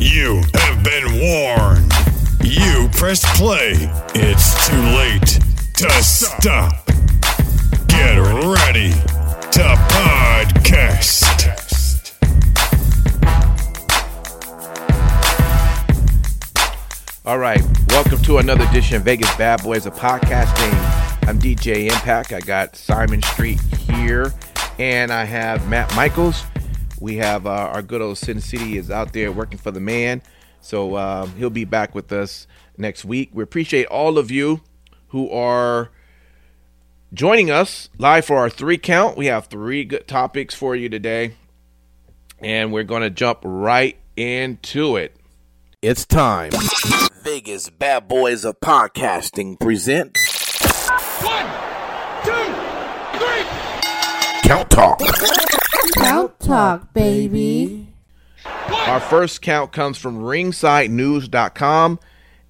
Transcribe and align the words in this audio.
You 0.00 0.42
have 0.54 0.82
been 0.82 1.20
warned. 1.20 1.92
You 2.42 2.88
pressed 2.90 3.26
play. 3.36 3.74
It's 4.14 4.66
too 4.66 4.80
late 4.80 5.38
to 5.74 5.90
stop. 6.02 6.86
Get 7.86 8.16
ready 8.16 8.92
to 8.92 9.76
podcast. 9.90 11.20
All 17.26 17.38
right, 17.38 17.62
welcome 17.90 18.22
to 18.22 18.38
another 18.38 18.64
edition 18.70 18.96
of 18.96 19.02
Vegas 19.02 19.36
Bad 19.36 19.62
Boys 19.62 19.84
of 19.84 19.92
Podcasting. 19.92 21.28
I'm 21.28 21.38
DJ 21.38 21.90
Impact. 21.92 22.32
I 22.32 22.40
got 22.40 22.74
Simon 22.74 23.20
Street 23.20 23.60
here, 23.76 24.32
and 24.78 25.12
I 25.12 25.24
have 25.24 25.68
Matt 25.68 25.94
Michaels. 25.94 26.42
We 27.00 27.16
have 27.16 27.46
uh, 27.46 27.50
our 27.50 27.82
good 27.82 28.02
old 28.02 28.18
Sin 28.18 28.40
City 28.40 28.76
is 28.76 28.90
out 28.90 29.12
there 29.12 29.32
working 29.32 29.58
for 29.58 29.70
the 29.70 29.80
man, 29.80 30.22
so 30.60 30.96
um, 30.96 31.34
he'll 31.36 31.50
be 31.50 31.64
back 31.64 31.94
with 31.94 32.12
us 32.12 32.46
next 32.76 33.04
week. 33.04 33.30
We 33.32 33.42
appreciate 33.42 33.86
all 33.86 34.18
of 34.18 34.30
you 34.30 34.60
who 35.08 35.30
are 35.30 35.90
joining 37.12 37.50
us 37.50 37.88
live 37.98 38.24
for 38.26 38.36
our 38.36 38.50
three 38.50 38.78
count. 38.78 39.16
We 39.16 39.26
have 39.26 39.46
three 39.46 39.84
good 39.84 40.06
topics 40.06 40.54
for 40.54 40.76
you 40.76 40.88
today, 40.88 41.34
and 42.38 42.72
we're 42.72 42.84
going 42.84 43.02
to 43.02 43.10
jump 43.10 43.40
right 43.42 43.96
into 44.16 44.96
it. 44.96 45.16
It's 45.82 46.04
time. 46.04 46.50
Vegas 47.22 47.70
Bad 47.70 48.08
Boys 48.08 48.44
of 48.44 48.60
Podcasting 48.60 49.58
present 49.58 50.16
One, 51.22 51.46
two, 52.24 53.18
three. 53.18 53.44
Count 54.42 54.70
Talk. 54.70 55.00
Count 56.00 56.40
Talk, 56.40 56.94
baby. 56.94 57.86
Our 58.46 59.00
first 59.00 59.42
count 59.42 59.70
comes 59.70 59.98
from 59.98 60.20
ringsidenews.com. 60.20 62.00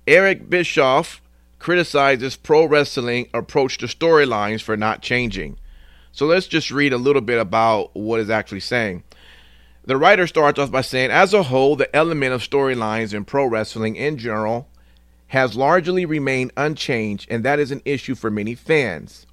Eric 0.07 0.49
Bischoff 0.49 1.21
criticizes 1.59 2.37
pro 2.37 2.65
wrestling 2.65 3.29
approach 3.35 3.79
to 3.79 3.87
storylines 3.87 4.63
for 4.63 4.77
not 4.77 5.03
changing. 5.03 5.59
So 6.13 6.27
let's 6.27 6.47
just 6.47 6.71
read 6.71 6.93
a 6.93 6.97
little 6.97 7.23
bit 7.23 7.41
about 7.41 7.95
what 7.97 8.21
it's 8.21 8.31
actually 8.31 8.61
saying. 8.61 9.03
The 9.85 9.97
writer 9.97 10.29
starts 10.29 10.61
off 10.61 10.71
by 10.71 10.83
saying, 10.83 11.11
as 11.11 11.35
a 11.35 11.43
whole, 11.43 11.75
the 11.75 11.95
element 11.95 12.33
of 12.33 12.49
storylines 12.49 13.13
in 13.13 13.25
pro 13.25 13.47
wrestling 13.47 13.97
in 13.97 14.17
general 14.17 14.69
has 15.27 15.57
largely 15.57 16.07
remained 16.07 16.53
unchanged, 16.57 17.27
and 17.29 17.45
that 17.45 17.59
is 17.59 17.73
an 17.73 17.83
issue 17.85 18.15
for 18.15 18.31
many 18.31 18.55
fans. 18.55 19.27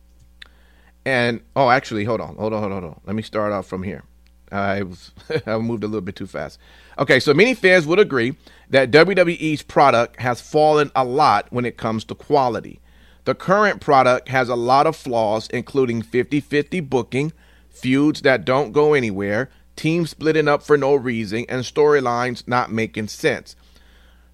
And 1.08 1.40
oh, 1.56 1.70
actually, 1.70 2.04
hold 2.04 2.20
on, 2.20 2.36
hold 2.36 2.52
on, 2.52 2.60
hold 2.60 2.74
on, 2.74 2.82
hold 2.82 2.94
on. 2.96 3.02
Let 3.06 3.16
me 3.16 3.22
start 3.22 3.54
off 3.54 3.66
from 3.66 3.82
here. 3.82 4.04
I 4.52 4.84
was 4.84 5.12
I 5.46 5.58
moved 5.58 5.86
a 5.86 5.88
little 5.88 6.02
bit 6.02 6.18
too 6.18 6.28
fast. 6.28 6.60
Okay, 7.00 7.22
so 7.22 7.34
many 7.34 7.54
fans 7.54 7.88
would 7.88 7.98
agree 7.98 8.36
that 8.72 8.92
WWE's 8.92 9.62
product 9.62 10.20
has 10.20 10.42
fallen 10.42 10.92
a 10.98 11.06
lot 11.06 11.48
when 11.50 11.64
it 11.64 11.78
comes 11.78 12.04
to 12.04 12.16
quality. 12.16 12.82
The 13.24 13.36
current 13.36 13.80
product 13.80 14.28
has 14.28 14.50
a 14.50 14.58
lot 14.58 14.86
of 14.86 14.98
flaws, 14.98 15.48
including 15.48 16.02
50 16.02 16.42
50 16.42 16.82
booking, 16.82 17.32
feuds 17.70 18.24
that 18.24 18.44
don't 18.44 18.74
go 18.74 18.94
anywhere, 18.94 19.50
teams 19.78 20.10
splitting 20.10 20.50
up 20.50 20.62
for 20.62 20.78
no 20.78 20.94
reason, 20.94 21.46
and 21.48 21.64
storylines 21.64 22.46
not 22.50 22.70
making 22.70 23.08
sense. 23.08 23.56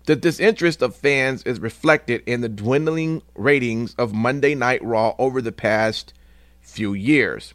The 0.05 0.15
disinterest 0.15 0.81
of 0.81 0.95
fans 0.95 1.43
is 1.43 1.59
reflected 1.59 2.23
in 2.25 2.41
the 2.41 2.49
dwindling 2.49 3.21
ratings 3.35 3.93
of 3.93 4.11
Monday 4.11 4.55
Night 4.55 4.83
Raw 4.83 5.13
over 5.19 5.39
the 5.39 5.51
past 5.51 6.15
few 6.63 6.93
years. 6.93 7.53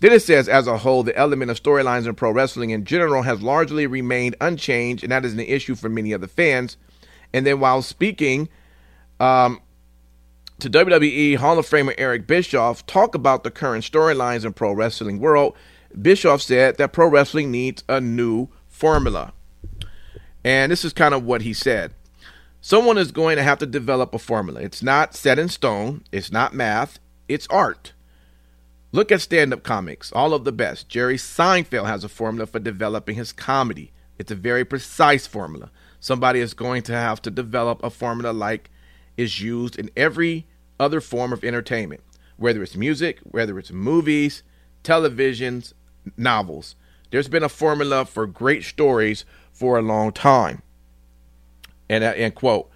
Then 0.00 0.12
it 0.12 0.22
says, 0.22 0.48
as 0.48 0.66
a 0.66 0.78
whole, 0.78 1.02
the 1.02 1.16
element 1.16 1.50
of 1.50 1.62
storylines 1.62 2.06
in 2.06 2.14
pro 2.14 2.30
wrestling 2.30 2.70
in 2.70 2.84
general 2.84 3.22
has 3.22 3.42
largely 3.42 3.86
remained 3.86 4.34
unchanged, 4.40 5.02
and 5.02 5.12
that 5.12 5.26
is 5.26 5.34
an 5.34 5.40
issue 5.40 5.74
for 5.74 5.90
many 5.90 6.12
of 6.12 6.22
the 6.22 6.28
fans. 6.28 6.78
And 7.34 7.46
then 7.46 7.60
while 7.60 7.82
speaking 7.82 8.48
um, 9.20 9.60
to 10.58 10.70
WWE 10.70 11.36
Hall 11.36 11.58
of 11.58 11.68
Famer 11.68 11.94
Eric 11.98 12.26
Bischoff, 12.26 12.86
talk 12.86 13.14
about 13.14 13.44
the 13.44 13.50
current 13.50 13.84
storylines 13.84 14.46
in 14.46 14.54
pro 14.54 14.72
wrestling 14.72 15.20
world, 15.20 15.54
Bischoff 16.00 16.40
said 16.40 16.78
that 16.78 16.92
pro 16.92 17.08
wrestling 17.08 17.50
needs 17.50 17.84
a 17.88 18.00
new 18.00 18.48
formula. 18.68 19.34
And 20.42 20.72
this 20.72 20.84
is 20.84 20.94
kind 20.94 21.12
of 21.12 21.24
what 21.24 21.42
he 21.42 21.52
said. 21.52 21.92
Someone 22.62 22.98
is 22.98 23.12
going 23.12 23.36
to 23.36 23.42
have 23.42 23.58
to 23.58 23.66
develop 23.66 24.14
a 24.14 24.18
formula. 24.18 24.60
It's 24.60 24.82
not 24.82 25.14
set 25.14 25.38
in 25.38 25.48
stone, 25.48 26.04
it's 26.12 26.32
not 26.32 26.54
math, 26.54 26.98
it's 27.28 27.46
art. 27.48 27.92
Look 28.92 29.12
at 29.12 29.20
stand 29.20 29.52
up 29.52 29.62
comics, 29.62 30.10
all 30.12 30.34
of 30.34 30.44
the 30.44 30.52
best. 30.52 30.88
Jerry 30.88 31.16
Seinfeld 31.16 31.86
has 31.86 32.02
a 32.02 32.08
formula 32.08 32.46
for 32.46 32.58
developing 32.58 33.14
his 33.14 33.32
comedy. 33.32 33.92
It's 34.18 34.32
a 34.32 34.36
very 34.36 34.64
precise 34.64 35.26
formula. 35.26 35.70
Somebody 36.00 36.40
is 36.40 36.54
going 36.54 36.82
to 36.84 36.92
have 36.92 37.22
to 37.22 37.30
develop 37.30 37.82
a 37.84 37.90
formula 37.90 38.32
like 38.32 38.70
is 39.16 39.40
used 39.40 39.78
in 39.78 39.90
every 39.96 40.46
other 40.80 41.00
form 41.00 41.32
of 41.32 41.44
entertainment, 41.44 42.02
whether 42.36 42.62
it's 42.62 42.74
music, 42.74 43.18
whether 43.22 43.58
it's 43.58 43.70
movies, 43.70 44.42
televisions, 44.82 45.72
novels. 46.16 46.74
There's 47.10 47.28
been 47.28 47.42
a 47.44 47.48
formula 47.48 48.04
for 48.06 48.26
great 48.26 48.64
stories 48.64 49.24
for 49.52 49.78
a 49.78 49.82
long 49.82 50.12
time. 50.12 50.62
And, 51.88 52.02
uh, 52.02 52.14
and 52.16 52.34
quote, 52.34 52.70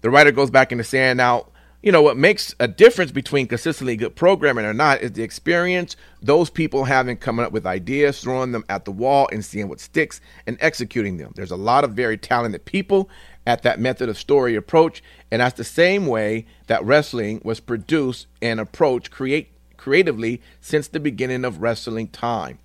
the 0.00 0.10
writer 0.10 0.32
goes 0.32 0.50
back 0.50 0.72
into 0.72 0.84
saying 0.84 1.18
now, 1.18 1.46
you 1.82 1.90
know, 1.90 2.02
what 2.02 2.16
makes 2.16 2.54
a 2.60 2.68
difference 2.68 3.10
between 3.10 3.46
consistently 3.46 3.96
good 3.96 4.14
programming 4.14 4.66
or 4.66 4.74
not 4.74 5.00
is 5.00 5.12
the 5.12 5.22
experience 5.22 5.96
those 6.20 6.50
people 6.50 6.84
having 6.84 7.16
coming 7.16 7.44
up 7.44 7.52
with 7.52 7.66
ideas, 7.66 8.20
throwing 8.20 8.52
them 8.52 8.64
at 8.68 8.84
the 8.84 8.90
wall 8.90 9.28
and 9.32 9.44
seeing 9.44 9.68
what 9.68 9.80
sticks 9.80 10.20
and 10.46 10.58
executing 10.60 11.16
them. 11.16 11.32
There's 11.36 11.50
a 11.50 11.56
lot 11.56 11.84
of 11.84 11.92
very 11.92 12.18
talented 12.18 12.66
people 12.66 13.08
at 13.46 13.62
that 13.62 13.80
method 13.80 14.10
of 14.10 14.18
story 14.18 14.54
approach, 14.56 15.02
and 15.30 15.40
that's 15.40 15.56
the 15.56 15.64
same 15.64 16.06
way 16.06 16.46
that 16.66 16.84
wrestling 16.84 17.40
was 17.44 17.60
produced 17.60 18.26
and 18.42 18.60
approached 18.60 19.10
create 19.10 19.50
creatively 19.78 20.42
since 20.60 20.88
the 20.88 21.00
beginning 21.00 21.46
of 21.46 21.62
wrestling 21.62 22.08
time. 22.08 22.58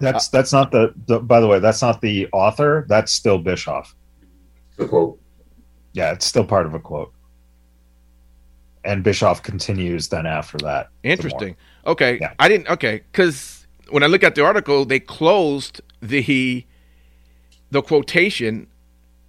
That's 0.00 0.28
uh, 0.28 0.38
that's 0.38 0.52
not 0.52 0.70
the, 0.70 0.94
the. 1.06 1.18
By 1.18 1.40
the 1.40 1.48
way, 1.48 1.58
that's 1.58 1.82
not 1.82 2.00
the 2.00 2.28
author. 2.32 2.86
That's 2.88 3.10
still 3.10 3.38
Bischoff. 3.38 3.96
The 4.76 4.86
quote. 4.86 5.18
Yeah, 5.92 6.12
it's 6.12 6.24
still 6.24 6.44
part 6.44 6.66
of 6.66 6.74
a 6.74 6.78
quote. 6.78 7.12
And 8.84 9.02
Bischoff 9.02 9.42
continues 9.42 10.08
then 10.08 10.26
after 10.26 10.58
that. 10.58 10.90
Interesting. 11.02 11.56
Okay, 11.86 12.18
Yeah. 12.20 12.32
I 12.38 12.48
didn't. 12.48 12.68
Okay, 12.68 13.02
because 13.10 13.66
when 13.90 14.02
I 14.02 14.06
look 14.06 14.22
at 14.22 14.34
the 14.34 14.44
article, 14.44 14.84
they 14.84 15.00
closed 15.00 15.80
the 16.00 16.64
the 17.70 17.82
quotation 17.82 18.66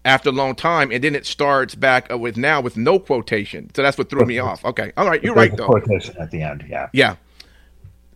after 0.06 0.30
a 0.30 0.32
long 0.32 0.56
time, 0.56 0.92
and 0.92 1.04
then 1.04 1.16
it 1.16 1.26
starts 1.26 1.76
back 1.76 2.10
with 2.10 2.38
now 2.38 2.62
with 2.62 2.78
no 2.78 3.00
quotation. 3.00 3.70
So 3.76 3.84
that's 3.84 3.98
what 3.98 4.10
threw 4.10 4.26
me 4.26 4.40
off. 4.40 4.64
Okay, 4.64 4.92
all 4.98 5.08
right, 5.08 5.24
you're 5.24 5.34
right 5.36 5.56
though. 5.56 5.66
Quotation 5.68 6.16
at 6.18 6.32
the 6.32 6.42
end. 6.42 6.66
Yeah. 6.68 6.90
Yeah. 6.94 7.16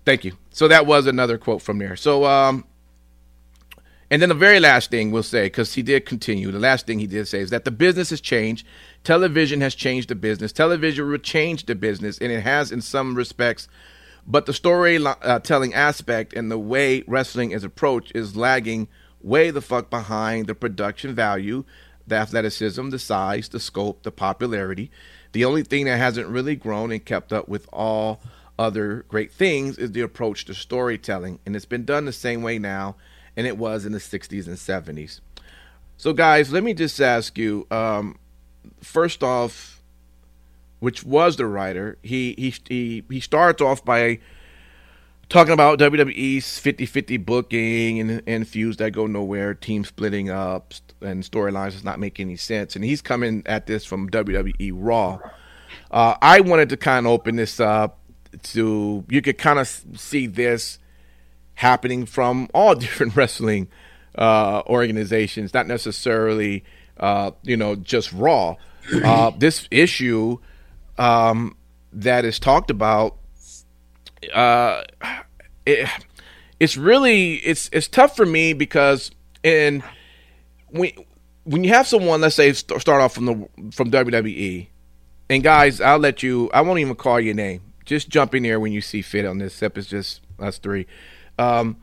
Thank 0.06 0.26
you. 0.26 0.34
So 0.52 0.68
that 0.68 0.86
was 0.86 1.08
another 1.08 1.38
quote 1.38 1.62
from 1.62 1.80
there. 1.80 1.96
So 1.96 2.26
um 2.26 2.66
and 4.14 4.22
then 4.22 4.30
the 4.30 4.36
very 4.36 4.60
last 4.60 4.92
thing 4.92 5.10
we'll 5.10 5.24
say, 5.24 5.48
because 5.48 5.74
he 5.74 5.82
did 5.82 6.06
continue, 6.06 6.52
the 6.52 6.60
last 6.60 6.86
thing 6.86 7.00
he 7.00 7.08
did 7.08 7.28
say 7.28 7.40
is 7.40 7.50
that 7.50 7.66
the 7.66 7.72
business 7.72 8.12
has 8.12 8.22
changed. 8.22 8.64
Television 9.04 9.60
has 9.62 9.74
changed 9.74 10.08
the 10.08 10.14
business. 10.14 10.52
Television 10.52 11.10
will 11.10 11.18
change 11.18 11.66
the 11.66 11.74
business, 11.74 12.20
and 12.20 12.32
it 12.32 12.42
has 12.42 12.72
in 12.72 12.80
some 12.80 13.16
respects. 13.16 13.68
But 14.28 14.46
the 14.46 14.54
storytelling 14.54 15.74
uh, 15.74 15.76
aspect 15.76 16.34
and 16.34 16.52
the 16.52 16.60
way 16.60 17.04
wrestling 17.08 17.50
is 17.50 17.64
approached 17.64 18.12
is 18.14 18.36
lagging 18.36 18.88
way 19.20 19.50
the 19.50 19.62
fuck 19.62 19.90
behind 19.90 20.46
the 20.46 20.54
production 20.54 21.16
value, 21.16 21.64
the 22.06 22.18
athleticism, 22.18 22.92
the 22.92 23.00
size, 23.00 23.50
the 23.50 23.60
scope, 23.60 24.04
the 24.04 24.12
popularity. 24.12 24.92
The 25.32 25.44
only 25.44 25.64
thing 25.64 25.86
that 25.86 25.98
hasn't 25.98 26.28
really 26.28 26.56
grown 26.56 26.92
and 26.92 27.04
kept 27.04 27.34
up 27.34 27.50
with 27.50 27.68
all 27.74 28.22
other 28.60 29.06
great 29.08 29.32
things 29.32 29.80
is 29.80 29.94
the 29.94 30.02
approach 30.02 30.46
to 30.46 30.54
storytelling. 30.54 31.40
And 31.48 31.56
it's 31.56 31.66
been 31.66 31.84
done 31.84 32.06
the 32.06 32.14
same 32.14 32.44
way 32.44 32.60
now, 32.60 32.96
and 33.36 33.48
it 33.48 33.58
was 33.58 33.86
in 33.86 33.92
the 33.92 34.00
60s 34.00 34.48
and 34.48 34.56
70s. 34.58 35.20
So, 35.98 36.14
guys, 36.14 36.52
let 36.52 36.64
me 36.64 36.74
just 36.74 37.00
ask 37.00 37.38
you 37.38 37.68
um, 37.72 38.18
first 38.82 39.24
off, 39.24 39.82
which 40.80 41.04
was 41.04 41.38
the 41.38 41.46
writer, 41.46 41.98
he, 42.04 42.36
he, 42.38 42.54
he, 42.68 43.04
he 43.10 43.20
starts 43.20 43.62
off 43.62 43.86
by 43.86 44.20
talking 45.30 45.54
about 45.54 45.80
WWE's 45.80 46.46
50-50 46.46 47.26
booking 47.26 48.00
and, 48.00 48.22
and 48.28 48.48
feuds 48.48 48.78
that 48.78 48.92
go 48.92 49.08
nowhere, 49.08 49.54
team 49.54 49.86
splitting 49.86 50.30
up, 50.30 50.74
and 51.02 51.24
storylines 51.24 51.72
does 51.72 51.84
not 51.84 52.00
make 52.00 52.20
any 52.20 52.36
sense. 52.36 52.76
And 52.76 52.84
he's 52.84 53.02
coming 53.02 53.44
at 53.46 53.66
this 53.66 53.86
from 53.86 54.10
WWE 54.10 54.72
Raw. 54.76 55.20
Uh, 55.90 56.16
I 56.22 56.42
wanted 56.42 56.70
to 56.70 56.78
kind 56.78 57.06
of 57.06 57.14
open 57.14 57.38
this 57.38 57.60
up 57.60 58.00
to 58.42 59.06
you 59.10 59.22
could 59.22 59.38
kind 59.38 59.60
of 59.60 59.68
see 59.68 60.28
this 60.28 60.80
happening 61.56 62.06
from 62.06 62.50
all 62.54 62.76
different 62.86 63.16
wrestling 63.16 63.68
uh, 64.18 64.62
organizations, 64.68 65.54
not 65.54 65.68
necessarily 65.68 66.64
uh, 66.98 67.32
you 67.44 67.58
know 67.58 67.76
just 67.76 68.12
Raw. 68.14 68.56
Uh, 69.04 69.32
this 69.38 69.68
issue 69.72 70.38
um, 70.98 71.56
that 71.92 72.26
is 72.26 72.40
talked 72.40 72.70
about, 72.70 73.18
uh, 74.34 74.84
it, 75.66 75.90
it's 76.60 76.78
really 76.78 77.36
it's 77.36 77.70
it's 77.74 77.88
tough 77.88 78.16
for 78.16 78.26
me 78.26 78.54
because 78.54 79.12
in 79.44 79.84
when 80.70 80.92
when 81.44 81.64
you 81.64 81.70
have 81.72 81.88
someone, 81.88 82.22
let's 82.22 82.36
say 82.36 82.54
start 82.54 82.90
off 83.02 83.14
from 83.14 83.26
the 83.26 83.72
from 83.72 83.92
WWE, 83.92 84.68
and 85.30 85.44
guys, 85.44 85.82
I'll 85.82 86.00
let 86.00 86.24
you. 86.24 86.50
I 86.54 86.62
won't 86.62 86.80
even 86.80 86.96
call 86.96 87.20
your 87.20 87.34
name. 87.34 87.62
Just 87.86 88.10
jump 88.10 88.34
in 88.34 88.44
there 88.44 88.60
when 88.60 88.72
you 88.72 88.82
see 88.82 89.02
fit 89.02 89.26
on 89.26 89.40
this. 89.40 89.54
Except 89.54 89.78
it's 89.78 89.88
just 89.88 90.22
us 90.40 90.58
three. 90.58 90.88
Um, 91.40 91.78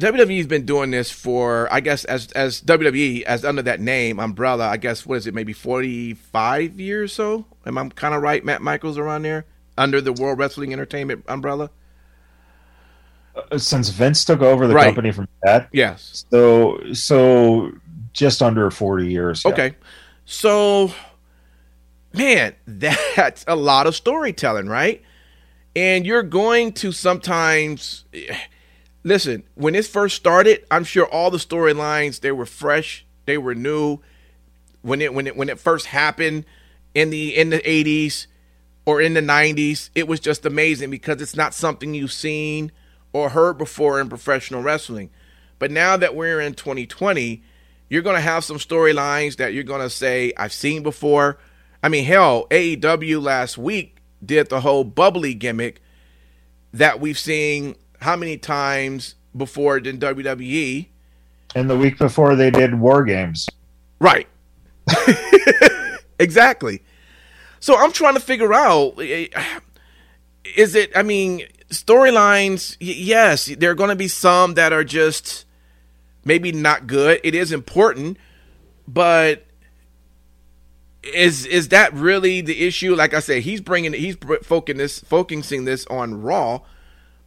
WWE's 0.00 0.46
been 0.48 0.66
doing 0.66 0.90
this 0.90 1.10
for, 1.10 1.68
I 1.72 1.80
guess, 1.80 2.04
as 2.04 2.32
as 2.32 2.60
WWE 2.62 3.22
as 3.22 3.44
under 3.44 3.62
that 3.62 3.80
name 3.80 4.18
umbrella. 4.18 4.68
I 4.68 4.76
guess 4.76 5.06
what 5.06 5.16
is 5.18 5.26
it? 5.26 5.34
Maybe 5.34 5.52
forty 5.52 6.14
five 6.14 6.80
years 6.80 7.12
so. 7.12 7.44
Am 7.64 7.78
I 7.78 7.88
kind 7.90 8.14
of 8.14 8.22
right? 8.22 8.44
Matt 8.44 8.60
Michaels 8.60 8.98
around 8.98 9.22
there 9.22 9.44
under 9.78 10.00
the 10.00 10.12
World 10.12 10.38
Wrestling 10.38 10.72
Entertainment 10.72 11.24
umbrella. 11.28 11.70
Uh, 13.50 13.56
since 13.58 13.88
Vince 13.88 14.24
took 14.24 14.40
over 14.40 14.66
the 14.66 14.74
Right. 14.74 14.86
company 14.86 15.12
from 15.12 15.28
that, 15.44 15.68
Yes. 15.72 16.24
so 16.30 16.80
so 16.92 17.72
just 18.12 18.42
under 18.42 18.70
forty 18.72 19.06
years. 19.12 19.42
yeah. 19.44 19.52
Okay. 19.52 19.76
So, 20.24 20.92
man, 22.12 22.54
that's 22.66 23.44
a 23.46 23.54
lot 23.56 23.86
of 23.86 23.94
storytelling, 23.94 24.66
right? 24.68 25.02
And 25.76 26.06
you're 26.06 26.22
going 26.22 26.72
to 26.74 26.92
sometimes 26.92 28.04
eh, 28.12 28.36
listen, 29.02 29.44
when 29.54 29.74
this 29.74 29.88
first 29.88 30.16
started, 30.16 30.64
I'm 30.70 30.84
sure 30.84 31.06
all 31.06 31.30
the 31.30 31.38
storylines 31.38 32.20
they 32.20 32.32
were 32.32 32.46
fresh, 32.46 33.04
they 33.26 33.38
were 33.38 33.54
new. 33.54 34.00
When 34.82 35.00
it 35.00 35.14
when 35.14 35.26
it 35.26 35.36
when 35.36 35.48
it 35.48 35.58
first 35.58 35.86
happened 35.86 36.44
in 36.94 37.10
the 37.10 37.36
in 37.36 37.50
the 37.50 37.60
80s 37.60 38.26
or 38.86 39.00
in 39.00 39.14
the 39.14 39.20
90s, 39.20 39.90
it 39.94 40.06
was 40.06 40.20
just 40.20 40.44
amazing 40.44 40.90
because 40.90 41.22
it's 41.22 41.36
not 41.36 41.54
something 41.54 41.94
you've 41.94 42.12
seen 42.12 42.70
or 43.12 43.30
heard 43.30 43.56
before 43.56 44.00
in 44.00 44.08
professional 44.08 44.62
wrestling. 44.62 45.10
But 45.58 45.70
now 45.70 45.96
that 45.96 46.14
we're 46.14 46.40
in 46.40 46.54
2020, 46.54 47.42
you're 47.88 48.02
going 48.02 48.16
to 48.16 48.20
have 48.20 48.44
some 48.44 48.58
storylines 48.58 49.36
that 49.36 49.54
you're 49.54 49.62
going 49.62 49.80
to 49.80 49.88
say, 49.88 50.32
I've 50.36 50.52
seen 50.52 50.82
before. 50.82 51.38
I 51.82 51.88
mean, 51.88 52.04
hell, 52.04 52.46
AEW 52.50 53.22
last 53.22 53.56
week 53.56 53.93
did 54.26 54.48
the 54.48 54.60
whole 54.60 54.84
bubbly 54.84 55.34
gimmick 55.34 55.80
that 56.72 57.00
we've 57.00 57.18
seen 57.18 57.76
how 58.00 58.16
many 58.16 58.36
times 58.36 59.14
before 59.36 59.78
in 59.78 59.98
WWE? 59.98 60.86
And 61.54 61.70
the 61.70 61.76
week 61.76 61.98
before 61.98 62.34
they 62.34 62.50
did 62.50 62.78
War 62.78 63.04
Games. 63.04 63.48
Right. 64.00 64.26
exactly. 66.18 66.82
So 67.60 67.76
I'm 67.76 67.92
trying 67.92 68.14
to 68.14 68.20
figure 68.20 68.52
out 68.52 69.00
is 70.56 70.74
it, 70.74 70.90
I 70.96 71.02
mean, 71.02 71.46
storylines, 71.70 72.76
y- 72.80 72.94
yes, 72.96 73.46
there 73.46 73.70
are 73.70 73.74
going 73.74 73.90
to 73.90 73.96
be 73.96 74.08
some 74.08 74.54
that 74.54 74.72
are 74.72 74.84
just 74.84 75.46
maybe 76.24 76.52
not 76.52 76.86
good. 76.86 77.20
It 77.24 77.34
is 77.34 77.52
important, 77.52 78.18
but 78.86 79.43
is 81.12 81.44
is 81.46 81.68
that 81.68 81.92
really 81.92 82.40
the 82.40 82.66
issue? 82.66 82.94
Like 82.94 83.14
I 83.14 83.20
said, 83.20 83.42
he's 83.42 83.60
bringing 83.60 83.92
he's 83.92 84.16
focusing 84.42 84.78
this 84.78 85.00
focusing 85.00 85.64
this 85.64 85.86
on 85.86 86.22
Raw, 86.22 86.60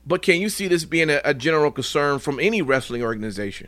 but 0.06 0.22
can 0.22 0.40
you 0.40 0.50
see 0.50 0.68
this 0.68 0.86
being 0.86 1.10
a, 1.10 1.22
a 1.24 1.34
general 1.34 1.72
concern 1.72 2.20
from 2.20 2.40
any 2.40 2.62
wrestling 2.62 3.04
organization? 3.04 3.68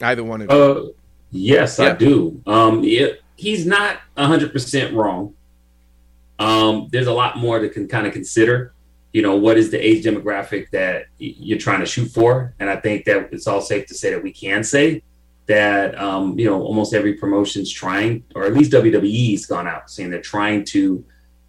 Either 0.00 0.24
one 0.24 0.42
of 0.42 0.50
you. 0.50 0.56
Uh, 0.56 0.88
yes, 1.30 1.78
Yeah. 1.78 1.86
I 1.86 1.92
do. 1.92 2.42
Um, 2.46 2.82
yeah, 2.82 3.08
he's 3.36 3.66
not 3.66 4.00
hundred 4.16 4.52
percent 4.52 4.94
wrong. 4.94 5.34
Um, 6.38 6.88
there's 6.90 7.06
a 7.06 7.12
lot 7.12 7.38
more 7.38 7.58
to 7.58 7.68
can 7.68 7.86
kind 7.86 8.06
of 8.06 8.12
consider. 8.12 8.72
You 9.12 9.20
know, 9.20 9.36
what 9.36 9.58
is 9.58 9.70
the 9.70 9.78
age 9.78 10.04
demographic 10.04 10.70
that 10.70 11.06
you're 11.18 11.58
trying 11.58 11.80
to 11.80 11.86
shoot 11.86 12.06
for? 12.06 12.54
And 12.58 12.70
I 12.70 12.76
think 12.76 13.04
that 13.04 13.28
it's 13.30 13.46
all 13.46 13.60
safe 13.60 13.86
to 13.88 13.94
say 13.94 14.10
that 14.10 14.22
we 14.22 14.32
can 14.32 14.64
say 14.64 15.02
that 15.52 16.00
um, 16.00 16.38
you 16.38 16.46
know 16.46 16.62
almost 16.62 16.94
every 16.94 17.12
promotion's 17.12 17.70
trying, 17.70 18.24
or 18.34 18.44
at 18.44 18.54
least 18.54 18.72
WWE's 18.72 19.44
gone 19.44 19.66
out 19.66 19.90
saying 19.90 20.10
they're 20.10 20.22
trying 20.22 20.64
to 20.64 21.04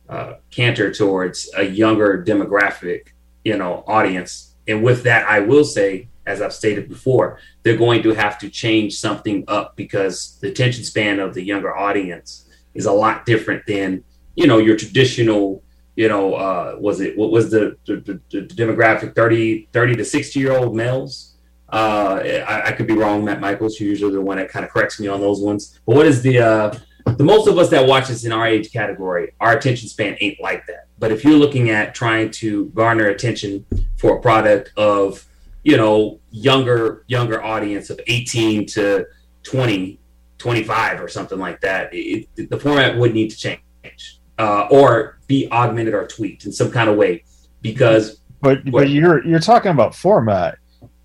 uh, 0.10 0.34
canter 0.52 0.92
towards 0.92 1.50
a 1.56 1.64
younger 1.64 2.22
demographic, 2.22 3.14
you 3.46 3.58
know, 3.58 3.86
audience. 3.88 4.56
And 4.68 4.84
with 4.84 5.04
that, 5.04 5.26
I 5.30 5.40
will 5.40 5.64
say, 5.64 6.10
as 6.26 6.42
I've 6.42 6.52
stated 6.52 6.90
before, 6.90 7.40
they're 7.64 7.78
going 7.78 8.04
to 8.04 8.14
have 8.14 8.38
to 8.40 8.50
change 8.50 8.96
something 8.96 9.46
up 9.48 9.78
because 9.78 10.38
the 10.42 10.50
attention 10.50 10.84
span 10.84 11.20
of 11.20 11.34
the 11.34 11.42
younger 11.42 11.74
audience 11.76 12.50
is 12.74 12.86
a 12.86 12.92
lot 12.92 13.26
different 13.26 13.66
than 13.68 14.04
you 14.36 14.48
know 14.48 14.58
your 14.58 14.76
traditional 14.76 15.64
you 15.96 16.10
know 16.10 16.34
uh 16.34 16.76
was 16.80 17.00
it 17.00 17.16
what 17.16 17.30
was 17.30 17.52
the, 17.52 17.78
the, 17.86 18.20
the, 18.32 18.42
demographic 18.48 19.14
30 19.14 19.70
30 19.72 19.96
to 19.96 20.04
60 20.04 20.40
year 20.40 20.54
old 20.54 20.76
males 20.76 21.33
uh 21.74 22.22
I, 22.48 22.68
I 22.68 22.72
could 22.74 22.88
be 22.88 22.94
wrong 22.94 23.26
matt 23.26 23.42
michaels 23.42 23.80
you're 23.80 23.90
usually 23.90 24.14
the 24.14 24.22
one 24.22 24.38
that 24.38 24.50
kind 24.50 24.64
of 24.64 24.72
corrects 24.72 25.00
me 25.00 25.08
on 25.08 25.20
those 25.20 25.42
ones 25.42 25.80
but 25.88 25.96
what 25.96 26.06
is 26.06 26.22
the 26.22 26.40
uh 26.40 26.78
the 27.18 27.24
most 27.24 27.48
of 27.48 27.58
us 27.58 27.70
that 27.72 27.86
watch 27.86 28.08
this 28.08 28.24
in 28.26 28.32
our 28.32 28.46
age 28.48 28.72
category 28.72 29.32
our 29.42 29.58
attention 29.58 29.90
span 29.90 30.16
ain't 30.22 30.40
like 30.40 30.66
that 30.68 30.88
but 31.00 31.12
if 31.12 31.24
you're 31.26 31.34
looking 31.38 31.70
at 31.72 31.94
trying 31.96 32.30
to 32.32 32.68
garner 32.70 33.08
attention 33.08 33.66
for 33.98 34.18
a 34.18 34.22
product 34.22 34.72
of 34.78 35.26
you 35.64 35.76
know 35.76 36.20
younger 36.32 37.04
younger 37.08 37.44
audience 37.44 37.90
of 37.90 38.00
18 38.08 38.66
to 38.68 39.06
20 39.44 40.00
25 40.38 41.02
or 41.02 41.08
something 41.08 41.40
like 41.40 41.60
that 41.62 41.94
it, 41.94 42.28
it- 42.38 42.50
the 42.50 42.60
format 42.60 42.98
would 42.98 43.14
need 43.14 43.30
to 43.32 43.38
change 43.38 44.20
uh, 44.40 44.68
or 44.72 45.20
be 45.28 45.48
augmented 45.52 45.94
or 45.94 46.06
tweaked 46.08 46.46
in 46.46 46.52
some 46.52 46.70
kind 46.72 46.90
of 46.90 46.98
way 46.98 47.24
because 47.62 48.22
But 48.42 48.64
What? 48.66 48.72
but 48.84 48.90
you're 48.90 49.26
you're 49.26 49.40
talking 49.40 49.72
about 49.72 49.96
format. 49.96 50.58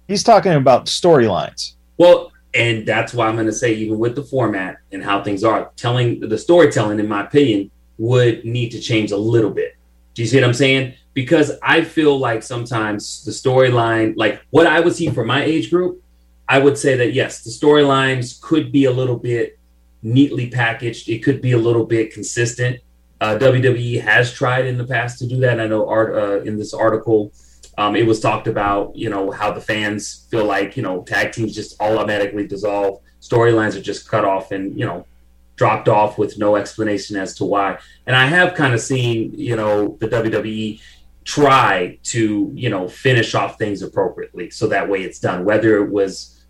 He's 0.09 0.23
talking 0.23 0.55
about 0.55 0.87
storylines. 0.87 1.75
well 1.99 2.33
and 2.55 2.87
that's 2.87 3.13
why 3.13 3.29
i'm 3.29 3.35
going 3.35 3.47
to 3.47 3.53
say 3.53 3.75
even 3.75 3.99
with 3.99 4.15
the 4.15 4.23
format 4.23 4.79
and 4.91 5.05
how 5.05 5.23
things 5.23 5.45
are 5.45 5.71
telling 5.77 6.19
the 6.21 6.39
storytelling 6.39 6.99
in 6.99 7.07
my 7.07 7.25
opinion 7.25 7.71
would 7.99 8.45
need 8.45 8.71
to 8.71 8.81
change 8.81 9.13
a 9.13 9.17
little 9.17 9.51
bit 9.51 9.77
do 10.15 10.23
you 10.23 10.29
see 10.29 10.39
what 10.39 10.45
i'm 10.45 10.55
saying 10.55 10.95
because 11.13 11.53
i 11.63 11.83
feel 11.83 12.19
like 12.19 12.43
sometimes 12.43 13.23
the 13.25 13.31
storyline 13.31 14.15
like 14.17 14.41
what 14.51 14.67
i 14.67 14.81
would 14.81 14.95
see 14.95 15.09
for 15.11 15.25
my 15.25 15.45
age 15.45 15.71
group 15.71 16.03
i 16.49 16.59
would 16.59 16.79
say 16.79 16.97
that 16.97 17.13
yes 17.13 17.43
the 17.43 17.51
storylines 17.51 18.41
could 18.41 18.73
be 18.73 18.87
a 18.87 18.91
little 18.91 19.19
bit 19.19 19.59
neatly 20.03 20.49
packaged 20.49 21.09
it 21.11 21.23
could 21.23 21.43
be 21.43 21.53
a 21.53 21.59
little 21.59 21.85
bit 21.85 22.13
consistent 22.15 22.81
uh, 23.21 23.37
WWE 23.37 24.01
has 24.01 24.33
tried 24.33 24.67
in 24.67 24.79
the 24.79 24.87
past 24.87 25.19
to 25.19 25.27
do 25.27 25.41
that. 25.41 25.59
I 25.59 25.67
know 25.67 25.89
art 25.89 26.15
uh, 26.15 26.41
in 26.43 26.57
this 26.57 26.73
article, 26.73 27.33
um, 27.79 27.95
it 27.95 28.05
was 28.05 28.19
talked 28.19 28.49
about, 28.49 28.97
you 28.97 29.09
know, 29.09 29.31
how 29.31 29.53
the 29.53 29.61
fans 29.61 30.27
feel 30.31 30.45
like, 30.45 30.77
you 30.77 30.83
know, 30.83 31.03
tag 31.05 31.31
teams 31.31 31.55
just 31.55 31.81
automatically 31.81 32.45
dissolve, 32.45 33.01
storylines 33.21 33.77
are 33.77 33.81
just 33.81 34.09
cut 34.09 34.25
off 34.25 34.51
and, 34.51 34.77
you 34.77 34.85
know, 34.85 35.07
dropped 35.55 35.89
off 35.89 36.19
with 36.19 36.39
no 36.39 36.57
explanation 36.57 37.17
as 37.17 37.37
to 37.37 37.45
why. 37.45 37.79
And 38.05 38.17
I 38.17 38.27
have 38.27 38.55
kind 38.55 38.75
of 38.75 38.81
seen, 38.81 39.33
you 39.37 39.55
know, 39.55 39.97
the 40.01 40.09
WWE 40.09 40.81
try 41.25 41.99
to, 42.03 42.51
you 42.53 42.69
know, 42.69 42.89
finish 42.89 43.37
off 43.37 43.59
things 43.59 43.81
appropriately 43.81 44.51
so 44.51 44.67
that 44.67 44.89
way 44.89 45.03
it's 45.03 45.21
done, 45.21 45.45
whether 45.45 45.77
it 45.77 45.89
was 45.89 46.45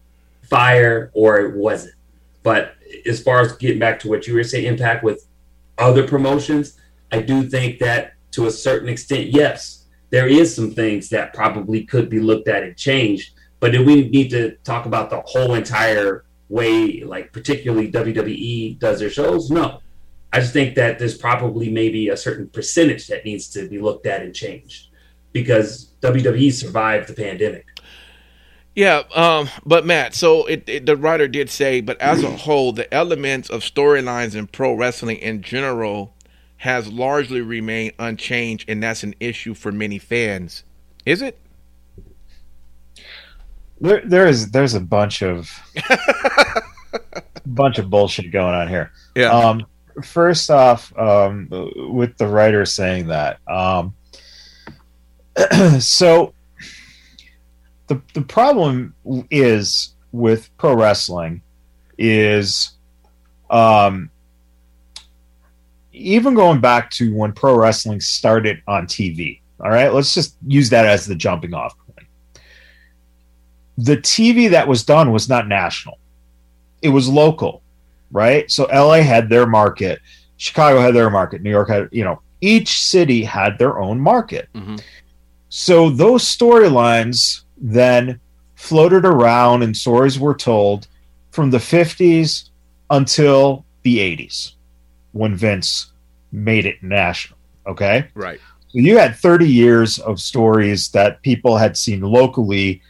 fire 0.45 1.11
or 1.13 1.41
it 1.41 1.57
wasn't. 1.57 1.95
But 2.43 2.75
as 3.05 3.23
far 3.23 3.41
as 3.41 3.53
getting 3.59 3.79
back 3.79 4.01
to 4.01 4.09
what 4.09 4.27
you 4.27 4.33
were 4.33 4.45
saying, 4.45 4.65
impact 4.65 5.05
with 5.05 5.27
other 5.77 6.09
promotions, 6.09 6.79
I 7.13 7.21
do 7.21 7.43
think 7.43 7.81
that 7.81 8.15
to 8.31 8.47
a 8.47 8.51
certain 8.51 8.89
extent, 8.89 9.27
yes, 9.27 9.78
there 10.11 10.29
is 10.29 10.55
some 10.55 10.71
things 10.71 11.09
that 11.11 11.35
probably 11.35 11.85
could 11.85 12.09
be 12.09 12.21
looked 12.21 12.49
at 12.49 12.63
and 12.63 12.77
changed. 12.77 13.35
But 13.61 13.73
do 13.73 13.85
we 13.85 14.09
need 14.09 14.31
to 14.31 14.57
talk 14.65 14.87
about 14.87 15.11
the 15.11 15.21
whole 15.23 15.55
entire 15.55 16.25
way, 16.49 17.03
like 17.03 17.33
particularly 17.33 17.91
WWE 17.91 18.79
does 18.79 19.01
their 19.01 19.11
shows? 19.11 19.51
No. 19.51 19.81
I 20.33 20.41
just 20.41 20.53
think 20.53 20.75
that 20.75 20.99
there's 20.99 21.17
probably 21.17 21.71
maybe 21.71 22.09
a 22.09 22.17
certain 22.17 22.49
percentage 22.49 23.07
that 23.09 23.25
needs 23.25 23.49
to 23.51 23.69
be 23.69 23.79
looked 23.79 24.07
at 24.07 24.23
and 24.23 24.35
changed 24.35 24.89
because 25.33 25.93
WWE 26.03 26.53
survived 26.53 27.09
the 27.09 27.15
pandemic. 27.15 27.67
Yeah, 28.75 29.03
um, 29.15 29.49
but 29.67 29.87
Matt, 29.87 30.15
so 30.15 30.47
it, 30.47 30.69
it, 30.69 30.87
the 30.87 30.97
writer 30.97 31.27
did 31.27 31.51
say, 31.51 31.81
but 31.81 32.01
as 32.01 32.23
a 32.23 32.31
whole, 32.31 32.73
the 32.73 32.93
elements 32.95 33.51
of 33.51 33.63
storylines 33.63 34.37
in 34.37 34.47
pro 34.47 34.73
wrestling 34.73 35.17
in 35.17 35.43
general 35.43 36.15
has 36.59 36.89
largely 36.89 37.41
remained 37.41 37.95
unchanged, 37.99 38.69
and 38.69 38.83
that's 38.83 39.03
an 39.03 39.15
issue 39.21 39.55
for 39.55 39.73
many 39.73 39.99
fans. 39.99 40.65
Is 41.07 41.23
it? 41.23 41.39
There, 43.81 44.03
there 44.05 44.27
is 44.27 44.51
there's 44.51 44.75
a 44.75 44.81
bunch 44.81 45.23
of 45.23 45.51
bunch 47.47 47.79
of 47.79 47.89
bullshit 47.89 48.31
going 48.33 48.55
on 48.55 48.69
here. 48.69 48.93
Yeah. 49.15 49.31
Um, 49.31 49.67
first 50.03 50.51
off, 50.51 50.97
um, 50.99 51.49
with 51.51 52.17
the 52.19 52.27
writer 52.27 52.65
saying 52.65 53.07
that, 53.07 53.39
um, 53.49 53.95
so 55.81 56.35
the 57.87 58.03
the 58.15 58.23
problem 58.23 58.95
is 59.31 59.95
with 60.11 60.51
pro 60.57 60.75
wrestling 60.75 61.43
is, 61.97 62.73
um, 63.51 64.11
even 65.99 66.35
going 66.35 66.61
back 66.61 66.91
to 66.93 67.15
when 67.15 67.33
pro 67.33 67.57
wrestling 67.57 68.01
started 68.01 68.63
on 68.67 68.87
TV. 68.87 69.41
All 69.61 69.71
right, 69.71 69.93
let's 69.93 70.15
just 70.15 70.37
use 70.47 70.71
that 70.71 70.87
as 70.87 71.07
the 71.07 71.15
jumping 71.15 71.55
off 71.55 71.77
point. 71.79 72.09
The 73.77 73.97
TV 73.97 74.51
that 74.51 74.69
was 74.69 74.85
done 74.85 75.13
was 75.13 75.29
not 75.29 75.49
national; 75.49 75.99
it 76.83 76.91
was 76.91 77.09
local 77.09 77.63
right? 78.11 78.51
So 78.51 78.65
LA 78.65 79.03
had 79.03 79.29
their 79.29 79.47
market, 79.47 80.01
Chicago 80.37 80.81
had 80.81 80.95
their 80.95 81.11
market, 81.11 81.43
New 81.43 81.51
York 81.51 81.69
had, 81.69 81.89
you 81.93 82.05
know, 82.05 82.21
each 82.41 82.81
city 82.81 83.25
had 83.25 83.59
their 83.59 83.79
own 83.79 84.01
market. 84.01 84.49
Mhm. 84.55 84.81
So 85.49 85.91
those 85.91 86.25
storylines 86.25 87.43
then 87.57 88.21
floated 88.55 89.05
around 89.05 89.63
and 89.63 89.77
stories 89.77 90.19
were 90.19 90.35
told 90.35 90.87
from 91.31 91.51
the 91.51 91.59
50s 91.59 92.51
until 92.91 93.65
the 93.83 93.99
80s 93.99 94.55
when 95.13 95.35
Vince 95.35 95.93
made 96.33 96.67
it 96.67 96.83
national. 96.83 97.39
Okay. 97.67 98.09
Right. 98.15 98.41
So 98.69 98.79
you 98.79 98.99
had 98.99 99.17
30 99.17 99.49
years 99.49 99.99
of 99.99 100.21
stories 100.21 100.91
that 100.91 101.23
people 101.23 101.57
had 101.57 101.77
seen 101.77 102.03
locally 102.03 102.83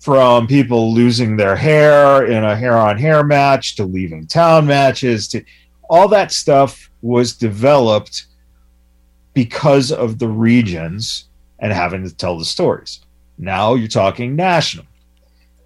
from 0.00 0.46
people 0.46 0.92
losing 0.92 1.36
their 1.36 1.56
hair 1.56 2.26
in 2.26 2.44
a 2.44 2.56
hair 2.56 2.76
on 2.76 2.98
hair 2.98 3.22
match 3.22 3.76
to 3.76 3.84
leaving 3.84 4.26
town 4.26 4.66
matches 4.66 5.28
to 5.28 5.44
all 5.88 6.08
that 6.08 6.32
stuff 6.32 6.90
was 7.02 7.34
developed 7.34 8.26
because 9.34 9.92
of 9.92 10.18
the 10.18 10.28
regions 10.28 11.28
and 11.58 11.72
having 11.72 12.02
to 12.02 12.14
tell 12.14 12.38
the 12.38 12.44
stories. 12.44 13.00
Now 13.38 13.74
you're 13.74 13.88
talking 13.88 14.36
national. 14.36 14.86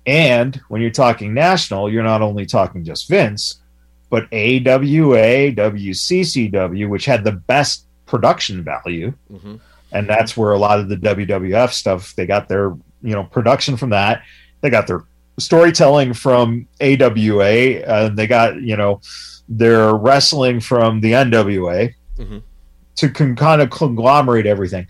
And 0.07 0.61
when 0.69 0.81
you're 0.81 0.91
talking 0.91 1.35
national, 1.35 1.91
you're 1.91 2.05
not 2.05 2.23
only 2.23 2.47
talking 2.47 2.85
just 2.85 3.09
Vince, 3.09 3.61
but 4.11 4.27
AWA, 4.33 5.53
WCCW, 5.53 6.89
which 6.89 7.05
had 7.05 7.25
the 7.25 7.33
best 7.33 7.87
production 8.07 8.63
value 8.63 9.13
Mhm. 9.33 9.59
and 9.93 10.09
that's 10.09 10.37
where 10.37 10.53
a 10.53 10.59
lot 10.59 10.79
of 10.79 10.89
the 10.89 10.97
WWF 10.97 11.73
stuff 11.73 12.15
they 12.17 12.25
got 12.27 12.49
their 12.49 12.69
you 13.03 13.13
know 13.15 13.25
production 13.25 13.77
from 13.77 13.91
that 13.91 14.23
they 14.61 14.71
got 14.71 14.87
their 14.87 15.03
storytelling 15.39 16.13
from 16.15 16.67
AWA 16.81 17.83
and 17.85 18.17
they 18.17 18.27
got 18.29 18.61
you 18.63 18.77
know 18.77 19.01
their 19.49 19.93
wrestling 19.95 20.61
from 20.61 21.01
the 21.01 21.13
NWA 21.15 21.93
Mhm. 22.19 22.43
to 22.97 23.09
con- 23.11 23.35
kind 23.37 23.61
of 23.61 23.71
conglomerate 23.71 24.47
everything 24.47 24.87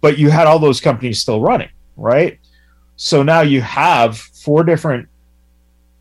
but 0.00 0.16
you 0.18 0.30
had 0.30 0.46
all 0.46 0.58
those 0.58 0.80
companies 0.80 1.20
still 1.20 1.40
running 1.42 1.68
right 1.98 2.38
so 2.96 3.22
now 3.22 3.42
you 3.42 3.60
have 3.60 4.16
four 4.16 4.64
different 4.64 5.06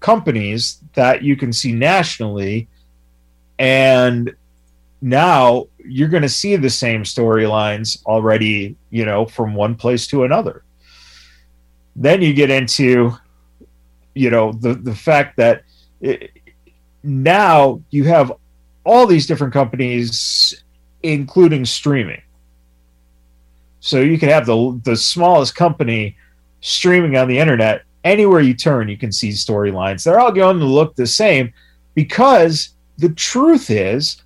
companies 0.03 0.83
that 0.95 1.23
you 1.23 1.37
can 1.37 1.53
see 1.53 1.71
nationally 1.71 2.67
and 3.57 4.35
now 5.01 5.67
you're 5.79 6.09
going 6.09 6.23
to 6.23 6.29
see 6.29 6.57
the 6.57 6.69
same 6.69 7.03
storylines 7.03 8.05
already, 8.05 8.75
you 8.89 9.05
know, 9.05 9.25
from 9.25 9.55
one 9.55 9.75
place 9.75 10.05
to 10.07 10.25
another. 10.25 10.63
Then 11.95 12.21
you 12.21 12.33
get 12.33 12.49
into, 12.49 13.13
you 14.13 14.29
know, 14.29 14.51
the 14.51 14.73
the 14.73 14.95
fact 14.95 15.37
that 15.37 15.63
it, 16.01 16.31
now 17.03 17.81
you 17.89 18.03
have 18.03 18.33
all 18.83 19.07
these 19.07 19.25
different 19.25 19.53
companies, 19.53 20.63
including 21.01 21.63
streaming. 21.65 22.21
So 23.79 24.01
you 24.01 24.17
can 24.17 24.29
have 24.29 24.45
the 24.45 24.81
the 24.83 24.97
smallest 24.97 25.55
company 25.55 26.17
streaming 26.59 27.15
on 27.15 27.27
the 27.29 27.39
internet 27.39 27.83
anywhere 28.03 28.41
you 28.41 28.53
turn. 28.53 28.89
You 28.89 28.97
can 28.97 29.11
see 29.11 29.29
storylines. 29.29 30.03
They're 30.03 30.19
all 30.19 30.31
going 30.31 30.59
to 30.59 30.65
look 30.65 30.95
the 30.95 31.07
same 31.07 31.53
because 31.95 32.69
the 32.97 33.09
truth 33.09 33.69
is 33.69 34.21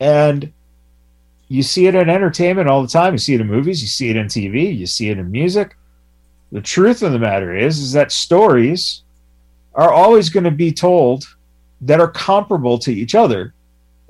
and 0.00 0.52
you 1.48 1.62
see 1.62 1.86
it 1.86 1.94
in 1.94 2.08
entertainment 2.08 2.68
all 2.68 2.82
the 2.82 2.88
time. 2.88 3.14
You 3.14 3.18
see 3.18 3.34
it 3.34 3.40
in 3.40 3.48
movies, 3.48 3.82
you 3.82 3.88
see 3.88 4.08
it 4.08 4.16
in 4.16 4.26
TV, 4.26 4.76
you 4.76 4.86
see 4.86 5.10
it 5.10 5.18
in 5.18 5.30
music. 5.30 5.76
The 6.52 6.60
truth 6.60 7.02
of 7.02 7.12
the 7.12 7.18
matter 7.18 7.54
is, 7.54 7.78
is 7.78 7.92
that 7.92 8.12
stories 8.12 9.02
are 9.74 9.92
always 9.92 10.30
going 10.30 10.44
to 10.44 10.50
be 10.50 10.72
told 10.72 11.24
that 11.80 12.00
are 12.00 12.10
comparable 12.10 12.78
to 12.78 12.92
each 12.92 13.14
other. 13.14 13.54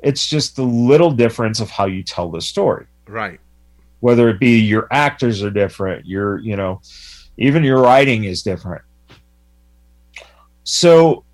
It's 0.02 0.28
just 0.28 0.56
the 0.56 0.62
little 0.62 1.10
difference 1.10 1.60
of 1.60 1.70
how 1.70 1.86
you 1.86 2.02
tell 2.02 2.30
the 2.30 2.40
story. 2.40 2.86
Right. 3.06 3.40
Whether 4.00 4.28
it 4.28 4.40
be 4.40 4.58
your 4.58 4.88
actors 4.90 5.42
are 5.42 5.50
different, 5.50 6.06
your, 6.06 6.38
you 6.38 6.56
know, 6.56 6.80
even 7.36 7.64
your 7.64 7.82
writing 7.82 8.24
is 8.24 8.42
different. 8.42 8.82
So 10.70 11.24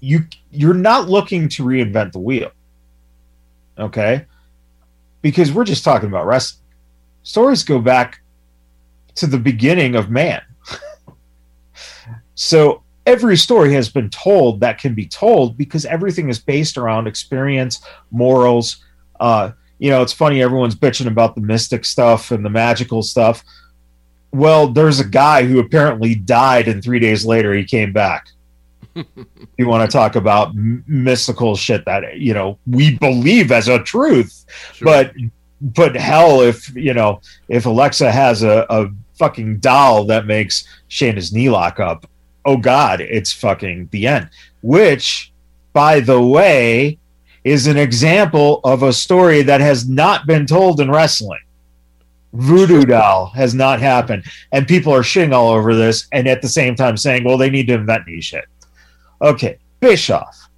you 0.00 0.26
you're 0.50 0.74
not 0.74 1.08
looking 1.08 1.48
to 1.50 1.64
reinvent 1.64 2.12
the 2.12 2.18
wheel 2.18 2.50
okay? 3.78 4.26
Because 5.22 5.52
we're 5.52 5.64
just 5.64 5.84
talking 5.84 6.08
about 6.08 6.26
wrestling. 6.26 6.62
Stories 7.22 7.62
go 7.62 7.78
back 7.78 8.20
to 9.16 9.26
the 9.26 9.38
beginning 9.38 9.94
of 9.94 10.10
man. 10.10 10.42
so 12.34 12.82
every 13.06 13.36
story 13.36 13.72
has 13.72 13.88
been 13.88 14.10
told 14.10 14.60
that 14.60 14.78
can 14.78 14.94
be 14.94 15.06
told 15.06 15.56
because 15.56 15.84
everything 15.84 16.28
is 16.28 16.38
based 16.38 16.76
around 16.76 17.06
experience, 17.06 17.80
morals. 18.10 18.84
Uh, 19.20 19.52
you 19.78 19.90
know, 19.90 20.02
it's 20.02 20.12
funny, 20.12 20.42
everyone's 20.42 20.74
bitching 20.74 21.06
about 21.06 21.34
the 21.34 21.40
mystic 21.40 21.84
stuff 21.84 22.30
and 22.30 22.44
the 22.44 22.50
magical 22.50 23.02
stuff. 23.02 23.44
Well, 24.32 24.68
there's 24.68 25.00
a 25.00 25.04
guy 25.04 25.44
who 25.44 25.58
apparently 25.58 26.14
died, 26.14 26.68
and 26.68 26.82
three 26.82 26.98
days 26.98 27.24
later 27.24 27.54
he 27.54 27.64
came 27.64 27.92
back. 27.92 28.28
You 29.56 29.66
want 29.66 29.90
to 29.90 29.92
talk 29.92 30.14
about 30.14 30.50
m- 30.50 30.84
mystical 30.86 31.56
shit 31.56 31.84
that 31.86 32.18
you 32.18 32.32
know 32.32 32.58
we 32.64 32.96
believe 32.96 33.50
as 33.50 33.66
a 33.66 33.82
truth. 33.82 34.44
Sure. 34.72 34.86
but 34.86 35.12
but 35.60 35.96
hell 35.96 36.42
if 36.42 36.72
you 36.76 36.94
know 36.94 37.20
if 37.48 37.66
alexa 37.66 38.12
has 38.12 38.44
a, 38.44 38.64
a 38.70 38.88
fucking 39.18 39.58
doll 39.58 40.04
that 40.04 40.26
makes 40.26 40.64
shayna's 40.88 41.32
knee 41.32 41.50
lock 41.50 41.80
up 41.80 42.08
oh 42.44 42.56
god 42.56 43.00
it's 43.00 43.32
fucking 43.32 43.88
the 43.90 44.06
end. 44.06 44.30
Which 44.62 45.32
by 45.72 45.98
the 45.98 46.22
way 46.22 46.98
is 47.42 47.66
an 47.66 47.76
example 47.76 48.60
of 48.62 48.84
a 48.84 48.92
story 48.92 49.42
that 49.42 49.60
has 49.60 49.88
not 49.88 50.26
been 50.26 50.46
told 50.46 50.80
in 50.80 50.88
wrestling 50.88 51.40
voodoo 52.38 52.84
doll 52.84 53.26
has 53.34 53.54
not 53.54 53.80
happened 53.80 54.24
and 54.52 54.66
people 54.66 54.94
are 54.94 55.02
shitting 55.02 55.32
all 55.32 55.50
over 55.50 55.74
this 55.74 56.06
and 56.12 56.26
at 56.26 56.40
the 56.40 56.48
same 56.48 56.74
time 56.74 56.96
saying 56.96 57.24
well 57.24 57.36
they 57.36 57.50
need 57.50 57.66
to 57.66 57.74
invent 57.74 58.06
new 58.06 58.22
shit 58.22 58.44
Okay, 59.20 59.58
Bischoff. 59.80 60.48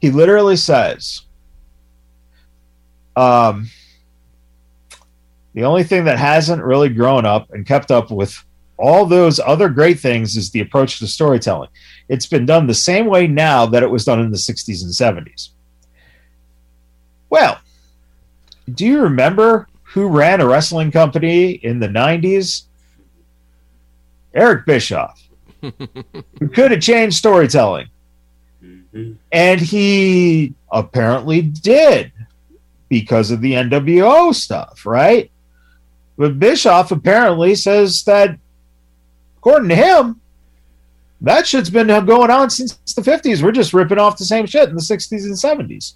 He 0.00 0.10
literally 0.10 0.56
says, 0.56 1.22
um, 3.16 3.68
the 5.54 5.64
only 5.64 5.82
thing 5.82 6.04
that 6.04 6.18
hasn't 6.18 6.62
really 6.62 6.88
grown 6.88 7.26
up 7.26 7.50
and 7.50 7.66
kept 7.66 7.90
up 7.90 8.10
with 8.10 8.44
all 8.76 9.06
those 9.06 9.40
other 9.40 9.68
great 9.68 9.98
things 9.98 10.36
is 10.36 10.50
the 10.50 10.60
approach 10.60 11.00
to 11.00 11.06
storytelling. 11.08 11.70
It's 12.08 12.26
been 12.26 12.46
done 12.46 12.68
the 12.68 12.74
same 12.74 13.06
way 13.06 13.26
now 13.26 13.66
that 13.66 13.82
it 13.82 13.90
was 13.90 14.04
done 14.04 14.20
in 14.20 14.30
the 14.30 14.36
60s 14.36 14.82
and 14.82 14.92
70s. 14.92 15.50
Well, 17.28 17.60
do 18.74 18.86
you 18.86 19.02
remember 19.02 19.68
who 19.82 20.08
ran 20.08 20.40
a 20.40 20.46
wrestling 20.46 20.90
company 20.90 21.50
in 21.52 21.80
the 21.80 21.88
90s? 21.88 22.64
Eric 24.34 24.66
Bischoff 24.66 25.28
who 25.60 26.48
could 26.54 26.70
have 26.70 26.80
changed 26.80 27.16
storytelling. 27.16 27.88
Mhm. 28.62 29.16
And 29.32 29.60
he 29.60 30.54
apparently 30.70 31.42
did 31.42 32.12
because 32.88 33.30
of 33.30 33.40
the 33.40 33.52
NWO 33.54 34.34
stuff, 34.34 34.86
right? 34.86 35.30
But 36.16 36.38
Bischoff 36.38 36.90
apparently 36.90 37.54
says 37.54 38.02
that, 38.04 38.36
according 39.38 39.68
to 39.68 39.76
him, 39.76 40.20
that 41.20 41.46
shit's 41.46 41.70
been 41.70 41.88
going 42.06 42.30
on 42.30 42.50
since 42.50 42.74
the 42.94 43.02
50s. 43.02 43.42
We're 43.42 43.52
just 43.52 43.74
ripping 43.74 43.98
off 43.98 44.18
the 44.18 44.24
same 44.24 44.46
shit 44.46 44.68
in 44.68 44.74
the 44.74 44.80
60s 44.80 45.24
and 45.24 45.34
70s. 45.34 45.94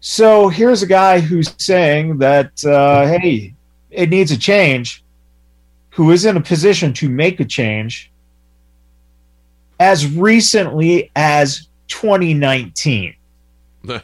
So 0.00 0.48
here's 0.48 0.82
a 0.82 0.86
guy 0.86 1.20
who's 1.20 1.54
saying 1.58 2.18
that, 2.18 2.64
uh, 2.64 3.06
hey, 3.06 3.54
it 3.90 4.08
needs 4.08 4.30
a 4.30 4.38
change, 4.38 5.04
who 5.90 6.10
is 6.10 6.24
in 6.24 6.36
a 6.36 6.40
position 6.40 6.92
to 6.94 7.08
make 7.08 7.38
a 7.40 7.44
change 7.44 8.10
as 9.78 10.06
recently 10.06 11.10
as 11.16 11.68
2019. 11.88 13.14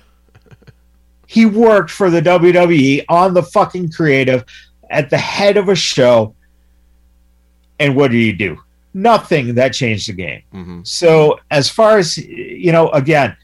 He 1.28 1.44
worked 1.44 1.90
for 1.90 2.08
the 2.08 2.20
WWE 2.22 3.04
on 3.08 3.34
the 3.34 3.42
fucking 3.42 3.90
creative 3.90 4.44
at 4.90 5.10
the 5.10 5.18
head 5.18 5.56
of 5.56 5.68
a 5.68 5.74
show. 5.74 6.34
And 7.80 7.96
what 7.96 8.12
did 8.12 8.18
he 8.18 8.32
do? 8.32 8.58
Nothing 8.94 9.54
that 9.56 9.74
changed 9.74 10.08
the 10.08 10.12
game. 10.12 10.42
hmm 10.52 10.80
So 10.84 11.40
as 11.50 11.68
far 11.68 11.98
as 11.98 12.16
you 12.16 12.70
know, 12.70 12.90
again, 12.90 13.36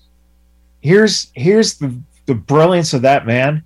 here's 0.81 1.33
here's 1.35 1.75
the 1.75 1.93
the 2.33 2.39
brilliance 2.39 2.95
of 2.95 3.03
that 3.03 3.27
man. 3.27 3.63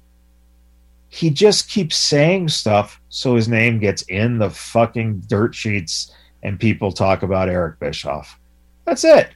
He 1.08 1.30
just 1.30 1.70
keeps 1.70 1.96
saying 1.96 2.48
stuff 2.48 3.00
so 3.08 3.36
his 3.36 3.48
name 3.48 3.78
gets 3.78 4.02
in 4.02 4.38
the 4.38 4.50
fucking 4.50 5.20
dirt 5.28 5.54
sheets 5.54 6.12
and 6.42 6.58
people 6.58 6.90
talk 6.90 7.22
about 7.22 7.48
Eric 7.48 7.78
Bischoff. 7.78 8.40
That's 8.84 9.04
it. 9.04 9.30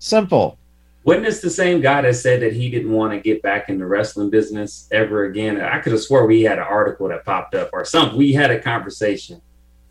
Simple. 0.00 0.58
This 1.06 1.40
the 1.40 1.48
same 1.48 1.80
guy 1.80 2.02
that 2.02 2.14
said 2.14 2.42
that 2.42 2.52
he 2.52 2.68
didn't 2.68 2.92
want 2.92 3.14
to 3.14 3.20
get 3.20 3.40
back 3.40 3.70
in 3.70 3.78
the 3.78 3.86
wrestling 3.86 4.28
business 4.28 4.86
ever 4.92 5.24
again? 5.24 5.58
I 5.58 5.78
could 5.78 5.92
have 5.92 6.02
swore 6.02 6.26
we 6.26 6.42
had 6.42 6.58
an 6.58 6.64
article 6.64 7.08
that 7.08 7.24
popped 7.24 7.54
up 7.54 7.70
or 7.72 7.86
something. 7.86 8.18
We 8.18 8.34
had 8.34 8.50
a 8.50 8.60
conversation 8.60 9.40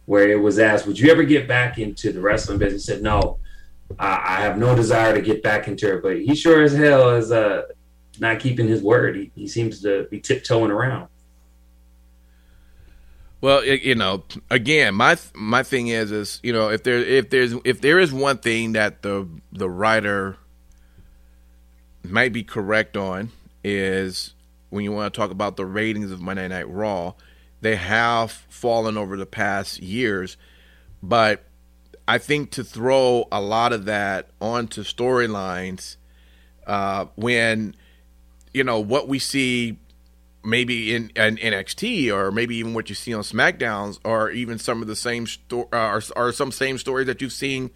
where 0.05 0.29
it 0.29 0.39
was 0.39 0.59
asked, 0.59 0.85
"Would 0.85 0.99
you 0.99 1.11
ever 1.11 1.23
get 1.23 1.47
back 1.47 1.79
into 1.79 2.11
the 2.11 2.21
wrestling 2.21 2.59
business?" 2.59 2.85
He 2.85 2.93
said, 2.93 3.01
"No, 3.01 3.39
I, 3.97 4.37
I 4.37 4.41
have 4.41 4.57
no 4.57 4.75
desire 4.75 5.15
to 5.15 5.21
get 5.21 5.41
back 5.41 5.67
into 5.67 5.95
it." 5.95 6.03
But 6.03 6.17
he 6.17 6.35
sure 6.35 6.61
as 6.61 6.73
hell 6.73 7.09
is 7.11 7.31
uh, 7.31 7.63
not 8.19 8.39
keeping 8.39 8.67
his 8.67 8.81
word. 8.81 9.15
He, 9.15 9.31
he 9.35 9.47
seems 9.47 9.81
to 9.81 10.07
be 10.09 10.19
tiptoeing 10.19 10.71
around. 10.71 11.07
Well, 13.41 13.63
you 13.63 13.95
know, 13.95 14.23
again, 14.49 14.95
my 14.95 15.17
my 15.35 15.61
thing 15.61 15.89
is 15.89 16.11
is 16.11 16.39
you 16.41 16.51
know 16.51 16.69
if 16.69 16.83
there 16.83 16.97
if 16.97 17.29
there's 17.29 17.53
if 17.63 17.79
there 17.79 17.99
is 17.99 18.11
one 18.11 18.37
thing 18.37 18.73
that 18.73 19.03
the 19.03 19.27
the 19.51 19.69
writer 19.69 20.37
might 22.03 22.33
be 22.33 22.43
correct 22.43 22.97
on 22.97 23.31
is 23.63 24.33
when 24.69 24.83
you 24.83 24.91
want 24.91 25.13
to 25.13 25.19
talk 25.19 25.31
about 25.31 25.57
the 25.57 25.65
ratings 25.65 26.11
of 26.11 26.21
Monday 26.21 26.47
Night 26.47 26.69
Raw, 26.69 27.13
they 27.61 27.75
have 27.75 28.31
fallen 28.31 28.97
over 28.97 29.15
the 29.15 29.25
past 29.25 29.79
years, 29.79 30.37
but 31.03 31.43
I 32.07 32.17
think 32.17 32.51
to 32.51 32.63
throw 32.63 33.27
a 33.31 33.41
lot 33.41 33.73
of 33.73 33.85
that 33.85 34.29
onto 34.39 34.83
storylines 34.83 35.97
uh, 36.67 37.05
when 37.15 37.75
you 38.55 38.63
know 38.63 38.79
what 38.79 39.07
we 39.07 39.19
see 39.19 39.77
maybe 40.43 40.93
in, 40.95 41.09
in 41.15 41.37
NXT 41.37 42.11
or 42.13 42.31
maybe 42.31 42.55
even 42.57 42.73
what 42.75 42.87
you 42.89 42.95
see 42.95 43.13
on 43.13 43.21
SmackDowns 43.21 43.99
or 44.05 44.29
even 44.29 44.59
some 44.59 44.81
of 44.81 44.87
the 44.87 44.95
same 44.95 45.25
sto- 45.25 45.67
uh, 45.73 45.99
or, 45.99 46.01
or 46.15 46.31
some 46.31 46.51
same 46.51 46.77
stories 46.77 47.07
that 47.07 47.19
you've 47.21 47.33
seen 47.33 47.71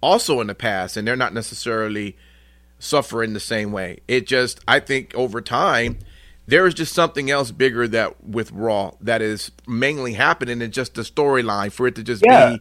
also 0.00 0.40
in 0.40 0.48
the 0.48 0.54
past 0.54 0.96
and 0.96 1.06
they're 1.06 1.16
not 1.16 1.32
necessarily 1.32 2.16
suffering 2.80 3.34
the 3.34 3.40
same 3.40 3.72
way. 3.72 3.98
It 4.08 4.26
just 4.26 4.60
I 4.68 4.80
think 4.80 5.14
over 5.14 5.40
time 5.40 5.98
there 6.46 6.66
is 6.66 6.74
just 6.74 6.92
something 6.92 7.30
else 7.30 7.50
bigger 7.52 7.86
that 7.88 8.22
with 8.24 8.50
Raw 8.52 8.92
that 9.00 9.22
is 9.22 9.52
mainly 9.66 10.14
happening 10.14 10.58
than 10.58 10.72
just 10.72 10.94
the 10.94 11.02
storyline 11.02 11.70
for 11.72 11.86
it 11.86 11.94
to 11.96 12.02
just 12.02 12.24
Yeah. 12.26 12.56
be 12.56 12.60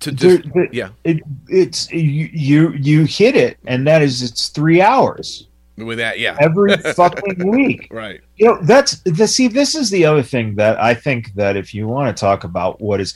to 0.00 0.12
just 0.12 0.42
There- 0.42 0.52
there- 0.54 0.68
yeah 0.72 0.88
It, 1.04 1.20
it's 1.48 1.90
you, 1.90 2.28
you 2.32 2.72
you 2.72 3.04
hit 3.06 3.36
it, 3.36 3.56
and 3.66 3.86
that 3.86 4.02
is 4.02 4.22
it's 4.22 4.48
three 4.48 4.82
hours 4.82 5.48
with 5.76 5.98
that 5.98 6.18
yeah 6.18 6.36
every 6.40 6.76
fucking 6.94 7.50
week. 7.50 7.88
right 7.90 8.20
You 8.36 8.46
know 8.46 8.58
that's 8.62 9.00
the 9.02 9.26
see. 9.26 9.48
This 9.48 9.74
is 9.74 9.90
the 9.90 10.04
other 10.06 10.22
thing 10.22 10.54
that 10.56 10.80
I 10.80 10.94
think 10.94 11.34
that 11.34 11.56
if 11.56 11.74
you 11.74 11.86
want 11.86 12.14
to 12.14 12.20
talk 12.20 12.44
about 12.44 12.80
what 12.80 13.00
is, 13.00 13.14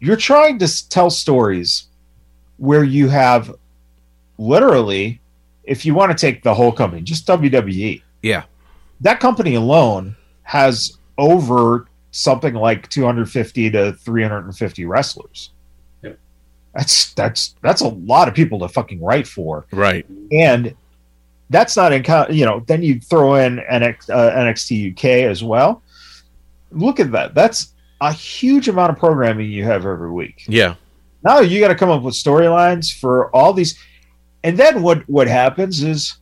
you're 0.00 0.16
trying 0.16 0.58
to 0.58 0.88
tell 0.88 1.10
stories 1.10 1.86
where 2.58 2.84
you 2.84 3.08
have 3.08 3.54
literally, 4.38 5.20
if 5.64 5.86
you 5.86 5.94
want 5.94 6.12
to 6.12 6.18
take 6.18 6.42
the 6.42 6.54
whole 6.54 6.72
company, 6.72 7.02
just 7.02 7.26
WWE, 7.26 8.02
yeah 8.22 8.44
that 9.02 9.20
company 9.20 9.56
alone 9.56 10.16
has 10.44 10.96
over 11.18 11.86
something 12.12 12.54
like 12.54 12.88
250 12.88 13.70
to 13.70 13.92
350 13.92 14.84
wrestlers. 14.86 15.50
Yep. 16.02 16.18
That's 16.74 17.12
that's 17.14 17.54
that's 17.62 17.80
a 17.82 17.88
lot 17.88 18.28
of 18.28 18.34
people 18.34 18.60
to 18.60 18.68
fucking 18.68 19.02
write 19.02 19.26
for, 19.26 19.66
right 19.72 20.06
and 20.30 20.74
that's 21.52 21.76
not 21.76 21.92
in 21.92 22.02
you 22.34 22.44
know. 22.44 22.64
Then 22.66 22.82
you 22.82 22.98
throw 22.98 23.34
in 23.36 23.58
NX, 23.58 24.10
uh, 24.10 24.32
NXT 24.32 24.92
UK 24.92 25.04
as 25.30 25.44
well. 25.44 25.82
Look 26.70 26.98
at 26.98 27.12
that. 27.12 27.34
That's 27.34 27.74
a 28.00 28.12
huge 28.12 28.68
amount 28.68 28.90
of 28.90 28.98
programming 28.98 29.50
you 29.50 29.64
have 29.64 29.86
every 29.86 30.10
week. 30.10 30.44
yeah 30.48 30.74
Now 31.22 31.40
you 31.40 31.60
got 31.60 31.68
to 31.68 31.74
come 31.74 31.90
up 31.90 32.02
with 32.02 32.14
storylines 32.14 32.92
for 32.98 33.34
all 33.36 33.52
these, 33.52 33.78
and 34.42 34.58
then 34.58 34.82
what 34.82 35.08
what 35.08 35.28
happens 35.28 35.82
is, 35.82 36.16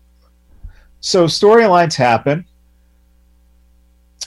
so 1.00 1.24
storylines 1.24 1.94
happen, 1.94 2.44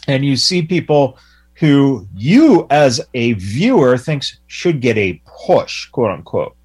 and 0.08 0.26
you 0.26 0.38
see 0.38 0.63
people 0.63 1.20
who 1.56 2.08
you 2.16 2.66
as 2.70 3.00
a 3.13 3.34
viewer 3.34 3.98
thinks 3.98 4.39
should 4.48 4.82
get 4.82 4.98
a 4.98 5.22
push, 5.46 5.88
quote 5.89 6.12
unquote, 6.12 6.56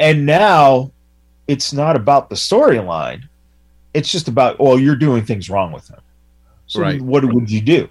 and 0.00 0.26
now 0.26 0.90
it's 1.48 1.72
not 1.72 1.96
about 1.96 2.28
the 2.28 2.36
storyline; 2.36 3.22
it's 3.94 4.10
just 4.10 4.28
about 4.28 4.58
well, 4.58 4.78
you're 4.78 4.96
doing 4.96 5.24
things 5.24 5.48
wrong 5.50 5.72
with 5.72 5.88
him. 5.88 6.00
So 6.66 6.80
Right. 6.80 7.00
what 7.00 7.24
would 7.24 7.50
you 7.50 7.60
do? 7.60 7.88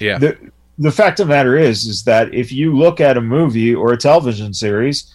yeah 0.00 0.18
the 0.18 0.36
the 0.78 0.90
fact 0.90 1.20
of 1.20 1.28
the 1.28 1.34
matter 1.34 1.56
is 1.56 1.84
is 1.84 2.04
that 2.04 2.32
if 2.34 2.50
you 2.50 2.76
look 2.76 3.00
at 3.00 3.16
a 3.16 3.20
movie 3.20 3.74
or 3.74 3.92
a 3.92 3.96
television 3.96 4.52
series 4.54 5.12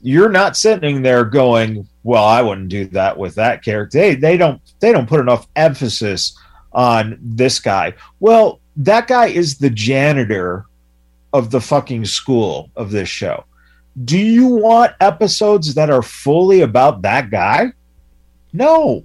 you're 0.00 0.28
not 0.28 0.56
sitting 0.56 1.02
there 1.02 1.24
going 1.24 1.86
well 2.04 2.24
i 2.24 2.40
wouldn't 2.40 2.68
do 2.68 2.86
that 2.86 3.16
with 3.16 3.34
that 3.34 3.64
character 3.64 3.98
they, 3.98 4.14
they 4.14 4.36
don't 4.36 4.60
they 4.80 4.92
don't 4.92 5.08
put 5.08 5.20
enough 5.20 5.46
emphasis 5.56 6.38
on 6.72 7.18
this 7.20 7.58
guy 7.58 7.92
well 8.20 8.60
that 8.76 9.06
guy 9.06 9.26
is 9.26 9.58
the 9.58 9.70
janitor 9.70 10.66
of 11.32 11.50
the 11.50 11.60
fucking 11.60 12.04
school 12.04 12.70
of 12.76 12.90
this 12.90 13.08
show 13.08 13.44
do 14.04 14.18
you 14.18 14.46
want 14.48 14.92
episodes 15.00 15.74
that 15.74 15.90
are 15.90 16.02
fully 16.02 16.60
about 16.60 17.02
that 17.02 17.30
guy? 17.30 17.72
No. 18.52 19.04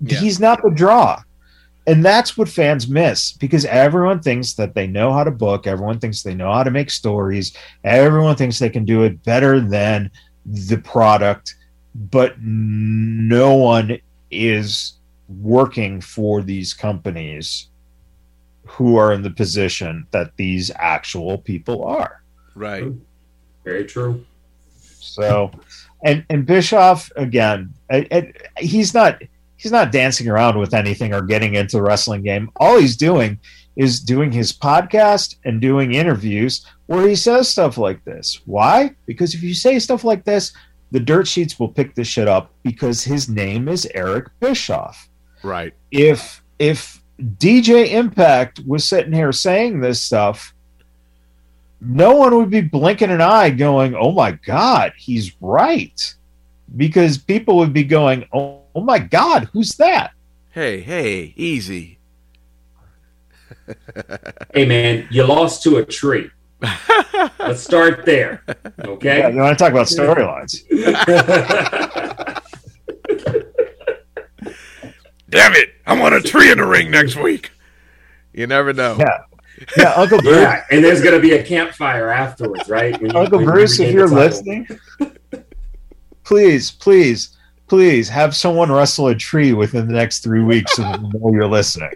Yeah. 0.00 0.20
he's 0.20 0.40
not 0.40 0.62
the 0.62 0.70
draw. 0.70 1.22
And 1.86 2.04
that's 2.04 2.36
what 2.36 2.48
fans 2.48 2.86
miss 2.86 3.32
because 3.32 3.64
everyone 3.64 4.20
thinks 4.20 4.54
that 4.54 4.74
they 4.74 4.86
know 4.86 5.10
how 5.12 5.24
to 5.24 5.30
book 5.30 5.66
everyone 5.66 5.98
thinks 5.98 6.22
they 6.22 6.34
know 6.34 6.52
how 6.52 6.62
to 6.62 6.70
make 6.70 6.90
stories 6.90 7.56
everyone 7.82 8.36
thinks 8.36 8.58
they 8.58 8.68
can 8.68 8.84
do 8.84 9.04
it 9.04 9.24
better 9.24 9.58
than 9.58 10.10
the 10.44 10.76
product 10.76 11.56
but 11.94 12.34
no 12.42 13.54
one 13.54 13.98
is 14.30 14.98
working 15.40 16.02
for 16.02 16.42
these 16.42 16.74
companies 16.74 17.68
who 18.66 18.96
are 18.96 19.14
in 19.14 19.22
the 19.22 19.30
position 19.30 20.06
that 20.10 20.36
these 20.36 20.70
actual 20.76 21.38
people 21.38 21.84
are. 21.84 22.22
Right 22.54 22.92
Very 23.68 23.84
true. 23.84 24.24
so 25.00 25.50
and 26.04 26.24
and 26.30 26.46
bischoff 26.46 27.10
again 27.16 27.72
I- 27.90 28.06
I- 28.12 28.32
he's 28.58 28.94
not 28.94 29.20
he's 29.56 29.72
not 29.72 29.90
dancing 29.92 30.28
around 30.28 30.58
with 30.58 30.74
anything 30.74 31.12
or 31.14 31.22
getting 31.22 31.54
into 31.54 31.76
the 31.78 31.82
wrestling 31.82 32.22
game. 32.22 32.50
All 32.56 32.78
he's 32.78 32.96
doing 32.96 33.38
is 33.76 34.00
doing 34.00 34.30
his 34.32 34.52
podcast 34.52 35.36
and 35.44 35.60
doing 35.60 35.94
interviews 35.94 36.64
where 36.86 37.06
he 37.08 37.14
says 37.16 37.48
stuff 37.48 37.76
like 37.78 38.04
this. 38.04 38.40
Why? 38.46 38.94
Because 39.06 39.34
if 39.34 39.42
you 39.42 39.54
say 39.54 39.78
stuff 39.78 40.04
like 40.04 40.24
this, 40.24 40.52
the 40.92 41.00
dirt 41.00 41.26
sheets 41.28 41.58
will 41.58 41.68
pick 41.68 41.94
this 41.94 42.06
shit 42.08 42.28
up 42.28 42.50
because 42.62 43.02
his 43.04 43.28
name 43.28 43.68
is 43.68 43.86
Eric 43.94 44.26
Bischoff. 44.40 45.08
right 45.42 45.72
If 45.90 46.42
if 46.58 47.02
DJ 47.38 47.90
Impact 47.92 48.60
was 48.66 48.84
sitting 48.84 49.12
here 49.12 49.32
saying 49.32 49.80
this 49.80 50.00
stuff, 50.02 50.54
no 51.80 52.16
one 52.16 52.36
would 52.36 52.50
be 52.50 52.60
blinking 52.60 53.10
an 53.10 53.20
eye 53.20 53.50
going, 53.50 53.94
"Oh 53.94 54.12
my 54.12 54.32
god, 54.32 54.92
he's 54.96 55.32
right." 55.40 56.14
Because 56.76 57.18
people 57.18 57.56
would 57.58 57.72
be 57.72 57.84
going, 57.84 58.26
"Oh, 58.32 58.62
oh 58.74 58.80
my 58.82 58.98
god, 58.98 59.48
who's 59.52 59.70
that?" 59.76 60.12
hey 60.50 60.80
hey 60.80 61.34
easy 61.36 61.98
Hey 64.54 64.64
man, 64.66 65.06
you 65.10 65.24
lost 65.24 65.62
to 65.64 65.76
a 65.76 65.84
tree. 65.84 66.30
Let's 67.38 67.62
start 67.62 68.04
there. 68.06 68.42
Okay. 68.80 69.18
Yeah, 69.18 69.26
Okay. 69.26 69.34
you 69.34 69.40
want 69.40 69.58
to 69.58 69.64
talk 69.64 69.72
about 69.72 69.86
storylines? 69.86 70.64
damn 75.30 75.52
it 75.54 75.70
i 75.86 75.98
want 75.98 76.14
a 76.14 76.20
tree 76.22 76.50
in 76.50 76.58
the 76.58 76.66
ring 76.66 76.90
next 76.90 77.16
week 77.16 77.50
you 78.32 78.46
never 78.46 78.72
know 78.72 78.96
Yeah. 78.98 79.18
Yeah, 79.76 79.92
Uncle 79.94 80.18
Bruce. 80.20 80.36
yeah, 80.36 80.64
and 80.70 80.84
there's 80.84 81.02
gonna 81.02 81.20
be 81.20 81.32
a 81.32 81.42
campfire 81.42 82.08
afterwards, 82.10 82.68
right? 82.68 83.00
When 83.00 83.10
you- 83.10 83.18
Uncle 83.18 83.38
when 83.38 83.46
you 83.46 83.52
Bruce, 83.52 83.80
if 83.80 83.92
you're 83.94 84.08
listening, 84.08 84.66
please, 86.24 86.70
please, 86.70 87.36
please 87.66 88.08
have 88.08 88.34
someone 88.36 88.70
wrestle 88.70 89.08
a 89.08 89.14
tree 89.14 89.52
within 89.52 89.86
the 89.86 89.92
next 89.92 90.20
three 90.20 90.42
weeks 90.42 90.74
so 90.76 90.82
we 90.82 91.08
know 91.18 91.32
you're 91.32 91.46
listening. 91.48 91.90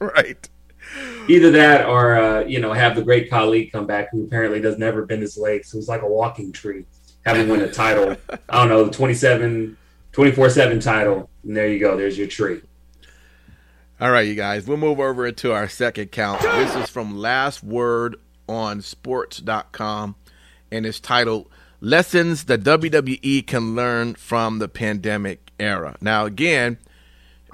right 0.00 0.48
either 1.28 1.52
that 1.52 1.86
or 1.86 2.16
uh, 2.16 2.40
you 2.40 2.58
know 2.58 2.72
have 2.72 2.96
the 2.96 3.02
Great 3.02 3.30
Khali 3.30 3.66
come 3.66 3.86
back 3.86 4.08
who 4.10 4.24
apparently 4.24 4.60
does 4.60 4.76
never 4.78 5.06
bend 5.06 5.22
his 5.22 5.38
legs 5.38 5.70
who's 5.70 5.86
like 5.88 6.02
a 6.02 6.06
walking 6.06 6.50
tree 6.50 6.84
having 7.24 7.48
won 7.48 7.60
a 7.60 7.70
title 7.70 8.16
i 8.48 8.58
don't 8.58 8.68
know 8.68 8.88
27 8.88 9.76
24 10.12 10.50
7 10.50 10.80
title. 10.80 11.30
And 11.44 11.56
there 11.56 11.68
you 11.68 11.78
go. 11.78 11.96
There's 11.96 12.18
your 12.18 12.26
tree. 12.26 12.60
All 14.02 14.10
right, 14.10 14.26
you 14.26 14.34
guys. 14.34 14.66
We'll 14.66 14.78
move 14.78 14.98
over 14.98 15.30
to 15.30 15.52
our 15.52 15.68
second 15.68 16.10
count. 16.10 16.42
This 16.42 16.74
is 16.74 16.90
from 16.90 17.16
Last 17.16 17.62
Word 17.62 18.16
on 18.48 18.82
Sports.com, 18.82 20.16
and 20.72 20.84
it's 20.84 20.98
titled 20.98 21.48
Lessons 21.80 22.46
the 22.46 22.58
WWE 22.58 23.46
Can 23.46 23.76
Learn 23.76 24.16
from 24.16 24.58
the 24.58 24.66
Pandemic 24.66 25.52
Era. 25.60 25.96
Now, 26.00 26.26
again, 26.26 26.78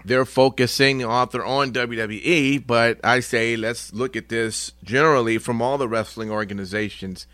they're 0.07 0.25
focusing 0.25 0.97
the 0.97 1.05
author 1.05 1.45
on 1.45 1.71
WWE, 1.71 2.67
but 2.67 2.99
I 3.05 3.21
say 3.21 3.55
let's 3.55 3.93
look 3.93 4.17
at 4.17 4.31
this 4.31 4.73
generally 4.83 5.37
from 5.37 5.61
all 5.61 5.77
the 5.77 5.87
wrestling 5.87 6.31
organizations. 6.31 7.27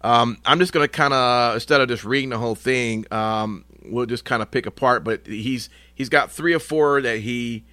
Um, 0.00 0.38
I'm 0.46 0.60
just 0.60 0.72
going 0.72 0.84
to 0.84 0.88
kind 0.88 1.12
of 1.12 1.56
instead 1.56 1.82
of 1.82 1.88
just 1.88 2.06
reading 2.06 2.30
the 2.30 2.38
whole 2.38 2.54
thing, 2.54 3.04
um, 3.10 3.66
we'll 3.84 4.06
just 4.06 4.24
kind 4.24 4.40
of 4.40 4.50
pick 4.50 4.64
apart. 4.64 5.04
But 5.04 5.26
he's 5.26 5.68
he's 5.94 6.08
got 6.08 6.30
three 6.32 6.54
or 6.54 6.58
four 6.58 7.02
that 7.02 7.18
he 7.18 7.66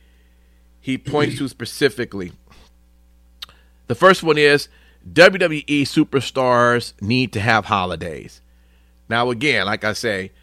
he 0.83 0.97
points 0.97 1.37
to 1.37 1.47
specifically. 1.47 2.33
The 3.87 3.95
first 3.95 4.21
one 4.21 4.37
is 4.37 4.67
WWE 5.09 5.83
superstars 5.83 6.91
need 7.01 7.31
to 7.31 7.39
have 7.39 7.65
holidays. 7.65 8.41
Now, 9.07 9.29
again, 9.29 9.65
like 9.65 9.85
I 9.85 9.93
say, 9.93 10.33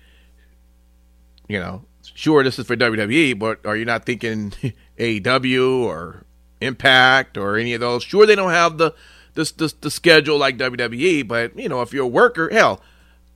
you 1.46 1.61
know, 1.61 1.85
sure, 2.14 2.42
this 2.42 2.59
is 2.59 2.66
for 2.66 2.74
WWE, 2.74 3.38
but 3.38 3.66
are 3.66 3.76
you 3.76 3.85
not 3.85 4.07
thinking 4.07 4.55
AEW 4.98 5.81
or 5.83 6.24
Impact 6.62 7.37
or 7.37 7.59
any 7.59 7.74
of 7.74 7.81
those? 7.81 8.03
Sure, 8.03 8.24
they 8.24 8.35
don't 8.35 8.50
have 8.50 8.79
the 8.79 8.94
the, 9.35 9.44
the, 9.59 9.74
the 9.83 9.90
schedule 9.90 10.38
like 10.38 10.57
WWE, 10.57 11.29
but 11.29 11.57
you 11.59 11.68
know, 11.68 11.83
if 11.83 11.92
you're 11.92 12.05
a 12.05 12.09
worker, 12.09 12.48
hell, 12.50 12.81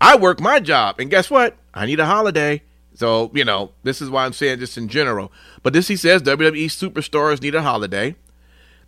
I 0.00 0.16
work 0.16 0.40
my 0.40 0.58
job, 0.58 0.98
and 0.98 1.10
guess 1.10 1.30
what? 1.30 1.54
I 1.74 1.84
need 1.84 2.00
a 2.00 2.06
holiday. 2.06 2.62
So 2.94 3.30
you 3.34 3.44
know, 3.44 3.72
this 3.82 4.00
is 4.00 4.10
why 4.10 4.24
I'm 4.24 4.32
saying 4.32 4.60
just 4.60 4.78
in 4.78 4.88
general. 4.88 5.32
But 5.62 5.72
this 5.72 5.88
he 5.88 5.96
says 5.96 6.22
WWE 6.22 6.66
superstars 6.66 7.42
need 7.42 7.54
a 7.54 7.62
holiday. 7.62 8.16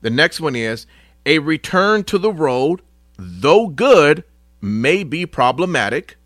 The 0.02 0.10
next 0.10 0.40
one 0.40 0.54
is 0.54 0.86
a 1.24 1.40
return 1.40 2.04
to 2.04 2.18
the 2.18 2.32
road, 2.32 2.82
though 3.18 3.66
good, 3.66 4.24
may 4.60 5.02
be 5.04 5.26
problematic. 5.26 6.16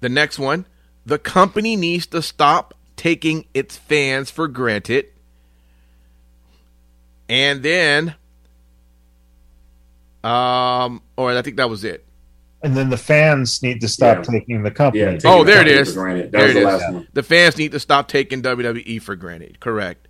The 0.00 0.08
next 0.08 0.38
one, 0.38 0.66
the 1.04 1.18
company 1.18 1.76
needs 1.76 2.06
to 2.06 2.22
stop 2.22 2.74
taking 2.96 3.46
its 3.54 3.76
fans 3.76 4.30
for 4.30 4.48
granted. 4.48 5.06
And 7.28 7.62
then, 7.62 8.14
um, 10.24 11.02
or 11.16 11.30
I 11.30 11.42
think 11.42 11.56
that 11.56 11.70
was 11.70 11.84
it. 11.84 12.04
And 12.62 12.76
then 12.76 12.90
the 12.90 12.96
fans 12.98 13.62
need 13.62 13.80
to 13.80 13.88
stop 13.88 14.18
Yeah. 14.18 14.22
taking 14.38 14.62
the 14.62 14.70
company. 14.70 15.02
Yeah, 15.02 15.12
taking 15.12 15.30
Oh, 15.30 15.44
the 15.44 15.52
there 15.52 15.60
it 15.62 15.64
company 15.64 15.80
is. 15.80 15.92
granted. 15.94 16.32
There 16.32 16.42
was 16.42 16.50
it 16.50 16.54
the 16.54 16.60
is. 16.60 16.64
last 16.66 16.92
one. 16.92 17.08
The 17.14 17.22
fans 17.22 17.56
need 17.56 17.72
to 17.72 17.80
stop 17.80 18.08
taking 18.08 18.42
WWE 18.42 18.98
for 19.00 19.16
granted. 19.16 19.60
Correct. 19.60 20.06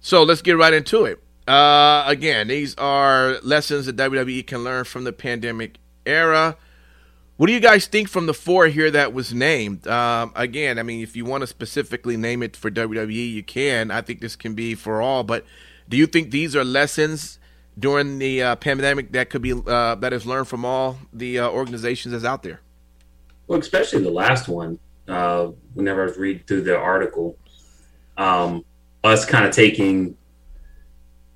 So 0.00 0.22
let's 0.22 0.42
get 0.42 0.56
right 0.56 0.72
into 0.74 1.04
it. 1.04 1.22
Uh, 1.46 2.04
again, 2.06 2.48
these 2.48 2.74
are 2.76 3.38
lessons 3.42 3.86
that 3.86 3.96
WWE 3.96 4.46
can 4.46 4.64
learn 4.64 4.84
from 4.84 5.04
the 5.04 5.12
pandemic 5.12 5.76
era. 6.06 6.56
What 7.36 7.46
do 7.46 7.52
you 7.52 7.60
guys 7.60 7.86
think 7.86 8.08
from 8.08 8.26
the 8.26 8.34
four 8.34 8.66
here 8.66 8.90
that 8.90 9.12
was 9.12 9.32
named? 9.32 9.86
Um, 9.86 10.32
again, 10.36 10.78
I 10.78 10.82
mean, 10.82 11.02
if 11.02 11.16
you 11.16 11.24
want 11.24 11.42
to 11.42 11.46
specifically 11.46 12.16
name 12.16 12.42
it 12.42 12.56
for 12.56 12.70
WWE, 12.70 13.32
you 13.32 13.42
can. 13.42 13.90
I 13.90 14.00
think 14.00 14.20
this 14.20 14.36
can 14.36 14.54
be 14.54 14.74
for 14.74 15.00
all. 15.00 15.24
But 15.24 15.44
do 15.88 15.96
you 15.96 16.06
think 16.06 16.30
these 16.30 16.54
are 16.54 16.64
lessons 16.64 17.38
during 17.78 18.18
the 18.18 18.42
uh, 18.42 18.56
pandemic 18.56 19.12
that 19.12 19.30
could 19.30 19.42
be 19.42 19.52
uh, 19.52 19.94
that 19.96 20.12
is 20.12 20.26
learned 20.26 20.48
from 20.48 20.64
all 20.64 20.98
the 21.12 21.38
uh, 21.38 21.48
organizations 21.48 22.12
that's 22.12 22.24
out 22.24 22.42
there? 22.42 22.60
Well, 23.46 23.58
especially 23.58 24.02
the 24.02 24.10
last 24.10 24.48
one. 24.48 24.78
Uh, 25.08 25.50
whenever 25.74 26.08
I 26.08 26.12
reading 26.16 26.44
through 26.46 26.62
the 26.62 26.78
article, 26.78 27.36
um, 28.16 28.64
us 29.02 29.24
kind 29.24 29.44
of 29.44 29.52
taking, 29.52 30.16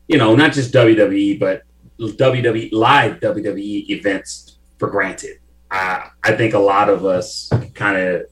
you 0.06 0.18
know, 0.18 0.36
not 0.36 0.52
just 0.52 0.72
WWE, 0.72 1.40
but 1.40 1.62
WWE 1.98 2.72
live 2.72 3.18
WWE 3.20 3.90
events 3.90 4.58
for 4.78 4.88
granted. 4.88 5.38
I 5.70 6.10
I 6.22 6.32
think 6.36 6.54
a 6.54 6.58
lot 6.58 6.88
of 6.88 7.04
us 7.04 7.50
kind 7.74 7.96
of 7.96 8.22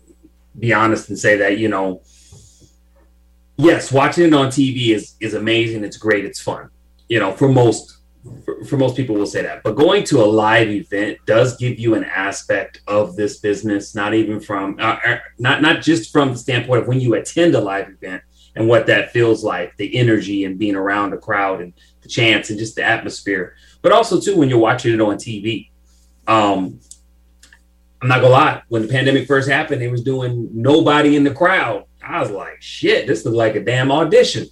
be 0.58 0.72
honest 0.72 1.08
and 1.08 1.18
say 1.18 1.36
that 1.38 1.58
you 1.58 1.68
know, 1.68 2.02
yes, 3.56 3.90
watching 3.90 4.24
it 4.24 4.34
on 4.34 4.48
TV 4.48 4.90
is 4.90 5.14
is 5.20 5.34
amazing. 5.34 5.84
It's 5.84 5.96
great. 5.96 6.24
It's 6.24 6.40
fun. 6.40 6.70
You 7.08 7.18
know, 7.18 7.32
for 7.32 7.48
most 7.48 7.93
for, 8.44 8.64
for 8.64 8.76
most 8.76 8.96
people 8.96 9.14
will 9.14 9.26
say 9.26 9.42
that 9.42 9.62
but 9.62 9.76
going 9.76 10.04
to 10.04 10.22
a 10.22 10.24
live 10.24 10.68
event 10.68 11.18
does 11.26 11.56
give 11.56 11.78
you 11.78 11.94
an 11.94 12.04
aspect 12.04 12.80
of 12.86 13.16
this 13.16 13.38
business 13.38 13.94
not 13.94 14.14
even 14.14 14.40
from 14.40 14.76
uh, 14.80 14.96
uh, 15.06 15.18
not 15.38 15.62
not 15.62 15.82
just 15.82 16.12
from 16.12 16.30
the 16.30 16.36
standpoint 16.36 16.82
of 16.82 16.88
when 16.88 17.00
you 17.00 17.14
attend 17.14 17.54
a 17.54 17.60
live 17.60 17.88
event 17.88 18.22
and 18.56 18.68
what 18.68 18.86
that 18.86 19.10
feels 19.10 19.44
like 19.44 19.76
the 19.76 19.96
energy 19.96 20.44
and 20.44 20.58
being 20.58 20.76
around 20.76 21.12
a 21.12 21.18
crowd 21.18 21.60
and 21.60 21.72
the 22.02 22.08
chance 22.08 22.50
and 22.50 22.58
just 22.58 22.76
the 22.76 22.82
atmosphere 22.82 23.54
but 23.82 23.92
also 23.92 24.20
too 24.20 24.36
when 24.36 24.48
you're 24.48 24.58
watching 24.58 24.94
it 24.94 25.00
on 25.00 25.16
tv 25.16 25.68
um 26.26 26.78
i'm 28.00 28.08
not 28.08 28.20
gonna 28.20 28.32
lie 28.32 28.62
when 28.68 28.82
the 28.82 28.88
pandemic 28.88 29.26
first 29.26 29.48
happened 29.48 29.80
they 29.80 29.88
was 29.88 30.02
doing 30.02 30.48
nobody 30.52 31.16
in 31.16 31.24
the 31.24 31.34
crowd. 31.34 31.84
I 32.02 32.20
was 32.20 32.30
like 32.30 32.60
shit 32.60 33.06
this 33.06 33.24
looked 33.24 33.36
like 33.36 33.56
a 33.56 33.64
damn 33.64 33.92
audition 33.92 34.46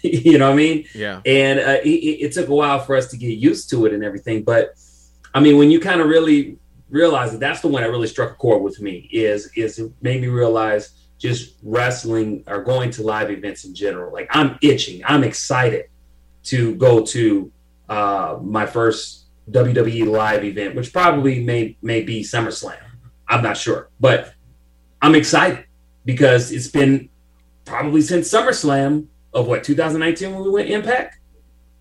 you 0.28 0.38
know 0.38 0.46
what 0.46 0.52
i 0.54 0.56
mean 0.56 0.84
Yeah. 0.94 1.20
and 1.26 1.58
uh, 1.60 1.78
it, 1.84 1.88
it 1.88 2.32
took 2.32 2.48
a 2.48 2.54
while 2.54 2.78
for 2.80 2.96
us 2.96 3.08
to 3.08 3.16
get 3.16 3.38
used 3.38 3.70
to 3.70 3.86
it 3.86 3.92
and 3.92 4.02
everything. 4.04 4.42
But 4.42 4.74
I 5.34 5.40
mean, 5.40 5.58
when 5.58 5.70
you 5.70 5.78
kind 5.80 6.00
of 6.00 6.08
really 6.08 6.58
realize 6.88 7.30
that 7.32 7.38
that's 7.40 7.60
the 7.60 7.68
one 7.68 7.82
that 7.82 7.90
really 7.90 8.08
struck 8.08 8.32
a 8.32 8.34
chord 8.34 8.62
with 8.62 8.80
me 8.80 9.08
is 9.12 9.50
is 9.56 9.78
it 9.78 9.92
made 10.02 10.20
me 10.20 10.28
realize 10.28 10.90
just 11.18 11.56
wrestling 11.62 12.42
or 12.46 12.62
going 12.64 12.90
to 12.90 13.02
live 13.02 13.30
events 13.30 13.64
in 13.64 13.74
general. 13.74 14.12
Like 14.12 14.28
I'm 14.30 14.58
itching, 14.62 15.02
I'm 15.04 15.22
excited 15.22 15.86
to 16.44 16.74
go 16.76 17.04
to 17.04 17.52
uh, 17.88 18.38
my 18.42 18.64
first 18.66 19.26
WWE 19.50 20.06
live 20.06 20.44
event, 20.44 20.74
which 20.74 20.92
probably 20.92 21.44
may 21.44 21.76
may 21.82 22.02
be 22.02 22.22
SummerSlam. 22.22 22.78
I'm 23.28 23.42
not 23.42 23.56
sure, 23.56 23.90
but 24.00 24.34
I'm 25.02 25.14
excited 25.14 25.64
because 26.04 26.50
it's 26.50 26.68
been 26.68 27.08
probably 27.64 28.00
since 28.00 28.28
SummerSlam 28.32 29.06
of 29.32 29.46
what 29.46 29.62
2019 29.64 30.32
when 30.34 30.42
we 30.44 30.50
went 30.50 30.68
Impact 30.70 31.18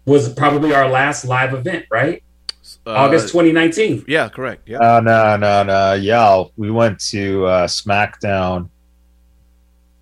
was 0.05 0.33
probably 0.33 0.73
our 0.73 0.88
last 0.89 1.25
live 1.25 1.53
event, 1.53 1.85
right? 1.91 2.23
Uh, 2.85 2.91
August 2.91 3.27
2019. 3.29 4.05
Yeah, 4.07 4.29
correct. 4.29 4.67
Yeah. 4.67 4.77
No, 4.79 4.99
no, 4.99 5.38
no, 5.38 5.63
no. 5.63 5.93
Yeah, 5.93 6.43
we 6.57 6.69
went 6.71 6.99
to 7.05 7.45
uh, 7.45 7.67
SmackDown. 7.67 8.69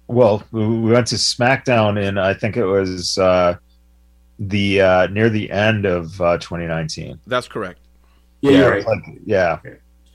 Well, 0.07 0.43
we 0.51 0.65
we 0.65 0.91
went 0.91 1.07
to 1.07 1.15
SmackDown 1.15 2.01
in 2.01 2.17
I 2.17 2.33
think 2.33 2.55
it 2.57 2.65
was 2.65 3.17
uh, 3.17 3.55
the 4.39 4.81
uh, 4.81 5.07
near 5.07 5.29
the 5.29 5.49
end 5.51 5.85
of 5.85 6.19
uh, 6.21 6.37
2019. 6.37 7.19
That's 7.27 7.47
correct. 7.47 7.79
Yeah, 8.41 8.51
yeah, 8.51 8.57
you're 8.57 8.73
it 8.73 8.75
was 8.77 8.85
right. 8.85 8.95
like- 9.07 9.19
yeah, 9.25 9.53
Okay. 9.53 9.69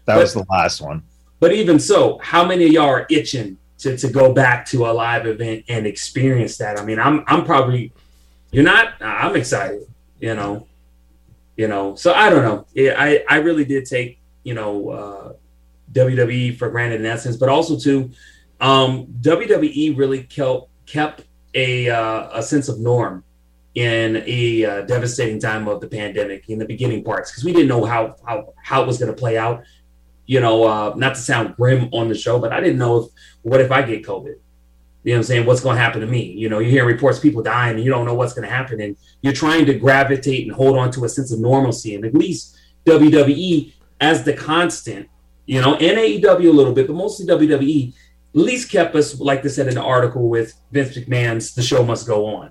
that 0.07 0.15
But- 0.17 0.21
was 0.21 0.35
the 0.35 0.45
last 0.51 0.81
one. 0.81 1.03
But 1.41 1.53
even 1.53 1.81
so, 1.81 2.19
how 2.23 2.47
many 2.47 2.67
of 2.67 2.73
y'all 2.73 2.89
are 2.89 3.07
itching 3.11 3.59
to, 3.83 3.97
to 3.97 4.09
go 4.09 4.33
back 4.33 4.67
to 4.67 4.87
a 4.87 4.93
live 4.93 5.27
event 5.27 5.65
and 5.69 5.87
experience 5.87 6.59
that? 6.59 6.79
I 6.79 6.85
mean, 6.85 6.99
I'm 6.99 7.25
I'm 7.27 7.45
probably 7.45 7.93
you're 8.51 8.65
not. 8.65 8.95
I'm 9.01 9.37
excited. 9.37 9.83
You 10.21 10.35
know, 10.35 10.67
you 11.57 11.69
know. 11.69 11.95
So 11.95 12.13
I 12.13 12.31
don't 12.31 12.43
know. 12.43 12.67
I 12.97 13.25
I 13.29 13.37
really 13.37 13.65
did 13.65 13.87
take 13.87 14.19
you 14.45 14.55
know 14.55 14.91
uh, 14.91 15.33
WWE 15.93 16.57
for 16.57 16.71
granted 16.71 17.05
in 17.05 17.19
sense, 17.19 17.37
but 17.37 17.49
also 17.49 17.79
too, 17.79 18.11
um, 18.61 19.07
WWE 19.21 19.97
really 19.97 20.23
kept 20.25 20.69
kept 20.87 21.25
a 21.55 21.91
uh, 21.91 22.39
a 22.39 22.43
sense 22.43 22.69
of 22.69 22.79
norm 22.79 23.25
in 23.75 24.23
a 24.27 24.65
uh, 24.65 24.83
devastating 24.83 25.41
time 25.41 25.67
of 25.67 25.81
the 25.81 25.89
pandemic 25.89 26.49
in 26.51 26.59
the 26.59 26.67
beginning 26.67 27.03
parts 27.03 27.31
because 27.31 27.45
we 27.45 27.53
didn't 27.53 27.69
know 27.69 27.85
how 27.85 28.17
how 28.27 28.53
how 28.63 28.83
it 28.83 28.87
was 28.87 28.99
going 28.99 29.11
to 29.11 29.19
play 29.19 29.39
out 29.39 29.65
you 30.27 30.41
know, 30.41 30.65
uh, 30.65 30.95
not 30.97 31.15
to 31.15 31.21
sound 31.21 31.57
grim 31.57 31.89
on 31.93 32.09
the 32.09 32.15
show, 32.15 32.39
but 32.39 32.53
I 32.53 32.61
didn't 32.61 32.79
know 32.79 32.99
if 32.99 33.11
what 33.43 33.61
if 33.61 33.71
I 33.71 33.83
get 33.83 34.05
COVID? 34.05 34.37
You 35.05 35.13
know 35.13 35.17
what 35.17 35.19
I'm 35.19 35.23
saying? 35.25 35.47
What's 35.47 35.61
going 35.61 35.77
to 35.77 35.83
happen 35.83 36.01
to 36.01 36.07
me? 36.07 36.33
You 36.33 36.49
know, 36.49 36.61
you 36.61 36.71
hear 36.71 36.87
reports 36.87 37.19
people 37.19 37.43
dying 37.43 37.75
and 37.75 37.85
you 37.85 37.91
don't 37.91 38.07
know 38.07 38.15
what's 38.15 38.35
going 38.35 38.49
to 38.49 38.55
happen. 38.55 38.81
And 38.81 38.97
you're 39.21 39.33
trying 39.33 39.67
to 39.67 39.75
gravitate 39.75 40.47
and 40.47 40.55
hold 40.55 40.79
on 40.79 40.93
to 40.93 41.05
a 41.05 41.09
sense 41.09 41.33
of 41.33 41.41
normalcy. 41.41 41.97
And 41.97 42.05
at 42.05 42.15
least 42.15 42.57
WWE 42.87 43.73
as 44.01 44.23
the 44.23 44.33
constant, 44.33 45.09
you 45.47 45.61
know, 45.61 45.75
and 45.75 45.99
AEW 45.99 46.49
a 46.49 46.53
little 46.53 46.73
bit, 46.73 46.87
but 46.87 46.95
mostly 46.95 47.27
WWE, 47.27 47.89
at 48.35 48.41
least 48.41 48.71
kept 48.71 48.95
us, 48.95 49.19
like 49.19 49.43
they 49.43 49.49
said 49.49 49.67
in 49.67 49.75
the 49.75 49.83
article 49.83 50.29
with 50.29 50.55
Vince 50.71 50.97
McMahon's 50.97 51.55
The 51.55 51.63
Show 51.63 51.85
Must 51.85 52.07
Go 52.07 52.27
On. 52.27 52.51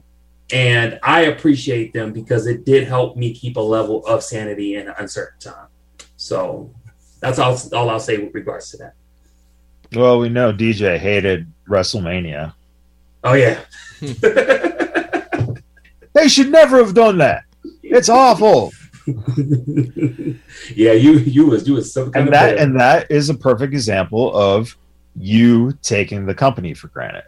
And 0.54 1.00
I 1.04 1.22
appreciate 1.22 1.94
them 1.94 2.12
because 2.12 2.48
it 2.48 2.66
did 2.66 2.86
help 2.86 3.16
me 3.16 3.34
keep 3.34 3.56
a 3.56 3.62
level 3.62 4.06
of 4.06 4.24
sanity 4.24 4.76
in 4.76 4.90
an 4.90 4.96
uncertain 4.98 5.40
time. 5.40 5.68
So 6.18 6.74
that's 7.22 7.40
all, 7.40 7.58
all 7.74 7.90
I'll 7.90 8.00
say 8.00 8.18
with 8.18 8.34
regards 8.34 8.72
to 8.72 8.78
that. 8.78 8.94
Well, 9.96 10.20
we 10.20 10.28
know 10.30 10.52
DJ 10.52 10.98
hated 10.98 11.52
WrestleMania. 11.68 12.54
Oh 13.24 13.34
yeah. 13.34 13.62
They 16.14 16.28
should 16.28 16.52
never 16.52 16.78
have 16.78 16.94
done 16.94 17.20
that. 17.20 17.46
It's 17.84 18.10
awful. 18.10 18.72
yeah, 20.76 20.92
you 20.94 21.14
you 21.20 21.48
was 21.48 21.68
you 21.68 21.74
was 21.76 21.92
some 21.92 22.12
kind 22.12 22.28
and 22.28 22.28
of 22.28 22.34
that 22.34 22.58
and 22.58 22.80
that 22.80 23.10
is 23.10 23.30
a 23.30 23.34
perfect 23.34 23.74
example 23.74 24.36
of 24.36 24.78
you 25.16 25.72
taking 25.82 26.26
the 26.26 26.36
company 26.36 26.74
for 26.74 26.88
granted 26.90 27.24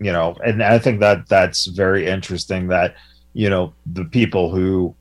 you 0.00 0.12
know 0.12 0.36
and 0.44 0.62
i 0.62 0.78
think 0.78 1.00
that 1.00 1.26
that's 1.28 1.66
very 1.66 2.06
interesting 2.06 2.66
that 2.66 2.94
you 3.32 3.48
know 3.48 3.72
the 3.92 4.04
people 4.04 4.50
who 4.50 4.94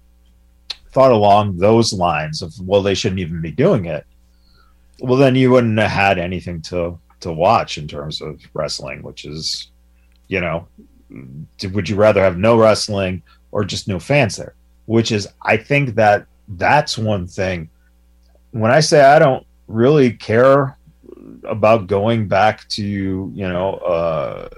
thought 0.91 1.12
along 1.12 1.58
those 1.58 1.93
lines 1.93 2.41
of 2.41 2.54
well 2.62 2.82
they 2.82 2.95
shouldn't 2.95 3.19
even 3.19 3.41
be 3.41 3.52
doing 3.52 3.86
it. 3.86 4.06
Well 4.99 5.17
then 5.17 5.36
you 5.36 5.52
wouldn't 5.52 5.78
have 5.80 5.91
had 5.91 6.19
anything 6.19 6.62
to 6.63 6.99
to 7.21 7.34
watch 7.34 7.78
in 7.78 7.88
terms 7.88 8.21
of 8.21 8.39
wrestling 8.54 9.02
which 9.04 9.25
is 9.25 9.71
you 10.28 10.39
know 10.39 10.67
would 11.71 11.89
you 11.89 11.95
rather 11.95 12.21
have 12.21 12.38
no 12.38 12.58
wrestling 12.58 13.21
or 13.52 13.63
just 13.65 13.88
no 13.88 13.99
fans 13.99 14.38
there 14.38 14.56
which 14.86 15.12
is 15.12 15.28
i 15.41 15.58
think 15.58 15.95
that 15.95 16.25
that's 16.54 16.97
one 16.97 17.28
thing. 17.28 17.69
When 18.52 18.71
i 18.71 18.80
say 18.80 19.02
i 19.02 19.19
don't 19.19 19.45
really 19.67 20.12
care 20.13 20.78
about 21.43 21.88
going 21.88 22.28
back 22.28 22.67
to 22.69 22.84
you 22.84 23.47
know 23.47 23.73
uh 23.75 24.49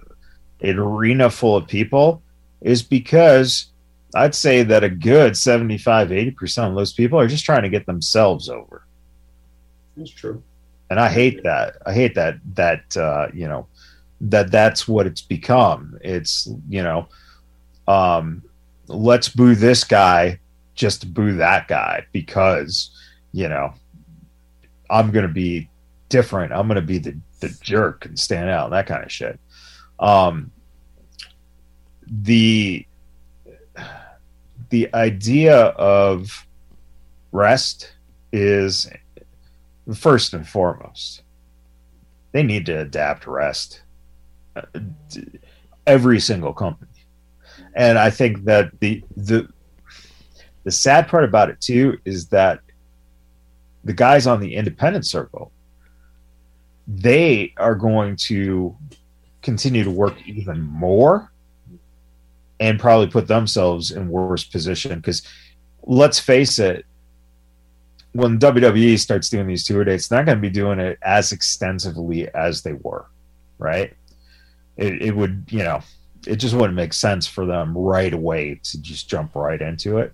an 0.62 0.78
arena 0.78 1.30
full 1.30 1.56
of 1.56 1.68
people 1.68 2.22
is 2.62 2.84
because 2.84 3.71
I'd 4.14 4.36
say 4.36 4.64
that 4.64 4.84
a 4.84 4.90
good 4.90 5.38
75, 5.38 6.10
80% 6.10 6.70
of 6.70 6.76
those 6.76 6.94
people 6.94 7.20
are 7.20 7.28
just 7.28 7.46
trying 7.46 7.64
to 7.64 7.70
get 7.70 7.86
themselves 7.86 8.50
over. 8.50 8.86
That's 9.96 10.12
true. 10.12 10.44
And 10.90 11.00
I 11.00 11.10
hate 11.10 11.44
that. 11.44 11.78
I 11.86 11.94
hate 11.94 12.16
that, 12.16 12.36
that, 12.56 12.98
uh, 12.98 13.28
you 13.34 13.48
know, 13.48 13.68
that 14.22 14.52
that's 14.52 14.88
what 14.88 15.08
it's 15.08 15.22
become. 15.22 15.98
It's, 16.02 16.50
you 16.68 16.84
know, 16.84 17.08
um, 17.88 18.44
let's 18.88 19.30
boo 19.30 19.56
this 19.56 19.84
guy 19.84 20.40
just 20.76 21.02
to 21.02 21.08
boo 21.08 21.34
that 21.38 21.68
guy 21.68 22.06
because, 22.12 22.92
you 23.32 23.48
know, 23.48 23.74
I'm 24.90 25.12
going 25.12 25.28
to 25.28 25.34
be 25.34 25.70
different. 26.10 26.52
I'm 26.52 26.68
going 26.68 26.76
to 26.76 26.82
be 26.82 26.98
the, 26.98 27.18
the 27.40 27.50
jerk 27.62 28.06
and 28.06 28.20
stand 28.20 28.50
out, 28.50 28.66
and 28.66 28.74
that 28.74 28.88
kind 28.88 29.04
of 29.04 29.12
shit. 29.12 29.40
Um, 30.00 30.52
the 32.06 32.86
the 34.72 34.94
idea 34.94 35.56
of 35.56 36.48
rest 37.32 37.94
is 38.34 38.90
first 39.94 40.34
and 40.34 40.48
foremost 40.48 41.24
they 42.32 42.44
need 42.44 42.66
to 42.66 42.80
adapt 42.80 43.28
rest 43.28 43.82
uh, 44.56 44.62
every 45.86 46.20
single 46.20 46.54
company. 46.54 46.90
And 47.76 47.98
i 47.98 48.10
think 48.10 48.46
that 48.46 48.80
the 48.80 49.04
the 49.16 49.48
the 50.64 50.72
sad 50.72 51.08
part 51.08 51.24
about 51.24 51.50
it 51.50 51.60
too 51.62 51.98
is 52.06 52.28
that 52.28 52.60
the 53.84 53.94
guys 53.94 54.28
on 54.28 54.40
the 54.40 54.56
independent 54.56 55.06
circle 55.06 55.52
they 56.88 57.54
are 57.58 57.76
going 57.76 58.16
to 58.16 58.76
continue 59.42 59.84
to 59.84 59.92
work 59.92 60.16
even 60.28 60.62
more 60.62 61.31
and 62.62 62.80
probably 62.80 63.08
put 63.08 63.28
themselves 63.28 63.92
in 63.92 64.08
worse 64.08 64.46
position. 64.46 65.00
Because 65.00 65.24
let's 65.84 66.20
face 66.20 66.60
it 66.60 66.86
when 68.14 68.40
WWE 68.40 68.98
starts 69.00 69.30
doing 69.30 69.48
these 69.48 69.66
tour 69.66 69.84
dates 69.84 70.08
they're 70.08 70.20
not 70.20 70.26
going 70.26 70.38
to 70.38 70.42
be 70.42 70.50
doing 70.50 70.80
it 70.80 70.98
as 71.02 71.32
extensively 71.32 72.30
as 72.34 72.62
they 72.62 72.74
were 72.74 73.06
right? 73.58 73.94
It, 74.76 75.02
it 75.02 75.16
would 75.16 75.46
you 75.50 75.64
know 75.64 75.82
it 76.28 76.36
just 76.36 76.54
wouldn't 76.54 76.76
make 76.76 76.94
sense 76.94 77.26
for 77.26 77.46
them 77.46 77.78
right 77.78 78.14
away 78.14 78.60
to 78.64 78.82
just 78.82 79.10
jump 79.10 79.36
right 79.36 79.62
into 79.62 79.98
it. 80.00 80.14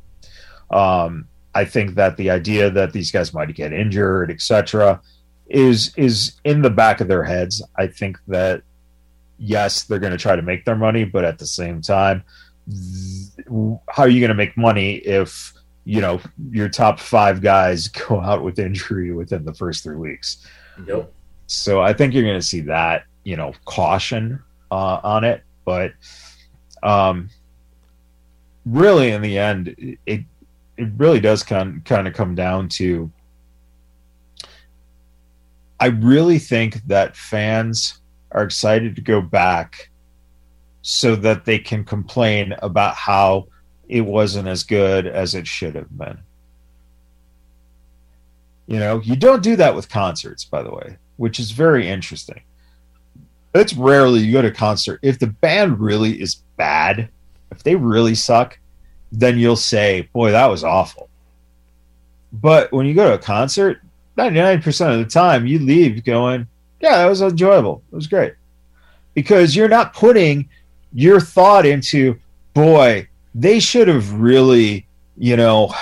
Um 0.70 1.28
I 1.56 1.66
think 1.66 1.96
that 1.96 2.18
the 2.18 2.30
idea 2.30 2.70
that 2.70 2.94
these 2.94 3.12
guys 3.12 3.34
might 3.34 3.54
get 3.56 3.74
injured 3.74 4.30
etc 4.30 5.02
is 5.48 5.94
is 5.98 6.34
in 6.44 6.62
the 6.62 6.70
back 6.70 7.02
of 7.02 7.08
their 7.08 7.24
heads. 7.24 7.64
I 7.78 7.88
think 7.88 8.20
that 8.28 8.62
yes, 9.38 9.84
they're 9.84 10.00
going 10.00 10.12
to 10.12 10.17
try 10.17 10.36
to 10.36 10.41
make 10.41 10.65
their 10.65 10.76
money, 10.76 11.04
but 11.04 11.23
at 11.23 11.38
the 11.38 11.45
same 11.45 11.82
time, 11.82 12.23
how 13.88 14.04
are 14.04 14.10
you 14.10 14.19
going 14.19 14.30
to 14.30 14.36
make 14.36 14.58
money 14.58 14.95
if 14.95 15.54
you 15.86 16.02
know 16.02 16.19
your 16.52 16.67
top 16.67 17.00
five 17.00 17.41
guys 17.41 17.88
go 18.10 18.19
out 18.19 18.43
with 18.43 18.60
injury 18.60 19.13
within 19.13 19.45
the 19.45 19.54
first 19.54 19.84
three 19.84 19.95
weeks? 19.95 20.45
Yep. 20.86 21.12
So 21.47 21.82
I 21.82 21.93
think 21.93 22.13
you're 22.13 22.23
going 22.23 22.39
to 22.39 22.45
see 22.45 22.62
that 22.62 23.06
you 23.23 23.38
know 23.38 23.54
caution 23.65 24.41
uh, 24.71 25.00
on 25.04 25.23
it, 25.23 25.43
but 25.65 25.93
um, 26.84 27.30
really 28.65 29.12
in 29.12 29.21
the 29.21 29.38
end, 29.38 29.97
it 30.06 30.21
it 30.78 30.89
really 30.97 31.19
does 31.19 31.43
kind 31.43 31.84
kind 31.86 32.08
of 32.08 32.13
come 32.13 32.36
down 32.36 32.69
to. 32.69 33.12
I 35.80 35.88
really 35.88 36.39
think 36.39 36.82
that 36.88 37.15
fans 37.15 38.02
are 38.32 38.44
excited 38.44 38.96
to 38.96 39.02
go 39.02 39.22
back 39.22 39.90
so 40.82 41.16
that 41.16 41.46
they 41.46 41.60
can 41.60 41.84
complain 41.84 42.54
about 42.62 42.96
how 42.96 43.48
it 43.90 44.02
wasn't 44.02 44.48
as 44.48 44.63
good 44.63 45.08
as 45.08 45.36
it 45.36 45.48
should 45.48 45.76
have 45.76 45.98
been. 45.98 46.18
You 48.68 48.80
know, 48.80 49.02
you 49.02 49.16
don't 49.16 49.44
do 49.44 49.56
that 49.56 49.76
with 49.76 49.90
concerts, 49.90 50.44
by 50.44 50.62
the 50.62 50.72
way, 50.72 50.98
which 51.16 51.40
is 51.40 51.52
very 51.52 51.88
interesting. 51.88 52.42
It's 53.54 53.74
rarely 53.74 54.20
you 54.20 54.34
go 54.34 54.42
to 54.42 54.50
a 54.50 54.52
concert. 54.52 55.00
If 55.02 55.20
the 55.20 55.28
band 55.28 55.80
really 55.80 56.22
is 56.22 56.36
bad, 56.58 57.10
if 57.52 57.63
they 57.63 57.76
really 57.76 58.13
suck, 58.13 58.60
then 59.12 59.38
you'll 59.38 59.56
say, 59.56 60.10
boy, 60.13 60.32
that 60.32 60.48
was 60.48 60.63
awful. 60.63 61.10
But 62.34 62.72
when 62.72 62.86
you 62.86 62.94
go 62.94 63.08
to 63.08 63.16
a 63.16 63.20
concert, 63.20 63.82
99% 64.18 64.94
of 64.94 65.00
the 65.00 65.06
time 65.10 65.48
you 65.48 65.60
leave 65.60 66.04
going, 66.04 66.48
yeah, 66.80 66.98
that 66.98 67.08
was 67.08 67.22
enjoyable. 67.22 67.84
It 67.92 67.96
was 67.96 68.08
great. 68.08 68.34
Because 69.13 69.56
you're 69.56 69.70
not 69.70 69.94
putting 69.94 70.50
your 70.94 71.20
thought 71.20 71.66
into, 71.66 72.20
boy, 72.54 73.08
they 73.34 73.60
should 73.60 73.88
have 73.88 74.13
really, 74.13 74.88
you 75.18 75.36
know, 75.36 75.74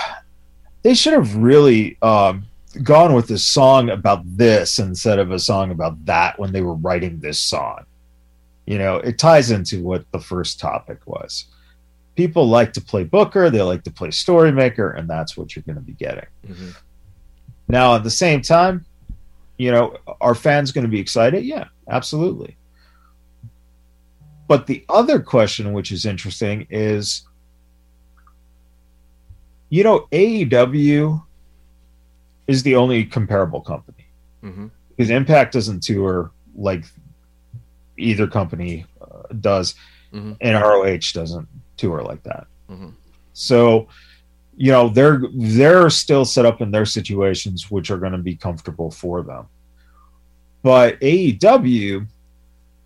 they 0.83 0.93
should 0.93 1.13
have 1.13 1.35
really 1.35 1.97
um, 2.01 2.45
gone 2.83 3.13
with 3.13 3.29
a 3.31 3.37
song 3.37 3.89
about 3.89 4.21
this 4.25 4.79
instead 4.79 5.19
of 5.19 5.31
a 5.31 5.39
song 5.39 5.71
about 5.71 6.03
that 6.05 6.37
when 6.39 6.51
they 6.51 6.61
were 6.61 6.75
writing 6.75 7.19
this 7.19 7.39
song. 7.39 7.85
You 8.65 8.77
know, 8.77 8.97
it 8.97 9.19
ties 9.19 9.51
into 9.51 9.83
what 9.83 10.09
the 10.11 10.19
first 10.19 10.59
topic 10.59 10.99
was. 11.05 11.45
People 12.15 12.47
like 12.47 12.73
to 12.73 12.81
play 12.81 13.03
Booker, 13.03 13.49
they 13.49 13.61
like 13.61 13.83
to 13.83 13.91
play 13.91 14.09
Storymaker, 14.09 14.97
and 14.97 15.09
that's 15.09 15.35
what 15.35 15.55
you're 15.55 15.63
going 15.63 15.75
to 15.75 15.81
be 15.81 15.93
getting. 15.93 16.25
Mm-hmm. 16.47 16.69
Now, 17.67 17.95
at 17.95 18.03
the 18.03 18.09
same 18.11 18.41
time, 18.41 18.85
you 19.57 19.71
know, 19.71 19.95
are 20.21 20.35
fans 20.35 20.71
going 20.71 20.83
to 20.83 20.89
be 20.89 20.99
excited? 20.99 21.43
Yeah, 21.45 21.65
absolutely. 21.89 22.57
But 24.47 24.67
the 24.67 24.85
other 24.89 25.19
question, 25.19 25.73
which 25.73 25.91
is 25.91 26.05
interesting, 26.05 26.67
is 26.69 27.25
you 29.69 29.83
know, 29.83 30.07
AEW 30.11 31.23
is 32.47 32.63
the 32.63 32.75
only 32.75 33.05
comparable 33.05 33.61
company 33.61 34.05
Mm-hmm. 34.43 34.67
because 34.89 35.09
Impact 35.09 35.53
doesn't 35.53 35.81
tour 35.81 36.31
like 36.55 36.85
either 37.97 38.27
company 38.27 38.85
uh, 39.01 39.23
does, 39.41 39.73
Mhm. 40.13 40.37
and 40.39 40.55
ROH 40.55 41.11
doesn't 41.13 41.47
tour 41.77 42.03
like 42.03 42.21
that. 42.23 42.45
Mhm. 42.69 42.93
So, 43.33 43.87
you 44.57 44.71
know, 44.71 44.89
they're 44.89 45.21
they're 45.33 45.89
still 45.89 46.25
set 46.25 46.45
up 46.45 46.61
in 46.61 46.71
their 46.71 46.85
situations 46.85 47.69
which 47.69 47.91
are 47.91 47.97
going 47.97 48.13
to 48.13 48.17
be 48.17 48.35
comfortable 48.35 48.91
for 48.91 49.21
them. 49.21 49.47
But 50.63 50.99
AEW, 51.01 52.07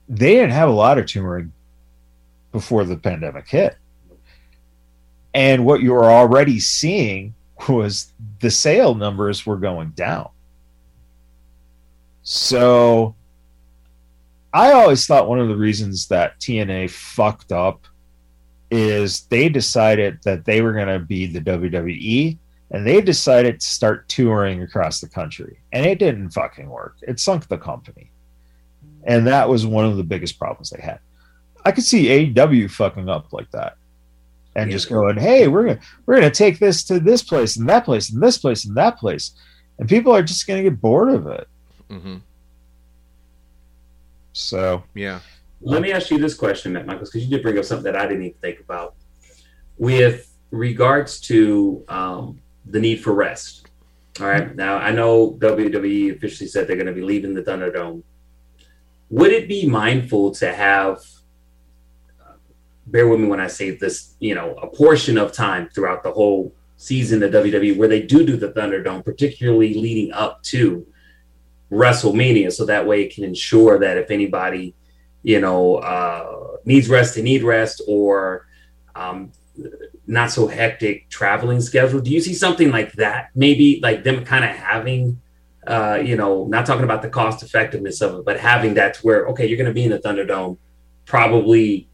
they 0.07 0.33
didn't 0.33 0.51
have 0.51 0.69
a 0.69 0.73
lot 0.73 0.97
of 0.97 1.05
touring 1.05 1.53
before 2.51 2.83
the 2.83 2.97
pandemic 2.97 3.47
hit. 3.47 3.77
And 5.33 5.65
what 5.65 5.81
you 5.81 5.93
were 5.93 6.11
already 6.11 6.59
seeing 6.59 7.35
was 7.69 8.11
the 8.39 8.49
sale 8.49 8.95
numbers 8.95 9.45
were 9.45 9.57
going 9.57 9.89
down. 9.91 10.29
So 12.23 13.15
I 14.53 14.71
always 14.71 15.05
thought 15.05 15.29
one 15.29 15.39
of 15.39 15.47
the 15.47 15.55
reasons 15.55 16.07
that 16.07 16.39
TNA 16.39 16.89
fucked 16.89 17.51
up 17.51 17.85
is 18.71 19.21
they 19.23 19.49
decided 19.49 20.19
that 20.23 20.45
they 20.45 20.61
were 20.61 20.73
going 20.73 20.87
to 20.87 20.99
be 20.99 21.25
the 21.25 21.41
WWE 21.41 22.37
and 22.71 22.85
they 22.85 23.01
decided 23.01 23.59
to 23.59 23.65
start 23.65 24.07
touring 24.07 24.61
across 24.61 25.01
the 25.01 25.09
country. 25.09 25.57
And 25.71 25.85
it 25.85 25.97
didn't 25.99 26.29
fucking 26.31 26.69
work. 26.69 26.97
It 27.01 27.19
sunk 27.19 27.47
the 27.47 27.57
company. 27.57 28.11
And 29.05 29.25
that 29.27 29.49
was 29.49 29.65
one 29.65 29.85
of 29.85 29.97
the 29.97 30.03
biggest 30.03 30.37
problems 30.37 30.69
they 30.69 30.81
had. 30.81 30.99
I 31.65 31.71
could 31.71 31.83
see 31.83 32.07
AEW 32.07 32.69
fucking 32.69 33.09
up 33.09 33.33
like 33.33 33.49
that. 33.51 33.75
And 34.55 34.69
Yeah. 34.69 34.75
just 34.77 34.89
going, 34.89 35.17
"Hey, 35.17 35.47
we're 35.47 35.63
going 35.65 35.77
to 35.77 35.83
we're 36.05 36.19
going 36.19 36.31
to 36.31 36.35
take 36.37 36.59
this 36.59 36.83
to 36.85 36.99
this 36.99 37.21
place 37.23 37.55
and 37.57 37.67
that 37.69 37.85
place 37.85 38.11
and 38.11 38.21
this 38.21 38.37
place 38.37 38.65
and 38.65 38.75
that 38.77 38.97
place." 38.97 39.31
And 39.77 39.87
people 39.87 40.13
are 40.13 40.23
just 40.23 40.45
going 40.47 40.63
to 40.63 40.69
get 40.69 40.81
bored 40.81 41.09
of 41.09 41.27
it. 41.27 41.47
Mm-hmm. 41.89 42.17
So, 44.33 44.83
Yeah. 44.93 45.19
Let 45.61 45.81
me 45.81 45.91
ask 45.91 46.09
you 46.09 46.17
this 46.17 46.35
question, 46.35 46.73
Matt 46.73 46.85
Michaels, 46.85 47.09
because 47.09 47.25
you 47.27 47.35
did 47.35 47.43
bring 47.43 47.57
up 47.57 47.65
something 47.65 47.83
that 47.91 47.95
I 47.95 48.07
didn't 48.07 48.23
even 48.23 48.37
think 48.39 48.59
about. 48.59 48.95
With 49.77 50.33
regards 50.51 51.19
to 51.21 51.83
um, 51.87 52.41
the 52.65 52.79
need 52.79 52.97
for 52.97 53.13
rest. 53.13 53.67
All 54.19 54.27
right. 54.27 54.55
Now 54.55 54.77
I 54.77 54.91
know 54.91 55.31
WWE 55.39 56.15
officially 56.15 56.47
said 56.47 56.67
they're 56.67 56.75
going 56.75 56.87
to 56.87 56.93
be 56.93 57.01
leaving 57.01 57.33
the 57.33 57.41
Thunderdome. 57.41 58.03
Would 59.09 59.31
it 59.31 59.47
be 59.47 59.67
mindful 59.67 60.31
to 60.35 60.53
have? 60.53 61.03
uh, 62.21 62.33
Bear 62.87 63.07
with 63.07 63.19
me 63.19 63.27
when 63.27 63.39
I 63.39 63.47
say 63.47 63.71
this. 63.71 64.15
You 64.19 64.35
know, 64.35 64.55
a 64.55 64.67
portion 64.67 65.17
of 65.17 65.31
time 65.31 65.69
throughout 65.73 66.03
the 66.03 66.11
whole 66.11 66.53
season 66.77 67.23
of 67.23 67.31
WWE 67.31 67.77
where 67.77 67.87
they 67.87 68.01
do 68.01 68.25
do 68.25 68.37
the 68.37 68.51
Thunderdome, 68.51 69.03
particularly 69.03 69.73
leading 69.73 70.11
up 70.13 70.43
to 70.43 70.85
WrestleMania, 71.71 72.51
so 72.51 72.65
that 72.65 72.85
way 72.85 73.03
it 73.03 73.13
can 73.13 73.23
ensure 73.23 73.79
that 73.79 73.97
if 73.97 74.11
anybody, 74.11 74.73
you 75.23 75.39
know, 75.39 75.75
uh, 75.75 76.57
needs 76.65 76.89
rest, 76.89 77.15
they 77.15 77.21
need 77.21 77.43
rest, 77.43 77.81
or 77.87 78.47
um, 78.95 79.31
not 80.07 80.31
so 80.31 80.47
hectic 80.47 81.09
traveling 81.09 81.61
schedule. 81.61 81.99
Do 81.99 82.11
you 82.11 82.21
see 82.21 82.33
something 82.33 82.71
like 82.71 82.93
that? 82.93 83.29
Maybe 83.35 83.79
like 83.81 84.03
them 84.03 84.25
kind 84.25 84.43
of 84.43 84.51
having, 84.51 85.21
uh, 85.67 85.99
you 86.03 86.15
know, 86.15 86.45
not 86.45 86.65
talking 86.65 86.83
about 86.83 87.01
the 87.01 87.09
cost 87.09 87.43
effectiveness 87.43 88.01
of 88.01 88.19
it, 88.19 88.25
but 88.25 88.39
having 88.39 88.75
that 88.75 88.95
to 88.95 89.01
where 89.01 89.27
okay, 89.27 89.47
you're 89.47 89.57
going 89.57 89.67
to 89.67 89.73
be 89.73 89.83
in 89.83 89.91
the 89.91 89.99
Thunderdome 89.99 90.57
probably 91.05 91.89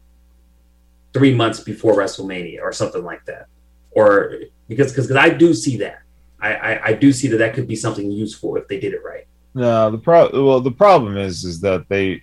three 1.12 1.34
months 1.34 1.60
before 1.60 1.94
WrestleMania 1.94 2.60
or 2.60 2.72
something 2.72 3.04
like 3.04 3.24
that, 3.26 3.46
or 3.90 4.34
because 4.68 4.92
because 4.92 5.10
I 5.12 5.30
do 5.30 5.54
see 5.54 5.78
that. 5.78 6.02
I, 6.38 6.54
I, 6.54 6.86
I 6.88 6.92
do 6.92 7.12
see 7.12 7.28
that 7.28 7.38
that 7.38 7.54
could 7.54 7.66
be 7.66 7.76
something 7.76 8.10
useful 8.10 8.56
if 8.56 8.68
they 8.68 8.78
did 8.78 8.92
it 8.92 9.02
right. 9.02 9.26
No, 9.56 9.90
the 9.90 9.96
pro 9.96 10.28
well 10.44 10.60
the 10.60 10.70
problem 10.70 11.16
is 11.16 11.42
is 11.42 11.62
that 11.62 11.88
they 11.88 12.22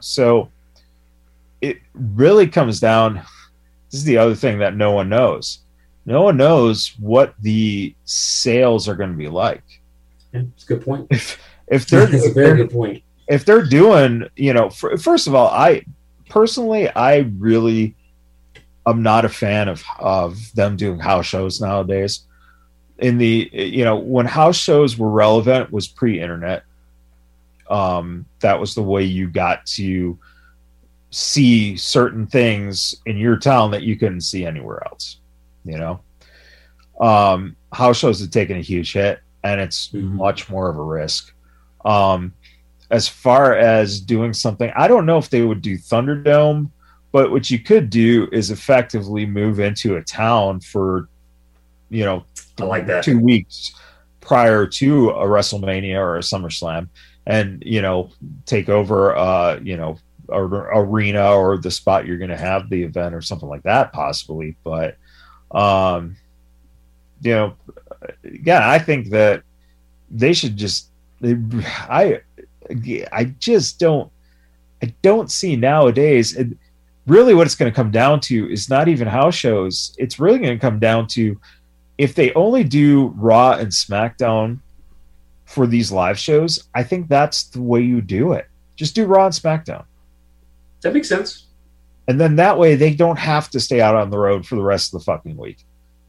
so 0.00 0.50
it 1.62 1.78
really 1.94 2.46
comes 2.46 2.78
down 2.78 3.22
this 3.90 4.00
is 4.00 4.04
the 4.04 4.18
other 4.18 4.34
thing 4.34 4.58
that 4.58 4.76
no 4.76 4.92
one 4.92 5.08
knows. 5.08 5.60
No 6.04 6.20
one 6.20 6.36
knows 6.36 6.88
what 6.98 7.34
the 7.40 7.94
sales 8.04 8.86
are 8.86 8.94
going 8.96 9.12
to 9.12 9.16
be 9.16 9.28
like. 9.28 9.62
Yeah, 10.34 10.42
it's 10.54 10.64
a 10.64 10.66
good 10.66 10.84
point. 10.84 11.06
If 11.08 11.38
if 11.68 11.86
they're 11.86 12.04
That's 12.04 12.26
a 12.28 12.32
very 12.34 12.58
good 12.58 12.70
point. 12.70 13.02
if 13.28 13.46
they're 13.46 13.64
doing, 13.64 14.28
you 14.36 14.52
know, 14.52 14.68
fir- 14.68 14.98
first 14.98 15.26
of 15.26 15.34
all, 15.34 15.48
I 15.48 15.86
personally 16.28 16.90
I 16.90 17.30
really 17.38 17.94
am 18.86 19.02
not 19.02 19.24
a 19.24 19.30
fan 19.30 19.70
of 19.70 19.82
of 19.98 20.36
them 20.54 20.76
doing 20.76 20.98
house 20.98 21.24
shows 21.24 21.62
nowadays. 21.62 22.26
In 23.02 23.18
the 23.18 23.50
you 23.52 23.84
know 23.84 23.96
when 23.96 24.26
house 24.26 24.56
shows 24.56 24.96
were 24.96 25.10
relevant 25.10 25.72
was 25.72 25.88
pre-internet. 25.88 26.62
Um, 27.68 28.26
that 28.40 28.60
was 28.60 28.74
the 28.74 28.82
way 28.82 29.02
you 29.02 29.28
got 29.28 29.66
to 29.78 30.18
see 31.10 31.76
certain 31.76 32.26
things 32.26 32.94
in 33.06 33.16
your 33.16 33.36
town 33.38 33.70
that 33.72 33.82
you 33.82 33.96
couldn't 33.96 34.20
see 34.22 34.46
anywhere 34.46 34.86
else. 34.86 35.18
You 35.64 35.78
know, 35.78 36.00
um, 37.00 37.56
house 37.72 37.98
shows 37.98 38.20
have 38.20 38.30
taken 38.30 38.56
a 38.56 38.60
huge 38.62 38.92
hit, 38.92 39.20
and 39.42 39.60
it's 39.60 39.88
Mhm. 39.88 40.12
much 40.12 40.48
more 40.48 40.68
of 40.70 40.76
a 40.76 40.82
risk. 40.82 41.32
Um, 41.84 42.32
as 42.90 43.08
far 43.08 43.54
as 43.54 44.00
doing 44.00 44.32
something, 44.32 44.70
I 44.76 44.86
don't 44.86 45.06
know 45.06 45.18
if 45.18 45.30
they 45.30 45.42
would 45.42 45.62
do 45.62 45.78
Thunderdome, 45.78 46.70
but 47.10 47.30
what 47.30 47.50
you 47.50 47.58
could 47.58 47.90
do 47.90 48.28
is 48.32 48.50
effectively 48.50 49.26
move 49.26 49.60
into 49.60 49.96
a 49.96 50.02
town 50.02 50.60
for, 50.60 51.08
you 51.90 52.04
know, 52.04 52.24
I 52.62 52.66
like 52.66 52.86
that. 52.86 53.04
two 53.04 53.18
weeks 53.18 53.72
prior 54.20 54.66
to 54.66 55.10
a 55.10 55.26
WrestleMania 55.26 55.98
or 55.98 56.16
a 56.16 56.20
SummerSlam, 56.20 56.88
and 57.26 57.62
you 57.66 57.82
know, 57.82 58.10
take 58.46 58.68
over, 58.68 59.14
uh, 59.16 59.58
you 59.62 59.76
know, 59.76 59.98
a, 60.28 60.40
arena 60.40 61.34
or 61.34 61.58
the 61.58 61.70
spot 61.70 62.06
you're 62.06 62.18
going 62.18 62.30
to 62.30 62.36
have 62.36 62.70
the 62.70 62.82
event 62.82 63.14
or 63.14 63.20
something 63.20 63.48
like 63.48 63.62
that, 63.64 63.92
possibly. 63.92 64.56
But, 64.64 64.96
um, 65.50 66.16
you 67.20 67.32
know, 67.32 67.54
yeah, 68.42 68.68
I 68.68 68.78
think 68.78 69.10
that 69.10 69.42
they 70.10 70.32
should 70.32 70.56
just. 70.56 70.88
They, 71.20 71.36
I, 71.66 72.20
I 73.12 73.24
just 73.38 73.78
don't. 73.78 74.10
I 74.82 74.92
don't 75.02 75.30
see 75.30 75.54
nowadays. 75.56 76.36
Really, 77.06 77.34
what 77.34 77.46
it's 77.46 77.56
going 77.56 77.70
to 77.70 77.74
come 77.74 77.90
down 77.90 78.20
to 78.20 78.50
is 78.50 78.68
not 78.68 78.88
even 78.88 79.08
house 79.08 79.34
shows. 79.34 79.94
It's 79.98 80.18
really 80.18 80.38
going 80.38 80.56
to 80.56 80.60
come 80.60 80.78
down 80.78 81.06
to 81.08 81.38
if 82.02 82.16
they 82.16 82.32
only 82.34 82.64
do 82.64 83.14
Raw 83.16 83.52
and 83.52 83.68
SmackDown 83.70 84.58
for 85.44 85.68
these 85.68 85.92
live 85.92 86.18
shows. 86.18 86.68
I 86.74 86.82
think 86.82 87.08
that's 87.08 87.44
the 87.44 87.62
way 87.62 87.80
you 87.80 88.00
do 88.00 88.32
it. 88.32 88.48
Just 88.74 88.96
do 88.96 89.06
Raw 89.06 89.26
and 89.26 89.34
SmackDown, 89.34 89.84
That 90.80 90.94
makes 90.94 91.08
sense. 91.08 91.46
and 92.08 92.20
then 92.20 92.34
that 92.36 92.58
way 92.58 92.74
they 92.74 92.92
don't 92.92 93.18
have 93.20 93.50
to 93.50 93.60
stay 93.60 93.80
out 93.80 93.94
on 93.94 94.10
the 94.10 94.18
road 94.18 94.44
for 94.44 94.56
the 94.56 94.62
rest 94.62 94.92
of 94.92 94.98
the 94.98 95.04
fucking 95.04 95.36
week. 95.36 95.58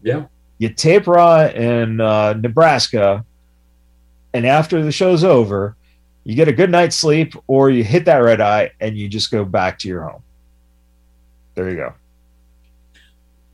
Yeah. 0.01 0.25
You 0.57 0.69
tape 0.69 1.05
Raw 1.05 1.45
in 1.45 2.01
uh, 2.01 2.33
Nebraska, 2.33 3.23
and 4.33 4.47
after 4.47 4.81
the 4.81 4.91
show's 4.91 5.23
over, 5.23 5.75
you 6.23 6.35
get 6.35 6.47
a 6.47 6.53
good 6.53 6.71
night's 6.71 6.95
sleep, 6.95 7.35
or 7.45 7.69
you 7.69 7.83
hit 7.83 8.05
that 8.05 8.17
red 8.17 8.41
eye 8.41 8.71
and 8.79 8.97
you 8.97 9.07
just 9.09 9.29
go 9.29 9.45
back 9.45 9.77
to 9.79 9.87
your 9.87 10.03
home. 10.03 10.23
There 11.53 11.69
you 11.69 11.75
go. 11.75 11.93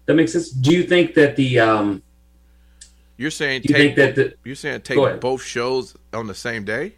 That 0.06 0.14
makes 0.14 0.32
sense. 0.32 0.52
Do 0.52 0.72
you 0.72 0.84
think 0.84 1.16
that 1.16 1.36
the 1.36 1.60
um 1.60 2.02
You're 3.20 3.32
saying 3.32 3.64
you 3.66 3.76
take 3.76 3.96
think 3.96 3.96
that 3.98 4.16
the 4.16 4.34
you're 4.46 4.56
saying 4.56 4.80
take 4.82 5.20
both 5.20 5.44
shows 5.44 5.94
on 6.14 6.26
the 6.26 6.34
same 6.34 6.64
day? 6.64 6.96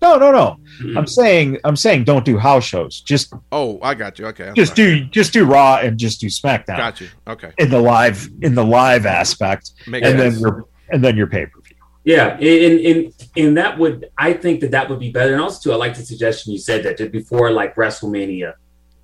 No, 0.00 0.16
no, 0.16 0.30
no. 0.30 0.58
Mhm. 0.80 0.96
I'm 0.96 1.06
saying, 1.08 1.58
I'm 1.64 1.74
saying, 1.74 2.04
don't 2.04 2.24
do 2.24 2.38
house 2.38 2.64
shows. 2.64 3.00
Just, 3.00 3.32
Oh, 3.50 3.80
I 3.82 3.94
got 3.94 4.18
you. 4.18 4.26
Okay, 4.26 4.48
I'm 4.48 4.54
just 4.54 4.76
sorry. 4.76 5.00
do, 5.00 5.04
just 5.06 5.32
do 5.32 5.44
Raw 5.44 5.78
and 5.78 5.98
just 5.98 6.20
do 6.20 6.28
SmackDown 6.28 6.76
Got 6.76 7.00
you. 7.00 7.08
Okay, 7.26 7.50
in 7.58 7.70
the 7.70 7.80
live, 7.80 8.28
in 8.42 8.54
the 8.54 8.64
live 8.64 9.06
aspect, 9.06 9.72
makes 9.88 10.06
and 10.06 10.20
then 10.20 10.38
your, 10.38 10.66
and 10.90 11.02
then 11.02 11.16
your 11.16 11.26
pay 11.26 11.46
per 11.46 11.60
view. 11.62 11.76
Yeah, 12.04 12.36
and 12.38 12.78
and 12.86 13.12
and 13.36 13.56
that 13.56 13.76
would 13.76 14.08
I 14.16 14.34
think 14.34 14.60
that 14.60 14.70
that 14.70 14.88
would 14.88 15.00
be 15.00 15.10
better. 15.10 15.32
And 15.32 15.42
also, 15.42 15.58
too, 15.70 15.72
I 15.72 15.76
like 15.76 15.96
the 15.96 16.04
suggestion 16.04 16.52
you 16.52 16.60
said 16.60 16.84
that 16.84 16.98
just 16.98 17.10
before 17.10 17.50
like 17.50 17.74
WrestleMania, 17.74 18.52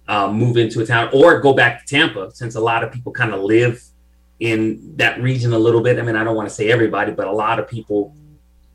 um, 0.07 0.37
move 0.37 0.57
into 0.57 0.81
a 0.81 0.87
town 0.87 1.09
or 1.13 1.41
go 1.41 1.55
back 1.55 1.85
to 1.85 1.87
Tampa, 1.93 2.31
since 2.33 2.55
a 2.55 2.61
lot 2.61 2.85
of 2.85 2.93
people 2.93 3.11
kind 3.11 3.35
of 3.35 3.41
live 3.41 3.83
in 4.43 4.97
that 4.97 5.23
region 5.23 5.53
a 5.53 5.59
little 5.59 5.81
bit. 5.81 6.01
I 6.01 6.03
mean, 6.03 6.17
I 6.17 6.25
don't 6.25 6.35
want 6.35 6.49
to 6.49 6.55
say 6.55 6.73
everybody, 6.73 7.13
but 7.13 7.29
a 7.29 7.33
lot 7.33 7.61
of 7.61 7.69
people 7.69 8.13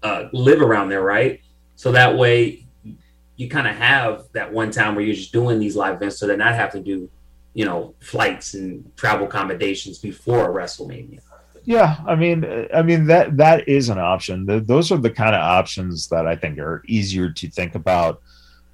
uh, 0.01 0.30
live 0.32 0.62
around 0.62 0.88
there, 0.88 1.01
right? 1.01 1.41
So 1.75 1.91
that 1.91 2.17
way, 2.17 2.65
you 3.36 3.49
kind 3.49 3.67
of 3.67 3.75
have 3.75 4.23
that 4.32 4.53
one 4.53 4.71
time 4.71 4.95
where 4.95 5.03
you're 5.03 5.13
just 5.13 5.34
doing 5.34 5.60
these 5.60 5.75
live 5.75 5.95
events, 5.95 6.19
so 6.19 6.25
they're 6.25 6.38
not 6.38 6.56
having 6.56 6.86
to 6.86 6.95
do, 6.95 7.10
you 7.53 7.65
know, 7.65 7.93
flights 7.99 8.53
and 8.53 8.89
travel 8.95 9.27
accommodations 9.27 9.97
before 9.99 10.53
WrestleMania. 10.53 11.19
Yeah, 11.65 11.97
I 12.08 12.15
mean, 12.15 12.45
I 12.73 12.82
mean 12.82 13.06
that 13.08 13.36
that 13.36 13.67
is 13.67 13.89
an 13.89 13.97
option. 13.97 14.47
Th 14.47 14.63
those 14.63 14.89
are 14.93 14.97
the 14.97 15.10
kind 15.10 15.36
of 15.36 15.41
options 15.41 16.08
that 16.08 16.25
I 16.25 16.38
think 16.38 16.60
are 16.60 16.82
easier 16.88 17.30
to 17.30 17.49
think 17.49 17.75
about 17.75 18.21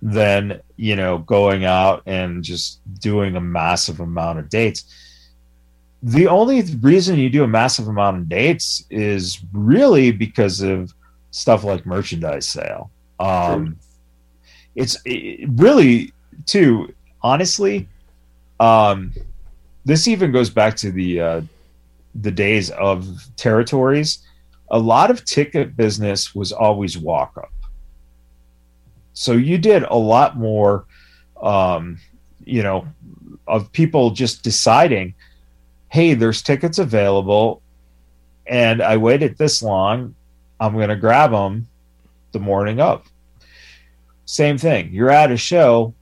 than 0.03 0.61
you 0.75 0.95
know 0.95 1.17
going 1.17 1.65
out 1.65 2.03
and 2.05 2.43
just 2.43 2.67
doing 2.99 3.35
a 3.35 3.41
massive 3.41 3.99
amount 3.99 4.37
of 4.37 4.47
dates. 4.47 4.85
The 6.03 6.27
only 6.27 6.61
reason 6.81 7.17
you 7.17 7.29
do 7.29 7.43
a 7.43 7.47
massive 7.47 7.87
amount 7.87 8.17
of 8.17 8.29
dates 8.29 8.85
is 8.89 9.41
really 9.53 10.11
because 10.11 10.61
of 10.61 10.93
stuff 11.31 11.63
like 11.63 11.85
merchandise 11.85 12.47
sale. 12.47 12.91
Um, 13.19 13.77
it's 14.75 14.97
it 15.05 15.49
really 15.53 16.13
too 16.45 16.93
honestly. 17.21 17.87
Um, 18.59 19.13
this 19.85 20.07
even 20.07 20.31
goes 20.31 20.49
back 20.49 20.75
to 20.77 20.91
the 20.91 21.21
uh, 21.21 21.41
the 22.15 22.31
days 22.31 22.69
of 22.71 23.07
territories, 23.35 24.19
a 24.69 24.79
lot 24.79 25.09
of 25.11 25.25
ticket 25.25 25.75
business 25.75 26.35
was 26.35 26.51
always 26.51 26.97
walk 26.97 27.37
up. 27.37 27.51
So 29.13 29.33
you 29.33 29.57
did 29.57 29.83
a 29.83 29.95
lot 29.95 30.37
more, 30.37 30.85
um, 31.41 31.99
you 32.43 32.63
know, 32.63 32.87
of 33.47 33.71
people 33.71 34.11
just 34.11 34.43
deciding, 34.43 35.13
hey, 35.93 36.13
there's 36.15 36.41
tickets 36.41 36.79
available, 36.79 37.61
and 38.47 38.81
I 38.81 38.97
waited 38.97 39.37
this 39.37 39.61
long, 39.61 40.15
I'm 40.59 40.73
going 40.73 40.89
to 40.89 40.95
grab 40.95 41.31
them 41.31 41.67
the 42.31 42.39
morning 42.39 42.81
of. 42.81 43.09
Same 44.25 44.57
thing. 44.57 44.91
You're 44.91 45.11
at 45.11 45.31
a 45.31 45.37
show, 45.37 45.93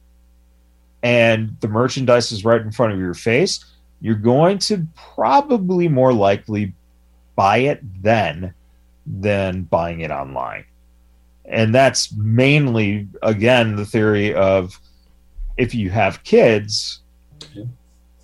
and 1.04 1.58
the 1.60 1.68
merchandise 1.68 2.32
is 2.32 2.46
right 2.46 2.62
in 2.62 2.72
front 2.72 2.94
of 2.94 3.00
your 3.00 3.14
face 3.14 3.66
you're 4.02 4.16
going 4.16 4.58
to 4.58 4.86
probably 4.96 5.88
more 5.88 6.12
likely 6.12 6.74
buy 7.36 7.58
it 7.58 7.80
then 8.02 8.54
than 9.06 9.62
buying 9.64 10.02
it 10.02 10.12
online. 10.12 10.66
And 11.46 11.74
that's 11.74 12.12
mainly, 12.14 13.08
again, 13.22 13.76
the 13.76 13.86
theory 13.86 14.34
of 14.34 14.80
if 15.56 15.76
you 15.76 15.92
have 15.92 16.24
kids, 16.24 17.00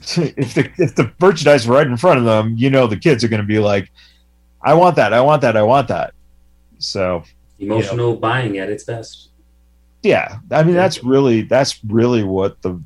if 0.18 0.54
the 0.54 0.72
if 0.78 0.96
the 0.96 1.12
merchandise 1.20 1.62
is 1.62 1.68
right 1.68 1.86
in 1.86 1.98
front 1.98 2.20
of 2.20 2.26
them, 2.26 2.56
you 2.58 2.70
know 2.70 2.88
the 2.88 2.98
kids 2.98 3.24
are 3.24 3.28
going 3.28 3.42
to 3.42 3.48
be 3.48 3.60
like, 3.60 3.92
"I 4.62 4.74
want 4.74 4.96
that, 4.96 5.14
I 5.14 5.22
want 5.22 5.42
that, 5.42 5.58
I 5.58 5.64
want 5.64 5.90
that." 5.90 6.14
So 6.80 7.24
Emotional 7.60 8.16
buying 8.16 8.58
at 8.60 8.70
its 8.70 8.84
best. 8.84 9.30
yeah, 10.04 10.38
I 10.52 10.64
mean 10.64 10.76
that's 10.76 11.04
really 11.04 11.42
that's 11.42 11.84
really 11.84 12.24
what 12.24 12.62
the 12.62 12.80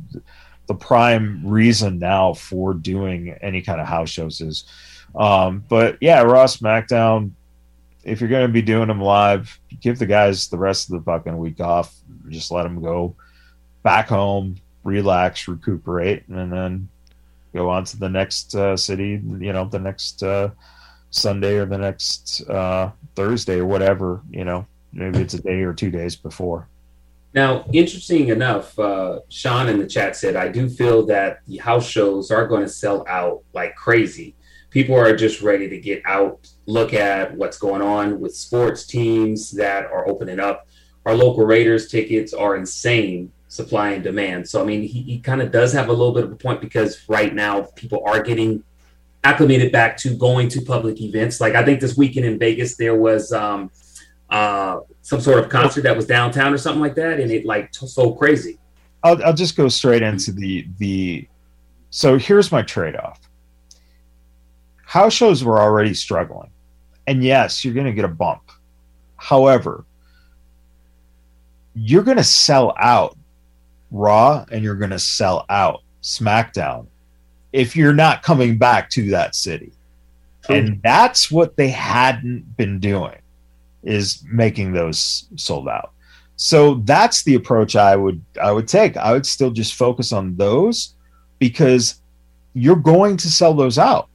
the 0.68 0.74
prime 0.74 1.46
reason 1.46 2.00
now 2.00 2.34
for 2.34 2.74
doing 2.74 3.36
any 3.42 3.62
kind 3.62 3.82
of 3.82 3.88
house 3.88 4.10
shows 4.10 4.42
is. 4.42 4.64
Um, 5.16 5.66
but 5.68 5.98
yeah, 6.02 6.22
Raw 6.22 6.46
SmackDown. 6.46 7.32
If 8.04 8.20
you're 8.20 8.30
going 8.30 8.48
to 8.48 8.54
be 8.54 8.64
doing 8.64 8.88
them 8.88 9.02
live, 9.02 9.60
give 9.80 10.00
the 10.00 10.08
guys 10.08 10.48
the 10.48 10.58
rest 10.58 10.90
of 10.90 10.94
the 10.94 11.04
fucking 11.04 11.38
week 11.38 11.60
off. 11.60 11.94
Just 12.30 12.52
let 12.52 12.64
them 12.64 12.82
go 12.82 13.16
back 13.84 14.08
home, 14.08 14.56
relax, 14.84 15.48
recuperate, 15.48 16.28
and 16.28 16.52
then 16.52 16.90
go 17.54 17.70
on 17.70 17.84
to 17.86 17.98
the 17.98 18.10
next 18.10 18.56
uh, 18.56 18.78
city. 18.78 19.22
You 19.24 19.54
know, 19.54 19.66
the 19.66 19.80
next 19.80 20.24
uh, 20.24 20.50
Sunday 21.10 21.56
or 21.58 21.66
the 21.66 21.78
next 21.78 22.48
uh, 22.50 22.92
Thursday 23.16 23.60
or 23.60 23.66
whatever. 23.66 24.22
You 24.30 24.46
know, 24.46 24.66
maybe 24.94 25.20
it's 25.20 25.34
a 25.34 25.42
day 25.42 25.62
or 25.62 25.74
two 25.74 25.92
days 25.92 26.16
before. 26.16 26.68
Now, 27.34 27.66
interesting 27.72 28.28
enough, 28.28 28.78
uh, 28.78 29.20
Sean 29.30 29.70
in 29.70 29.80
the 29.80 29.88
chat 29.88 30.18
said, 30.18 30.36
I 30.36 30.50
do 30.50 30.70
feel 30.70 31.06
that 31.06 31.40
the 31.48 31.58
house 31.58 31.88
shows 31.88 32.30
are 32.30 32.46
going 32.46 32.64
to 32.64 32.70
sell 32.70 33.06
out 33.08 33.44
like 33.54 33.76
crazy 33.76 34.36
people 34.72 34.96
are 34.96 35.16
just 35.16 35.42
ready 35.42 35.70
to 35.70 35.78
get 35.78 36.02
out, 36.06 36.50
look 36.66 36.94
at 36.94 37.36
what's 37.36 37.60
going 37.60 37.82
on 37.82 38.20
with 38.20 38.36
sports 38.36 38.86
teams 38.86 39.52
that 39.52 39.86
are 39.86 40.08
opening 40.08 40.40
up. 40.40 40.68
Our 41.06 41.14
local 41.14 41.46
Raiders 41.46 41.90
tickets 41.90 42.34
are 42.34 42.56
insane 42.56 43.32
supply 43.52 43.90
and 43.90 44.02
demand. 44.02 44.48
So, 44.48 44.62
I 44.62 44.66
mean, 44.66 44.82
he, 44.82 45.02
he 45.02 45.20
kind 45.20 45.42
of 45.42 45.52
does 45.52 45.74
have 45.74 45.90
a 45.90 45.92
little 45.92 46.14
bit 46.14 46.24
of 46.24 46.32
a 46.32 46.38
point 46.38 46.62
because 46.62 47.04
right 47.10 47.36
now 47.36 47.64
people 47.76 48.02
are 48.06 48.24
getting 48.24 48.64
acclimated 49.26 49.74
back 49.74 49.98
to 49.98 50.16
going 50.16 50.48
to 50.48 50.62
public 50.62 51.02
events. 51.02 51.42
Like 51.42 51.54
I 51.54 51.66
think 51.66 51.82
this 51.82 51.98
weekend 51.98 52.26
in 52.26 52.40
Vegas, 52.40 52.78
there 52.78 52.96
was 52.96 53.34
um, 53.34 53.70
uh, 54.30 54.80
some 55.02 55.20
sort 55.20 55.40
of 55.40 55.50
concert 55.50 55.82
that 55.82 55.98
was 55.98 56.06
downtown 56.08 56.54
or 56.54 56.58
something 56.58 56.80
like 56.80 56.96
that. 56.96 57.20
And 57.20 57.30
it 57.30 57.46
like 57.46 57.74
t- 57.74 57.88
so 57.88 58.14
crazy. 58.14 58.58
I'll, 59.04 59.22
I'll 59.22 59.34
just 59.34 59.58
go 59.58 59.68
straight 59.68 60.02
into 60.02 60.32
the, 60.32 60.66
the, 60.78 61.28
so 61.90 62.18
here's 62.18 62.54
my 62.54 62.62
trade-off 62.62 63.20
house 64.86 65.14
shows 65.14 65.44
were 65.44 65.60
already 65.60 65.94
struggling. 65.94 66.52
And 67.06 67.22
yes, 67.22 67.66
you're 67.66 67.74
going 67.74 67.86
to 67.86 67.94
get 67.94 68.06
a 68.06 68.10
bump. 68.10 68.50
However, 69.18 69.84
you're 71.76 72.04
going 72.04 72.18
to 72.18 72.24
sell 72.24 72.74
out 72.80 73.18
Raw 73.92 74.46
and 74.52 74.64
you're 74.64 74.76
going 74.76 74.92
to 74.92 75.00
sell 75.00 75.46
out 75.50 75.82
SmackDown 76.02 76.88
if 77.54 77.76
you're 77.76 77.94
not 77.94 78.24
coming 78.24 78.58
back 78.58 78.90
to 78.92 79.10
that 79.12 79.36
city. 79.36 79.74
And 80.50 80.82
that's 80.84 81.30
what 81.30 81.56
they 81.56 81.70
hadn't 81.70 82.58
been 82.58 82.80
doing 82.80 83.18
is 83.84 84.24
making 84.26 84.74
those 84.74 85.28
sold 85.36 85.68
out. 85.70 85.92
So 86.36 86.76
that's 86.86 87.24
the 87.24 87.36
approach 87.36 87.76
I 87.76 87.96
would 87.96 88.24
I 88.42 88.52
would 88.52 88.68
take. 88.68 88.98
I 88.98 89.14
would 89.14 89.28
still 89.28 89.52
just 89.52 89.76
focus 89.76 90.12
on 90.12 90.36
those 90.36 90.96
because 91.38 92.02
you're 92.54 92.76
going 92.76 93.18
to 93.18 93.30
sell 93.30 93.54
those 93.54 93.78
out 93.78 94.10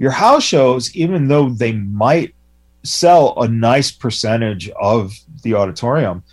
your 0.00 0.10
house 0.10 0.42
shows, 0.42 0.96
even 0.96 1.28
though 1.28 1.50
they 1.50 1.72
might 1.72 2.34
sell 2.82 3.40
a 3.42 3.46
nice 3.46 3.92
percentage 3.92 4.70
of 4.70 5.12
the 5.42 5.54
auditorium, 5.54 6.24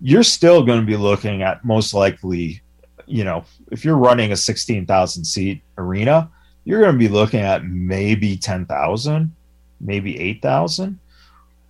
you're 0.00 0.22
still 0.22 0.64
going 0.64 0.80
to 0.80 0.86
be 0.86 0.96
looking 0.96 1.42
at 1.42 1.64
most 1.64 1.92
likely, 1.92 2.62
you 3.06 3.24
know, 3.24 3.44
if 3.70 3.84
you're 3.84 3.96
running 3.96 4.32
a 4.32 4.36
16,000 4.36 5.24
seat 5.24 5.62
arena, 5.76 6.30
you're 6.64 6.80
going 6.80 6.92
to 6.92 6.98
be 6.98 7.08
looking 7.08 7.40
at 7.40 7.64
maybe 7.64 8.36
10,000, 8.36 9.34
maybe 9.80 10.18
8,000. 10.18 10.98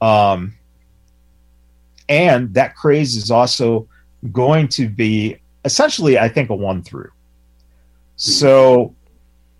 Um, 0.00 0.54
and 2.08 2.54
that 2.54 2.74
craze 2.74 3.16
is 3.16 3.30
also 3.30 3.88
going 4.32 4.68
to 4.68 4.88
be 4.88 5.38
essentially, 5.64 6.18
I 6.18 6.28
think, 6.28 6.50
a 6.50 6.54
one 6.54 6.82
through. 6.82 7.10
So 8.16 8.94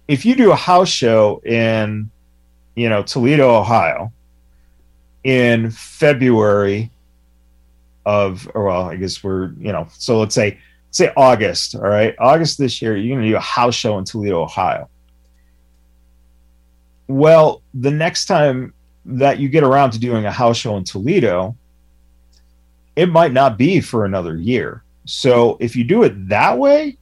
if 0.08 0.24
you 0.24 0.34
do 0.34 0.52
a 0.52 0.56
house 0.56 0.88
show 0.88 1.40
in, 1.44 2.10
you 2.74 2.88
know, 2.88 3.02
Toledo, 3.02 3.56
Ohio, 3.56 4.12
in 5.22 5.70
February 5.70 6.90
of, 8.06 8.50
or 8.54 8.64
well, 8.64 8.82
I 8.82 8.96
guess 8.96 9.22
we're, 9.22 9.52
you 9.58 9.72
know, 9.72 9.88
so 9.92 10.18
let's 10.18 10.34
say, 10.34 10.58
say 10.90 11.12
August, 11.16 11.74
all 11.74 11.82
right, 11.82 12.14
August 12.18 12.58
this 12.58 12.80
year, 12.82 12.96
you're 12.96 13.14
going 13.14 13.24
to 13.24 13.30
do 13.30 13.36
a 13.36 13.40
house 13.40 13.74
show 13.74 13.98
in 13.98 14.04
Toledo, 14.04 14.42
Ohio. 14.42 14.88
Well, 17.06 17.62
the 17.74 17.90
next 17.90 18.26
time 18.26 18.72
that 19.04 19.38
you 19.38 19.48
get 19.48 19.64
around 19.64 19.90
to 19.92 19.98
doing 19.98 20.26
a 20.26 20.32
house 20.32 20.56
show 20.56 20.76
in 20.76 20.84
Toledo, 20.84 21.56
it 22.96 23.06
might 23.06 23.32
not 23.32 23.58
be 23.58 23.80
for 23.80 24.04
another 24.04 24.36
year. 24.36 24.82
So 25.06 25.56
if 25.60 25.74
you 25.74 25.84
do 25.84 26.02
it 26.02 26.28
that 26.28 26.58
way, 26.58 26.96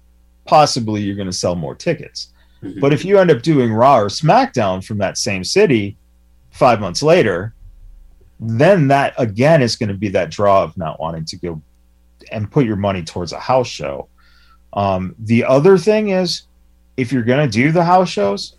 possibly 0.45 1.03
you're 1.03 1.17
going 1.17 1.27
to 1.27 1.33
sell 1.33 1.55
more 1.55 1.75
tickets. 1.75 2.33
Mm-hmm. 2.63 2.81
But 2.81 2.93
if 2.93 3.05
you 3.05 3.19
end 3.19 3.31
up 3.31 3.43
doing 3.43 3.73
Raw 3.73 3.99
or 3.99 4.09
SmackDown 4.09 4.85
from 4.85 4.99
that 4.99 5.19
same 5.19 5.45
city 5.45 5.97
five 6.51 6.81
months 6.81 7.03
later, 7.03 7.55
then 8.41 8.89
that 8.89 9.15
again 9.19 9.63
is 9.63 9.77
going 9.77 9.89
to 9.89 9.95
be 9.95 10.09
that 10.11 10.31
draw 10.31 10.63
of 10.63 10.77
not 10.77 11.01
wanting 11.01 11.25
to 11.27 11.37
go 11.37 11.61
and 12.31 12.51
put 12.51 12.65
your 12.65 12.77
money 12.77 13.03
towards 13.03 13.33
a 13.33 13.39
house 13.39 13.69
show. 13.69 14.09
Um, 14.73 15.15
the 15.19 15.45
other 15.45 15.79
thing 15.79 16.11
is, 16.11 16.43
if 16.97 17.13
you're 17.13 17.23
going 17.23 17.49
to 17.49 17.53
do 17.53 17.73
the 17.73 17.85
house 17.85 18.09
shows, 18.09 18.57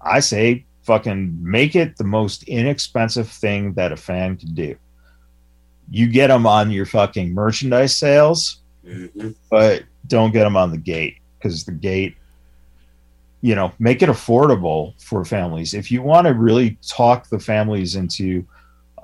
I 0.00 0.20
say 0.20 0.64
fucking 0.82 1.36
make 1.40 1.74
it 1.74 1.96
the 1.96 2.04
most 2.04 2.44
inexpensive 2.44 3.28
thing 3.28 3.72
that 3.74 3.92
a 3.92 3.96
fan 3.96 4.36
can 4.36 4.54
do. 4.54 4.76
You 5.90 6.08
get 6.08 6.28
them 6.28 6.46
on 6.46 6.70
your 6.70 6.86
fucking 6.86 7.34
merchandise 7.34 7.96
sales, 7.96 8.60
mm-hmm. 8.86 9.30
but 9.50 9.84
don't 10.06 10.32
get 10.32 10.44
them 10.44 10.56
on 10.56 10.70
the 10.70 10.78
gate 10.78 11.18
because 11.38 11.64
the 11.64 11.72
gate 11.72 12.16
you 13.42 13.54
know 13.54 13.72
make 13.78 14.02
it 14.02 14.08
affordable 14.08 14.94
for 15.02 15.24
families 15.24 15.74
if 15.74 15.90
you 15.90 16.00
want 16.00 16.26
to 16.26 16.32
really 16.32 16.78
talk 16.86 17.28
the 17.28 17.38
families 17.38 17.94
into 17.94 18.44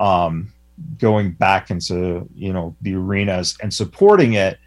um, 0.03 0.53
going 0.99 1.33
back 1.33 1.71
into 1.71 2.29
you 2.35 2.53
know 2.53 2.75
the 2.83 2.95
arenas 2.95 3.57
and 3.63 3.73
supporting 3.73 4.35
it 4.35 4.59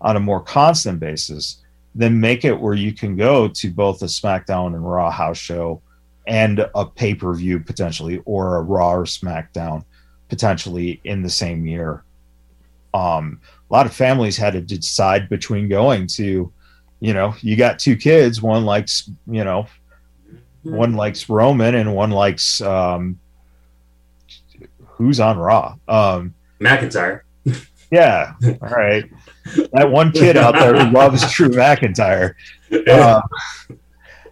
on 0.00 0.16
a 0.16 0.20
more 0.20 0.40
constant 0.40 1.00
basis 1.00 1.58
then 1.94 2.18
make 2.20 2.44
it 2.44 2.58
where 2.58 2.74
you 2.74 2.92
can 2.92 3.16
go 3.16 3.46
to 3.46 3.70
both 3.70 4.02
a 4.02 4.06
smackdown 4.06 4.68
and 4.68 4.90
raw 4.90 5.10
house 5.10 5.38
show 5.38 5.80
and 6.26 6.66
a 6.74 6.86
pay-per-view 6.86 7.60
potentially 7.60 8.20
or 8.24 8.56
a 8.56 8.62
raw 8.62 8.92
or 8.94 9.04
smackdown 9.04 9.84
potentially 10.28 11.00
in 11.04 11.22
the 11.22 11.30
same 11.30 11.66
year 11.66 12.04
um, 12.94 13.40
a 13.70 13.72
lot 13.72 13.86
of 13.86 13.94
families 13.94 14.36
had 14.36 14.52
to 14.52 14.60
decide 14.60 15.28
between 15.28 15.68
going 15.68 16.06
to 16.06 16.52
you 17.02 17.12
know, 17.12 17.34
you 17.40 17.56
got 17.56 17.80
two 17.80 17.96
kids. 17.96 18.40
One 18.40 18.64
likes, 18.64 19.10
you 19.26 19.42
know, 19.42 19.66
one 20.62 20.94
likes 20.94 21.28
Roman 21.28 21.74
and 21.74 21.96
one 21.96 22.12
likes 22.12 22.60
um, 22.60 23.18
who's 25.02 25.20
on 25.20 25.38
Raw. 25.38 25.76
Um, 25.88 26.34
McIntyre. 26.60 27.22
Yeah. 27.90 28.32
All 28.42 28.70
right. 28.70 29.04
that 29.74 29.90
one 29.90 30.12
kid 30.12 30.38
out 30.38 30.54
there 30.54 30.74
who 30.74 30.90
loves 30.92 31.30
Drew 31.34 31.50
McIntyre. 31.50 32.32
Uh, 32.88 33.20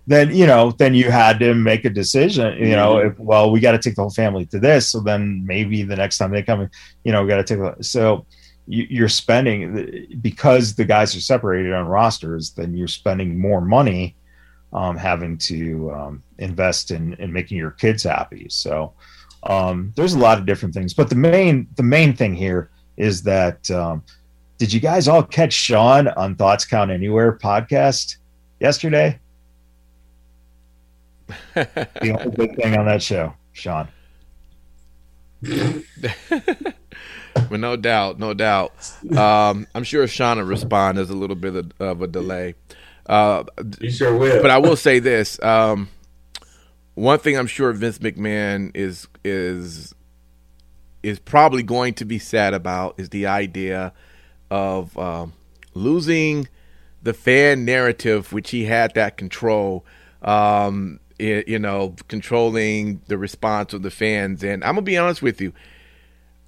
then 0.07 0.35
you 0.35 0.47
know, 0.47 0.71
then 0.79 0.95
you 0.95 1.11
had 1.11 1.39
to 1.41 1.53
make 1.53 1.85
a 1.85 1.91
decision. 1.91 2.57
You 2.57 2.75
know, 2.75 2.97
if, 2.97 3.19
well, 3.19 3.51
we 3.51 3.61
got 3.61 3.73
to 3.73 3.79
take 3.79 3.97
the 3.97 4.01
whole 4.01 4.11
family 4.11 4.47
to 4.47 4.59
this. 4.59 4.89
So 4.89 5.01
then 5.01 5.45
maybe 5.45 5.83
the 5.83 5.95
next 5.95 6.17
time 6.17 6.31
they 6.31 6.43
come, 6.43 6.71
you 7.05 7.13
know, 7.13 7.23
we 7.23 7.29
got 7.29 7.47
to 7.47 7.55
take. 7.55 7.85
So 7.85 8.25
you're 8.71 9.09
spending 9.09 10.07
because 10.21 10.75
the 10.75 10.85
guys 10.85 11.17
are 11.17 11.21
separated 11.21 11.73
on 11.73 11.87
rosters 11.87 12.51
then 12.53 12.77
you're 12.77 12.87
spending 12.87 13.39
more 13.39 13.61
money 13.61 14.15
um, 14.73 14.97
having 14.97 15.37
to 15.37 15.91
um, 15.91 16.23
invest 16.39 16.93
in, 16.93 17.15
in 17.15 17.33
making 17.33 17.59
your 17.59 17.73
kids 17.73 18.05
happy 18.05 18.47
so 18.49 18.93
um, 19.45 19.93
there's 19.97 20.15
a 20.15 20.19
lot 20.19 20.39
of 20.39 20.47
different 20.47 20.75
things 20.75 20.95
but 20.95 21.09
the 21.09 21.15
main 21.15 21.67
the 21.77 21.83
main 21.83 22.15
thing 22.15 22.35
here 22.35 22.71
is 22.97 23.23
that 23.23 23.71
um, 23.71 24.03
did 24.59 24.73
you 24.73 24.81
guys 24.81 25.09
all 25.09 25.23
catch 25.23 25.53
sean 25.53 26.09
on 26.09 26.35
thoughts 26.37 26.65
count 26.65 26.91
anywhere 26.91 27.33
podcast 27.33 28.17
yesterday 28.61 29.19
the 31.55 32.17
only 32.19 32.31
good 32.37 32.57
thing 32.57 32.77
on 32.77 32.87
that 32.87 33.03
show 33.03 33.33
sean 33.53 33.89
but 37.49 37.61
no 37.61 37.77
doubt, 37.77 38.19
no 38.19 38.35
doubt. 38.35 38.73
Um, 39.17 39.67
I'm 39.75 39.85
sure 39.85 40.07
Sean 40.07 40.39
will 40.39 40.45
respond. 40.45 40.99
There's 40.99 41.11
a 41.11 41.17
little 41.17 41.37
bit 41.37 41.55
of, 41.55 41.73
of 41.81 42.03
a 42.03 42.07
delay. 42.07 42.55
Uh, 43.07 43.45
you 43.81 43.91
sure 43.91 44.17
will. 44.17 44.43
But 44.43 44.51
I 44.51 44.59
will 44.59 44.77
say 44.77 44.99
this: 44.99 45.43
um, 45.43 45.89
one 47.01 47.19
thing 47.19 47.37
I'm 47.37 47.47
sure 47.47 47.73
Vince 47.73 47.99
McMahon 47.99 48.71
is 48.75 49.09
is 49.25 49.95
is 51.03 51.19
probably 51.19 51.63
going 51.63 51.95
to 51.95 52.05
be 52.05 52.19
sad 52.19 52.53
about 52.53 52.95
is 52.99 53.09
the 53.09 53.27
idea 53.27 53.93
of 54.51 54.97
um, 54.99 55.33
losing 55.75 56.49
the 57.03 57.15
fan 57.15 57.65
narrative, 57.65 58.33
which 58.33 58.51
he 58.51 58.65
had 58.65 58.95
that 58.95 59.17
control. 59.17 59.85
Um, 60.23 61.01
it, 61.19 61.49
you 61.49 61.59
know, 61.59 61.95
controlling 62.09 63.03
the 63.09 63.19
response 63.19 63.75
of 63.75 63.83
the 63.83 63.91
fans. 63.91 64.43
And 64.43 64.65
I'm 64.65 64.75
gonna 64.75 64.83
be 64.83 64.97
honest 64.97 65.23
with 65.23 65.41
you 65.41 65.53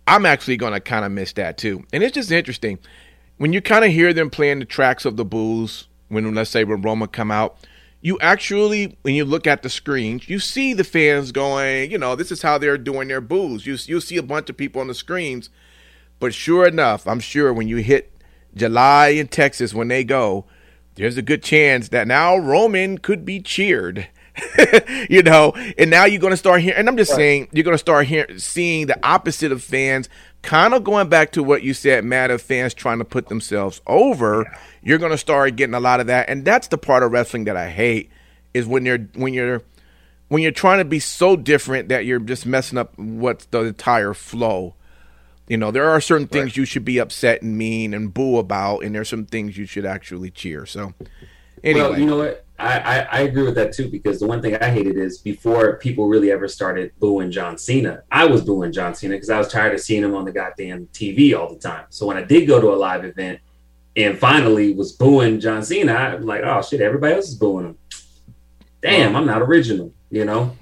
I'm 0.06 0.26
actually 0.26 0.56
to 0.56 0.80
kind 0.80 1.04
of 1.04 1.12
miss 1.12 1.32
that 1.34 1.58
too. 1.58 1.84
And 1.92 2.02
it's 2.02 2.14
just 2.14 2.30
interesting 2.30 2.78
when 3.38 3.52
you 3.52 3.60
kind 3.60 3.84
of 3.84 3.90
hear 3.90 4.12
them 4.12 4.30
playing 4.30 4.58
the 4.58 4.64
tracks 4.64 5.04
of 5.04 5.16
the 5.16 5.24
Bulls 5.24 5.88
when 6.08 6.34
let's 6.34 6.50
say 6.50 6.64
when 6.64 6.82
Roma 6.82 7.08
come 7.08 7.30
out, 7.30 7.56
you 8.02 8.18
actually 8.20 8.98
when 9.02 9.14
you 9.14 9.24
look 9.24 9.46
at 9.46 9.62
the 9.62 9.70
screens, 9.70 10.28
you 10.28 10.38
see 10.40 10.74
the 10.74 10.84
fans 10.84 11.32
going, 11.32 11.90
you 11.90 11.96
know, 11.96 12.16
this 12.16 12.32
is 12.32 12.42
how 12.42 12.58
they're 12.58 12.76
doing 12.76 13.08
their 13.08 13.20
boos. 13.20 13.66
You 13.66 13.78
you'll 13.86 14.00
see 14.00 14.16
a 14.18 14.22
bunch 14.22 14.50
of 14.50 14.56
people 14.56 14.80
on 14.80 14.88
the 14.88 14.94
screens, 14.94 15.48
but 16.18 16.34
sure 16.34 16.66
enough, 16.66 17.06
I'm 17.06 17.20
sure 17.20 17.52
when 17.52 17.68
you 17.68 17.76
hit 17.78 18.12
July 18.54 19.08
in 19.08 19.28
Texas 19.28 19.72
when 19.72 19.88
they 19.88 20.04
go, 20.04 20.44
there's 20.96 21.16
a 21.16 21.22
good 21.22 21.42
chance 21.42 21.88
that 21.88 22.06
now 22.06 22.36
Roman 22.36 22.98
could 22.98 23.24
be 23.24 23.40
cheered. 23.40 24.08
you 25.10 25.22
know, 25.22 25.52
and 25.76 25.90
now 25.90 26.06
you're 26.06 26.20
going 26.20 26.32
to 26.32 26.38
start 26.38 26.62
hearing, 26.62 26.78
and 26.78 26.88
I'm 26.88 26.96
just 26.96 27.12
right. 27.12 27.18
saying, 27.18 27.48
you're 27.52 27.64
going 27.64 27.74
to 27.74 27.78
start 27.78 28.06
hearing, 28.06 28.38
seeing 28.38 28.86
the 28.86 28.98
opposite 29.06 29.52
of 29.52 29.62
fans 29.62 30.08
kind 30.42 30.74
of 30.74 30.84
going 30.84 31.08
back 31.08 31.32
to 31.32 31.42
what 31.42 31.62
you 31.62 31.74
said, 31.74 32.04
Matt, 32.04 32.30
of 32.30 32.42
fans 32.42 32.74
trying 32.74 32.98
to 32.98 33.04
put 33.04 33.28
themselves 33.28 33.80
over. 33.86 34.42
Yeah. 34.42 34.58
You're 34.82 34.98
going 34.98 35.12
to 35.12 35.18
start 35.18 35.56
getting 35.56 35.74
a 35.74 35.80
lot 35.80 36.00
of 36.00 36.08
that, 36.08 36.28
and 36.28 36.44
that's 36.44 36.68
the 36.68 36.78
part 36.78 37.02
of 37.02 37.12
wrestling 37.12 37.44
that 37.44 37.56
I 37.56 37.70
hate 37.70 38.10
is 38.52 38.66
when 38.66 38.84
you're 38.84 38.98
when 39.14 39.32
you're 39.32 39.62
when 40.28 40.42
you're 40.42 40.52
trying 40.52 40.78
to 40.78 40.84
be 40.84 40.98
so 40.98 41.36
different 41.36 41.88
that 41.88 42.04
you're 42.04 42.18
just 42.18 42.46
messing 42.46 42.78
up 42.78 42.98
what's 42.98 43.44
the 43.46 43.60
entire 43.60 44.14
flow. 44.14 44.74
You 45.48 45.56
know, 45.56 45.70
there 45.70 45.90
are 45.90 46.00
certain 46.00 46.28
things 46.28 46.56
you 46.56 46.64
should 46.64 46.84
be 46.84 46.98
upset 46.98 47.42
and 47.42 47.58
mean 47.58 47.92
and 47.92 48.14
boo 48.14 48.38
about, 48.38 48.84
and 48.84 48.94
there's 48.94 49.08
some 49.08 49.26
things 49.26 49.58
you 49.58 49.66
should 49.66 49.84
actually 49.84 50.30
cheer. 50.30 50.64
So, 50.64 50.94
anyway, 51.62 51.90
well, 51.90 51.98
you 51.98 52.06
know 52.06 52.18
what? 52.18 52.46
I, 52.58 52.78
I, 52.78 52.98
I, 53.00 53.20
agree 53.22 53.42
with 53.42 53.54
that 53.56 53.72
too 53.72 53.88
because 53.88 54.20
the 54.20 54.26
one 54.26 54.40
thing 54.40 54.56
I 54.56 54.70
hated 54.70 54.96
is 54.96 55.18
before 55.18 55.76
people 55.78 56.06
really 56.06 56.30
ever 56.30 56.46
started 56.46 56.92
booing 57.00 57.30
John 57.30 57.58
Cena, 57.58 58.02
I 58.10 58.26
was 58.26 58.42
booing 58.42 58.72
John 58.72 58.94
Cena 58.94 59.14
because 59.14 59.30
I 59.30 59.38
was 59.38 59.48
tired 59.48 59.74
of 59.74 59.80
seeing 59.80 60.04
him 60.04 60.14
on 60.14 60.24
the 60.24 60.32
goddamn 60.32 60.86
TV 60.92 61.36
all 61.36 61.52
the 61.52 61.58
time. 61.58 61.86
So 61.90 62.06
when 62.06 62.16
I 62.16 62.22
did 62.22 62.46
go 62.46 62.60
to 62.60 62.68
a 62.72 62.76
live 62.76 63.04
event 63.04 63.40
and 63.96 64.18
finally 64.18 64.74
was 64.74 64.92
booing 64.92 65.40
John 65.40 65.62
Cena, 65.62 65.92
I'm 65.92 66.26
like, 66.26 66.42
oh 66.44 66.62
shit, 66.62 66.80
everybody 66.80 67.14
else 67.14 67.28
is 67.28 67.34
booing 67.34 67.66
him. 67.66 67.78
Damn, 68.80 69.16
I'm 69.16 69.26
not 69.26 69.42
original, 69.42 69.92
you 70.10 70.24
know. 70.24 70.56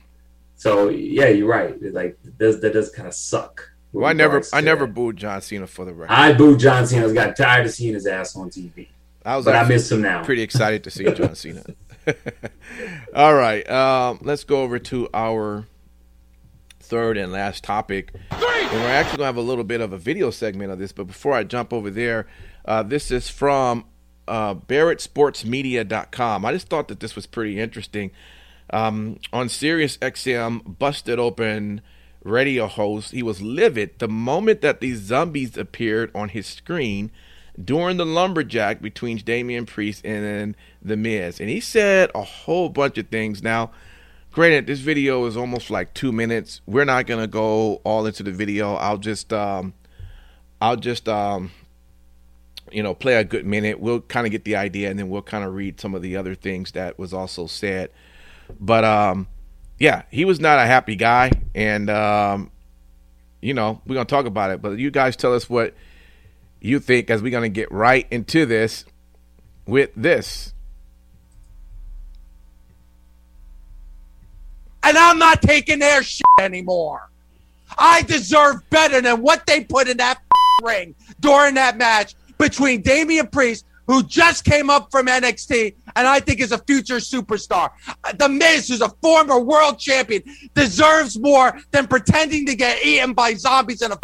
So 0.56 0.88
yeah, 0.90 1.28
you're 1.28 1.48
right. 1.48 1.74
Like 1.92 2.18
does, 2.38 2.60
that 2.60 2.72
does 2.72 2.90
kind 2.90 3.08
of 3.08 3.14
suck. 3.14 3.70
Well, 3.92 4.08
I 4.08 4.12
never, 4.12 4.42
I 4.52 4.60
never 4.60 4.86
that. 4.86 4.94
booed 4.94 5.16
John 5.16 5.40
Cena 5.42 5.66
for 5.66 5.84
the 5.84 5.92
record. 5.92 6.14
I 6.14 6.32
booed 6.32 6.60
John 6.60 6.86
Cena. 6.86 7.08
I 7.08 7.12
got 7.12 7.36
tired 7.36 7.66
of 7.66 7.72
seeing 7.72 7.94
his 7.94 8.06
ass 8.06 8.36
on 8.36 8.48
TV. 8.48 8.88
I 9.24 9.36
was, 9.36 9.44
but 9.44 9.54
I 9.54 9.66
miss 9.68 9.90
him 9.90 10.02
now. 10.02 10.24
Pretty 10.24 10.42
excited 10.42 10.84
to 10.84 10.90
see 10.90 11.10
John 11.12 11.34
Cena. 11.34 11.62
All 13.14 13.34
right, 13.34 13.68
um, 13.70 14.18
let's 14.22 14.44
go 14.44 14.62
over 14.62 14.78
to 14.78 15.08
our 15.12 15.66
third 16.80 17.16
and 17.16 17.30
last 17.30 17.62
topic. 17.64 18.12
And 18.30 18.40
we're 18.80 18.88
actually 18.88 19.18
going 19.18 19.20
to 19.20 19.24
have 19.26 19.36
a 19.36 19.42
little 19.42 19.64
bit 19.64 19.80
of 19.80 19.92
a 19.92 19.98
video 19.98 20.30
segment 20.30 20.72
of 20.72 20.78
this, 20.78 20.92
but 20.92 21.06
before 21.06 21.34
I 21.34 21.44
jump 21.44 21.72
over 21.72 21.90
there, 21.90 22.26
uh, 22.64 22.82
this 22.82 23.10
is 23.10 23.28
from 23.28 23.84
uh, 24.26 24.54
BarrettSportsMedia.com. 24.54 26.44
I 26.44 26.52
just 26.52 26.68
thought 26.68 26.88
that 26.88 27.00
this 27.00 27.14
was 27.14 27.26
pretty 27.26 27.58
interesting. 27.60 28.10
Um, 28.70 29.18
on 29.32 29.48
Sirius 29.48 29.96
XM, 29.98 30.78
busted 30.78 31.18
open 31.18 31.80
radio 32.22 32.66
host, 32.66 33.12
he 33.12 33.22
was 33.22 33.42
livid 33.42 33.98
the 33.98 34.08
moment 34.08 34.60
that 34.60 34.80
these 34.80 34.98
zombies 34.98 35.56
appeared 35.56 36.10
on 36.14 36.28
his 36.28 36.46
screen 36.46 37.10
during 37.64 37.96
the 37.96 38.06
lumberjack 38.06 38.80
between 38.80 39.18
Damian 39.18 39.66
Priest 39.66 40.04
and 40.04 40.56
The 40.82 40.96
Miz. 40.96 41.40
And 41.40 41.48
he 41.48 41.60
said 41.60 42.10
a 42.14 42.22
whole 42.22 42.68
bunch 42.68 42.98
of 42.98 43.08
things. 43.08 43.42
Now, 43.42 43.70
granted, 44.32 44.66
this 44.66 44.80
video 44.80 45.26
is 45.26 45.36
almost 45.36 45.70
like 45.70 45.94
two 45.94 46.12
minutes. 46.12 46.60
We're 46.66 46.84
not 46.84 47.06
gonna 47.06 47.26
go 47.26 47.76
all 47.84 48.06
into 48.06 48.22
the 48.22 48.32
video. 48.32 48.74
I'll 48.74 48.98
just 48.98 49.32
um 49.32 49.74
I'll 50.60 50.76
just 50.76 51.08
um 51.08 51.50
you 52.72 52.82
know 52.82 52.94
play 52.94 53.16
a 53.16 53.24
good 53.24 53.46
minute. 53.46 53.80
We'll 53.80 54.00
kind 54.00 54.26
of 54.26 54.30
get 54.30 54.44
the 54.44 54.56
idea 54.56 54.90
and 54.90 54.98
then 54.98 55.08
we'll 55.08 55.22
kind 55.22 55.44
of 55.44 55.54
read 55.54 55.80
some 55.80 55.94
of 55.94 56.02
the 56.02 56.16
other 56.16 56.34
things 56.34 56.72
that 56.72 56.98
was 56.98 57.12
also 57.12 57.46
said. 57.46 57.90
But 58.58 58.84
um 58.84 59.28
yeah, 59.78 60.02
he 60.10 60.24
was 60.24 60.40
not 60.40 60.58
a 60.58 60.66
happy 60.66 60.96
guy 60.96 61.30
and 61.54 61.90
um 61.90 62.50
you 63.40 63.54
know, 63.54 63.80
we're 63.86 63.94
gonna 63.94 64.04
talk 64.04 64.26
about 64.26 64.50
it. 64.50 64.60
But 64.62 64.78
you 64.78 64.90
guys 64.90 65.16
tell 65.16 65.34
us 65.34 65.48
what 65.48 65.74
you 66.60 66.78
think 66.80 67.10
as 67.10 67.22
we're 67.22 67.30
going 67.30 67.42
to 67.42 67.48
get 67.48 67.70
right 67.72 68.06
into 68.10 68.46
this 68.46 68.84
with 69.66 69.90
this. 69.96 70.52
And 74.82 74.96
I'm 74.96 75.18
not 75.18 75.42
taking 75.42 75.78
their 75.78 76.02
shit 76.02 76.24
anymore. 76.40 77.10
I 77.78 78.02
deserve 78.02 78.68
better 78.70 79.00
than 79.00 79.22
what 79.22 79.46
they 79.46 79.64
put 79.64 79.88
in 79.88 79.98
that 79.98 80.20
ring 80.62 80.94
during 81.20 81.54
that 81.54 81.76
match 81.76 82.14
between 82.38 82.82
Damian 82.82 83.26
Priest, 83.28 83.64
who 83.86 84.02
just 84.02 84.44
came 84.44 84.70
up 84.70 84.90
from 84.90 85.06
NXT 85.06 85.74
and 85.96 86.06
I 86.06 86.20
think 86.20 86.40
is 86.40 86.52
a 86.52 86.58
future 86.58 86.96
superstar. 86.96 87.70
The 88.16 88.28
Miz, 88.28 88.68
who's 88.68 88.80
a 88.80 88.88
former 89.02 89.38
world 89.38 89.78
champion, 89.78 90.22
deserves 90.54 91.18
more 91.18 91.58
than 91.70 91.86
pretending 91.86 92.46
to 92.46 92.54
get 92.54 92.84
eaten 92.84 93.12
by 93.12 93.34
zombies 93.34 93.82
in 93.82 93.92
a 93.92 93.98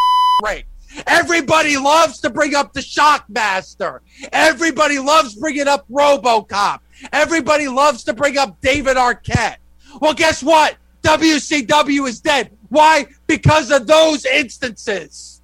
ring. 0.45 0.65
Everybody 1.07 1.77
loves 1.77 2.21
to 2.21 2.31
bring 2.31 2.55
up 2.55 2.73
the 2.73 2.81
Shockmaster. 2.81 4.01
Everybody 4.33 4.99
loves 4.99 5.35
bringing 5.35 5.69
up 5.69 5.87
RoboCop. 5.89 6.81
Everybody 7.13 7.69
loves 7.69 8.05
to 8.05 8.15
bring 8.15 8.39
up 8.39 8.61
David 8.61 8.97
Arquette. 8.97 9.57
Well, 10.01 10.15
guess 10.15 10.43
what? 10.43 10.77
WCW 11.03 12.09
is 12.09 12.21
dead. 12.21 12.51
Why? 12.69 13.07
Because 13.27 13.71
of 13.71 13.87
those 13.87 14.25
instances. 14.25 15.41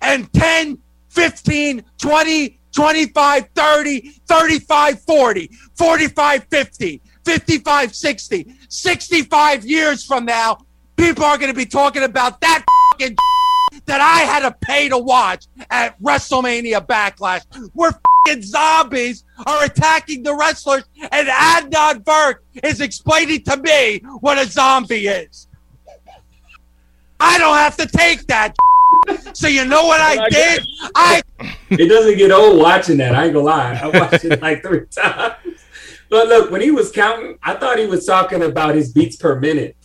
And 0.00 0.32
10, 0.32 0.78
15, 1.10 1.84
20, 1.98 2.58
25, 2.72 3.48
30, 3.54 4.00
35, 4.26 5.00
40, 5.02 5.50
45, 5.74 6.44
50, 6.44 7.00
55, 7.24 7.94
60, 7.94 8.54
65 8.68 9.64
years 9.64 10.04
from 10.04 10.24
now, 10.24 10.58
people 10.96 11.24
are 11.24 11.36
going 11.36 11.52
to 11.52 11.56
be 11.56 11.66
talking 11.66 12.02
about 12.02 12.40
that 12.40 12.64
fucking 12.92 13.16
that 13.86 14.00
I 14.00 14.20
had 14.20 14.40
to 14.48 14.56
pay 14.60 14.88
to 14.88 14.98
watch 14.98 15.46
at 15.70 16.00
WrestleMania 16.00 16.86
Backlash, 16.86 17.44
where 17.74 17.92
zombies 18.40 19.24
are 19.46 19.64
attacking 19.64 20.22
the 20.22 20.34
wrestlers, 20.34 20.84
and 21.10 21.28
Adnan 21.28 22.04
Virk 22.04 22.36
is 22.62 22.80
explaining 22.80 23.42
to 23.44 23.56
me 23.56 23.98
what 24.20 24.38
a 24.38 24.46
zombie 24.46 25.08
is. 25.08 25.48
I 27.18 27.38
don't 27.38 27.56
have 27.56 27.76
to 27.76 27.86
take 27.86 28.26
that. 28.26 28.56
So 29.34 29.48
you 29.48 29.64
know 29.64 29.86
what 29.86 30.00
I 30.00 30.28
did? 30.28 30.66
I. 30.94 31.22
It 31.70 31.88
doesn't 31.88 32.18
get 32.18 32.30
old 32.30 32.58
watching 32.60 32.98
that. 32.98 33.14
I 33.14 33.24
ain't 33.24 33.32
gonna 33.32 33.46
lie. 33.46 33.80
I 33.82 33.88
watched 33.88 34.24
it 34.24 34.40
like 34.42 34.62
three 34.62 34.84
times. 34.90 35.34
But 36.10 36.28
look, 36.28 36.50
when 36.50 36.60
he 36.60 36.70
was 36.70 36.92
counting, 36.92 37.38
I 37.42 37.54
thought 37.54 37.78
he 37.78 37.86
was 37.86 38.04
talking 38.04 38.42
about 38.42 38.74
his 38.74 38.92
beats 38.92 39.16
per 39.16 39.40
minute 39.40 39.76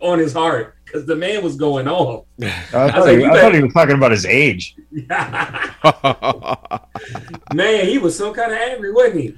on 0.00 0.18
his 0.18 0.34
heart 0.34 0.76
because 0.90 1.06
the 1.06 1.16
man 1.16 1.44
was 1.44 1.56
going 1.56 1.86
on. 1.86 2.24
I, 2.42 2.50
thought, 2.50 2.94
I, 2.94 3.00
like, 3.00 3.18
he, 3.18 3.24
I 3.24 3.40
thought, 3.40 3.54
he, 3.54 3.62
was 3.62 3.72
talking 3.72 3.94
about 3.94 4.10
his 4.10 4.26
age. 4.26 4.74
man, 7.54 7.86
he 7.86 7.98
was 7.98 8.16
so 8.16 8.34
kind 8.34 8.52
of 8.52 8.58
angry, 8.58 8.92
wasn't 8.92 9.20
he? 9.20 9.34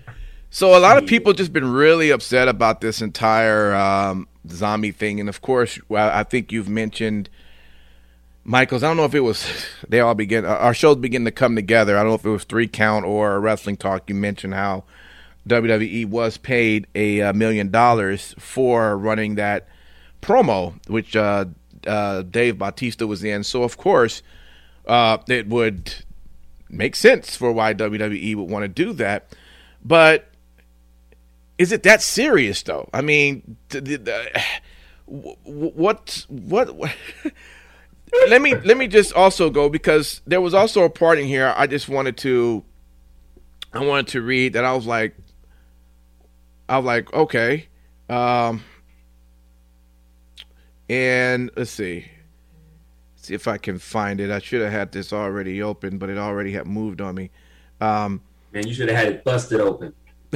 So 0.51 0.77
a 0.77 0.81
lot 0.81 0.99
of 0.99 1.07
people 1.07 1.33
just 1.33 1.53
been 1.53 1.71
really 1.71 2.11
upset 2.11 2.49
about 2.49 2.81
this 2.81 3.03
entire 3.03 3.75
um, 3.75 4.29
zombie 4.49 4.93
thing, 4.93 5.21
and 5.21 5.29
of 5.29 5.41
course, 5.41 5.79
I 5.91 6.25
think 6.25 6.53
you've 6.53 6.69
mentioned. 6.69 7.29
Michaels, 8.45 8.83
I 8.83 8.89
don't 8.89 8.97
know 8.97 9.05
if 9.05 9.15
it 9.15 9.21
was 9.21 9.47
they 9.89 10.01
all 10.01 10.15
begin 10.15 10.45
our 10.45 10.75
shows 10.75 10.97
begin 10.97 11.25
to 11.27 11.31
come 11.31 11.55
together. 11.55 11.97
I 11.97 12.01
don't 12.01 12.09
know 12.09 12.17
if 12.17 12.25
it 12.25 12.31
was 12.31 12.45
three 12.45 12.67
count 12.67 13.05
or 13.05 13.39
wrestling 13.41 13.77
talk. 13.77 14.09
You 14.09 14.17
mentioned 14.17 14.55
how 14.55 14.85
WWE 15.49 16.07
was 16.07 16.39
paid 16.39 16.87
a, 16.95 17.21
a 17.21 17.33
million 17.33 17.71
dollars 17.71 18.35
for 18.39 18.97
running 18.97 19.37
that 19.37 19.69
promo, 20.23 20.75
which 20.89 21.15
uh, 21.15 21.45
uh, 21.87 22.23
Dave 22.23 22.59
Bautista 22.59 23.07
was 23.07 23.23
in. 23.23 23.45
So 23.45 23.63
of 23.63 23.77
course, 23.77 24.23
uh, 24.87 25.19
it 25.29 25.49
would 25.49 25.95
make 26.71 26.97
sense 26.97 27.37
for 27.37 27.53
why 27.53 27.75
WWE 27.75 28.37
would 28.37 28.49
want 28.49 28.63
to 28.63 28.69
do 28.69 28.95
that. 28.95 29.37
But 29.85 30.29
is 31.59 31.73
it 31.73 31.83
that 31.83 32.01
serious 32.01 32.63
though? 32.63 32.89
I 32.95 33.03
mean, 33.03 33.57
what 35.07 36.27
what? 36.29 36.75
what 36.77 36.97
let 38.29 38.43
me 38.43 38.55
let 38.55 38.77
me 38.77 38.87
just 38.87 39.13
also 39.15 39.51
go 39.51 39.69
because 39.69 40.21
there 40.27 40.41
was 40.41 40.55
also 40.55 40.85
a 40.85 40.91
part 40.91 41.19
in 41.19 41.27
here 41.27 41.55
I 41.57 41.67
just 41.67 41.89
wanted 41.89 42.17
to 42.19 42.63
I 43.73 43.85
wanted 43.85 44.09
to 44.09 44.21
read 44.21 44.53
that 44.53 44.65
I 44.65 44.75
was 44.75 44.87
like 44.87 45.17
I 46.69 46.77
was 46.77 46.85
like 46.85 47.13
okay 47.15 47.69
um 48.11 48.63
and 50.93 51.51
let's 51.57 51.71
see. 51.71 52.05
Let's 53.17 53.29
see 53.29 53.35
if 53.35 53.49
I 53.49 53.57
can 53.57 53.79
find 53.79 54.21
it. 54.21 54.31
I 54.31 54.41
should 54.41 54.61
have 54.61 54.71
had 54.73 54.93
this 54.93 55.11
already 55.11 55.63
open, 55.63 55.97
but 55.97 56.11
it 56.11 56.19
already 56.19 56.53
had 56.53 56.67
moved 56.67 57.01
on 57.01 57.15
me. 57.15 57.31
Um, 57.81 58.21
Man, 58.53 58.67
you 58.67 58.75
should 58.75 58.91
have 58.91 58.99
had 58.99 59.09
it 59.09 59.25
busted 59.25 59.63
open. 59.63 59.95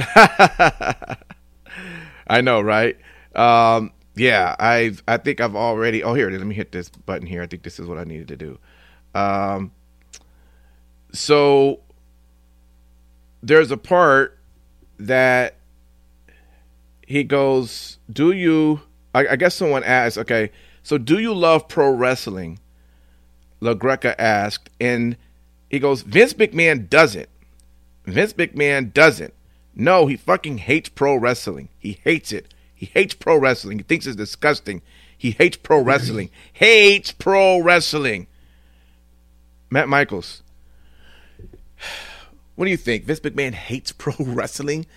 I 2.27 2.41
know, 2.41 2.59
right? 2.59 2.97
Um, 3.35 3.91
yeah, 4.15 4.55
I 4.57 4.93
I 5.07 5.17
think 5.17 5.41
I've 5.41 5.55
already. 5.55 6.03
Oh, 6.03 6.15
here 6.15 6.27
it 6.27 6.33
is. 6.33 6.39
Let 6.39 6.47
me 6.47 6.55
hit 6.55 6.71
this 6.71 6.89
button 6.89 7.27
here. 7.27 7.43
I 7.43 7.47
think 7.47 7.61
this 7.61 7.79
is 7.79 7.85
what 7.85 7.99
I 7.99 8.03
needed 8.03 8.27
to 8.29 8.35
do. 8.35 8.57
Um, 9.13 9.71
so 11.13 11.81
there's 13.43 13.69
a 13.69 13.77
part 13.77 14.39
that 14.97 15.57
he 17.05 17.23
goes, 17.23 17.99
"Do 18.11 18.31
you?" 18.31 18.81
I, 19.17 19.33
I 19.33 19.35
guess 19.35 19.55
someone 19.55 19.83
asked, 19.83 20.17
"Okay, 20.19 20.51
so 20.83 20.97
do 20.99 21.17
you 21.17 21.33
love 21.33 21.67
pro 21.67 21.89
wrestling?" 21.89 22.59
LaGreca 23.61 24.13
asked, 24.19 24.69
and 24.79 25.17
he 25.69 25.79
goes, 25.79 26.03
"Vince 26.03 26.33
McMahon 26.33 26.87
doesn't. 26.87 27.27
Vince 28.05 28.33
McMahon 28.33 28.93
doesn't. 28.93 29.33
No, 29.75 30.05
he 30.05 30.15
fucking 30.15 30.59
hates 30.59 30.89
pro 30.89 31.15
wrestling. 31.15 31.69
He 31.79 31.99
hates 32.03 32.31
it. 32.31 32.53
He 32.75 32.85
hates 32.87 33.15
pro 33.15 33.37
wrestling. 33.37 33.79
He 33.79 33.83
thinks 33.83 34.05
it's 34.05 34.15
disgusting. 34.15 34.83
He 35.17 35.31
hates 35.31 35.57
pro 35.57 35.81
wrestling. 35.81 36.29
hates 36.53 37.11
pro 37.11 37.59
wrestling." 37.59 38.27
Matt 39.69 39.89
Michaels. 39.89 40.43
What 42.55 42.65
do 42.65 42.71
you 42.71 42.77
think? 42.77 43.03
Vince 43.05 43.19
McMahon 43.19 43.53
hates 43.53 43.91
pro 43.91 44.15
wrestling? 44.19 44.87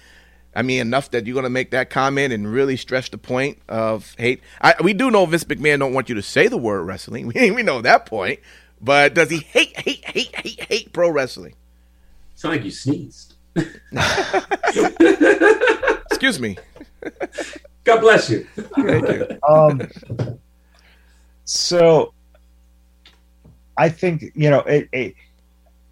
I 0.55 0.63
mean, 0.63 0.81
enough 0.81 1.11
that 1.13 1.27
you're 1.27 1.35
going 1.35 1.45
to 1.45 1.51
make 1.51 1.71
that 1.71 1.91
comment 1.91 2.33
and 2.33 2.53
really 2.53 2.77
stress 2.77 3.09
the 3.09 3.19
point 3.19 3.59
of 3.69 4.15
hate. 4.19 4.41
I, 4.61 4.75
we 4.83 4.93
do 4.93 5.11
know 5.11 5.25
Vince 5.27 5.45
McMahon 5.45 5.79
don't 5.79 5.95
want 5.95 6.09
you 6.09 6.15
to 6.17 6.23
say 6.23 6.49
the 6.49 6.59
word 6.59 6.83
wrestling. 6.83 7.27
We, 7.35 7.51
we 7.51 7.63
know 7.63 7.81
that 7.83 8.07
point. 8.07 8.41
But 8.81 9.15
does 9.15 9.31
he 9.31 9.39
hate, 9.39 9.79
hate, 9.79 10.05
hate, 10.05 10.35
hate, 10.35 10.65
hate 10.65 10.93
pro 10.93 11.11
wrestling? 11.11 11.55
Sound 12.35 12.57
like 12.57 12.65
you 12.65 12.71
sneezed. 12.71 13.35
Excuse 16.11 16.41
me. 16.41 16.57
God 17.85 18.01
bless 18.01 18.31
you. 18.31 18.47
Thank 18.55 19.09
you. 19.09 19.39
Um, 19.49 19.89
so 21.45 22.15
I 23.77 23.89
think 23.89 24.25
you 24.35 24.51
know 24.51 24.61
it, 24.61 24.89
it 24.93 25.15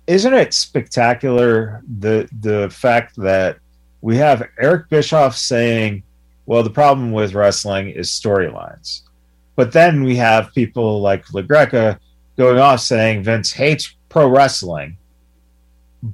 isn't 0.07 0.33
it 0.35 0.55
spectacular 0.55 1.83
the 1.99 2.29
the 2.41 2.71
fact 2.71 3.17
that 3.17 3.59
we 4.01 4.17
have 4.17 4.49
Eric 4.59 4.89
Bischoff 4.89 5.37
saying, 5.37 6.03
"Well, 6.47 6.63
the 6.63 6.71
problem 6.71 7.13
with 7.13 7.35
wrestling 7.35 7.91
is 7.91 8.11
storylines," 8.11 9.03
but 9.57 9.73
then 9.73 10.05
we 10.05 10.17
have 10.17 10.55
people 10.55 11.01
like 11.01 11.27
LaGreca 11.27 11.99
going 12.37 12.59
off 12.59 12.81
saying 12.81 13.25
Vince 13.25 13.53
hates 13.53 13.95
pro 14.09 14.29
wrestling, 14.29 14.97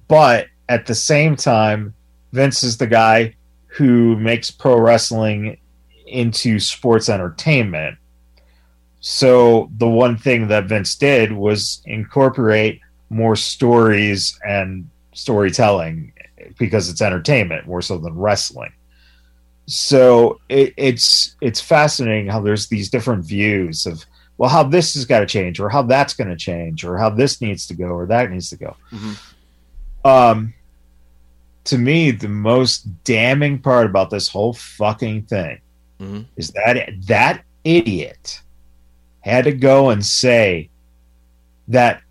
but 0.09 0.47
at 0.69 0.87
the 0.87 0.95
same 0.95 1.37
time, 1.37 1.95
Vince 2.33 2.65
is 2.65 2.79
the 2.79 2.87
guy 2.87 3.35
who 3.67 4.17
makes 4.17 4.51
pro 4.51 4.79
wrestling 4.79 5.59
into 6.07 6.59
sports 6.59 7.09
entertainment. 7.09 7.99
So 9.01 9.71
the 9.77 9.89
one 9.89 10.17
thing 10.17 10.49
that 10.49 10.65
Vince 10.65 10.95
did 10.95 11.31
was 11.33 11.83
incorporate 11.85 12.81
more 13.11 13.37
stories 13.37 14.39
and 14.47 14.89
storytelling 15.13 16.14
because 16.59 16.89
it's 16.89 17.03
entertainment 17.03 17.67
more 17.67 17.83
so 17.83 17.99
than 17.99 18.15
wrestling. 18.15 18.73
So 19.67 20.41
it, 20.49 20.75
it's 20.77 21.37
it's 21.41 21.61
fascinating 21.61 22.27
how 22.29 22.41
there's 22.41 22.67
these 22.69 22.91
different 22.91 23.25
views 23.25 23.87
of 23.87 24.05
well 24.37 24.51
how 24.51 24.63
this 24.63 24.95
has 24.95 25.05
got 25.07 25.21
to 25.21 25.27
change 25.27 25.59
or 25.61 25.69
how 25.71 25.83
that's 25.83 26.13
going 26.15 26.29
to 26.29 26.37
change 26.37 26.85
or 26.85 26.99
how 26.99 27.09
this 27.11 27.41
needs 27.41 27.67
to 27.69 27.75
go 27.75 27.87
or 27.87 28.07
that 28.07 28.31
needs 28.31 28.51
to 28.51 28.57
go. 28.57 28.77
Um, 30.05 30.53
to 31.65 31.79
me, 31.79 32.11
the 32.11 32.29
most 32.29 33.05
damning 33.05 33.59
part 33.59 33.87
about 33.87 34.11
this 34.11 34.29
whole 34.29 34.53
fucking 34.53 35.23
thing 35.23 35.61
Mhm. 36.01 36.27
is 36.37 36.51
that 36.51 36.91
that 37.07 37.43
idiot 37.65 38.43
had 39.21 39.45
to 39.45 39.53
go 39.53 39.89
and 39.91 40.05
say 40.05 40.69
that 41.69 42.03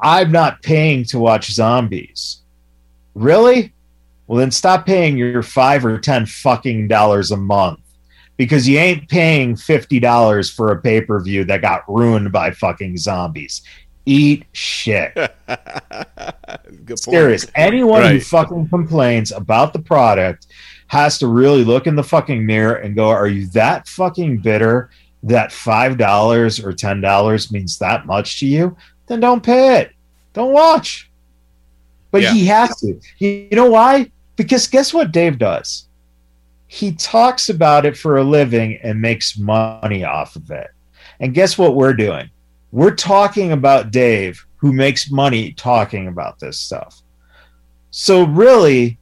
I'm 0.00 0.30
not 0.30 0.62
paying 0.62 1.04
to 1.06 1.18
watch 1.18 1.50
zombies. 1.50 2.42
Really? 3.16 3.72
Well, 4.26 4.38
then 4.38 4.50
stop 4.50 4.84
paying 4.84 5.16
your 5.16 5.42
five 5.42 5.86
or 5.86 5.98
ten 5.98 6.26
fucking 6.26 6.88
dollars 6.88 7.30
a 7.30 7.36
month 7.36 7.80
because 8.36 8.68
you 8.68 8.78
ain't 8.78 9.08
paying 9.08 9.56
fifty 9.56 9.98
dollars 9.98 10.50
for 10.50 10.70
a 10.70 10.80
pay 10.80 11.00
per 11.00 11.18
view 11.20 11.42
that 11.44 11.62
got 11.62 11.88
ruined 11.88 12.30
by 12.30 12.50
fucking 12.50 12.98
zombies. 12.98 13.62
Eat 14.04 14.44
shit. 14.52 15.14
Good 15.16 15.32
point. 16.86 16.98
Serious. 16.98 17.46
Anyone 17.54 18.02
who 18.02 18.20
fucking 18.20 18.68
complains 18.68 19.32
about 19.32 19.72
the 19.72 19.78
product 19.78 20.48
has 20.88 21.18
to 21.18 21.26
really 21.26 21.64
look 21.64 21.86
in 21.86 21.96
the 21.96 22.04
fucking 22.04 22.44
mirror 22.44 22.74
and 22.74 22.94
go, 22.94 23.08
Are 23.08 23.26
you 23.26 23.46
that 23.48 23.88
fucking 23.88 24.38
bitter 24.38 24.90
that 25.22 25.52
five 25.52 25.96
dollars 25.96 26.62
or 26.62 26.74
ten 26.74 27.00
dollars 27.00 27.50
means 27.50 27.78
that 27.78 28.04
much 28.04 28.40
to 28.40 28.46
you? 28.46 28.76
Then 29.06 29.20
don't 29.20 29.42
pay 29.42 29.80
it. 29.80 29.92
Don't 30.34 30.52
watch. 30.52 31.10
But 32.10 32.22
Yeah. 32.22 32.32
he 32.32 32.46
has 32.46 32.80
to. 32.80 32.98
You 33.18 33.48
know 33.52 33.70
why? 33.70 34.10
Because 34.36 34.66
guess 34.66 34.92
what 34.94 35.12
Dave 35.12 35.38
does? 35.38 35.88
He 36.68 36.92
talks 36.92 37.48
about 37.48 37.86
it 37.86 37.96
for 37.96 38.16
a 38.16 38.24
living 38.24 38.78
and 38.82 39.00
makes 39.00 39.38
money 39.38 40.04
off 40.04 40.36
of 40.36 40.50
it. 40.50 40.68
And 41.20 41.34
guess 41.34 41.56
what 41.56 41.76
we're 41.76 41.94
doing? 41.94 42.28
We're 42.72 42.94
talking 42.94 43.52
about 43.52 43.90
Dave, 43.90 44.44
who 44.56 44.72
makes 44.72 45.10
money 45.10 45.52
talking 45.52 46.08
about 46.08 46.40
this 46.40 46.58
stuff. 46.58 47.00
So 47.90 48.24
really, 48.24 48.98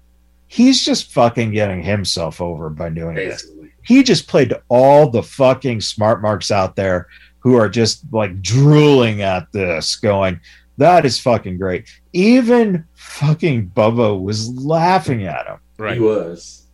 he's 0.47 0.85
just 0.85 1.13
fucking 1.13 1.53
getting 1.53 1.83
himself 1.83 2.41
over 2.41 2.71
by 2.71 2.91
doing 2.91 3.17
this. 3.17 3.47
He 3.83 4.03
just 4.03 4.29
played 4.29 4.51
to 4.51 4.63
all 4.69 5.11
the 5.11 5.23
fucking 5.23 5.81
smart 5.81 6.23
marks 6.23 6.51
out 6.51 6.77
there 6.77 7.09
who 7.41 7.57
are 7.57 7.69
just 7.69 8.05
like 8.13 8.41
drooling 8.41 9.23
at 9.23 9.51
this, 9.53 9.97
going, 9.97 10.41
that 10.79 11.05
is 11.05 11.19
fucking 11.21 11.59
great. 11.59 11.89
Even 12.13 12.85
fucking 12.95 13.71
Bubba 13.75 14.21
was 14.21 14.49
laughing 14.51 15.25
at 15.25 15.47
him. 15.47 15.59
Right. 15.79 15.95
He 15.95 16.01
was. 16.01 16.67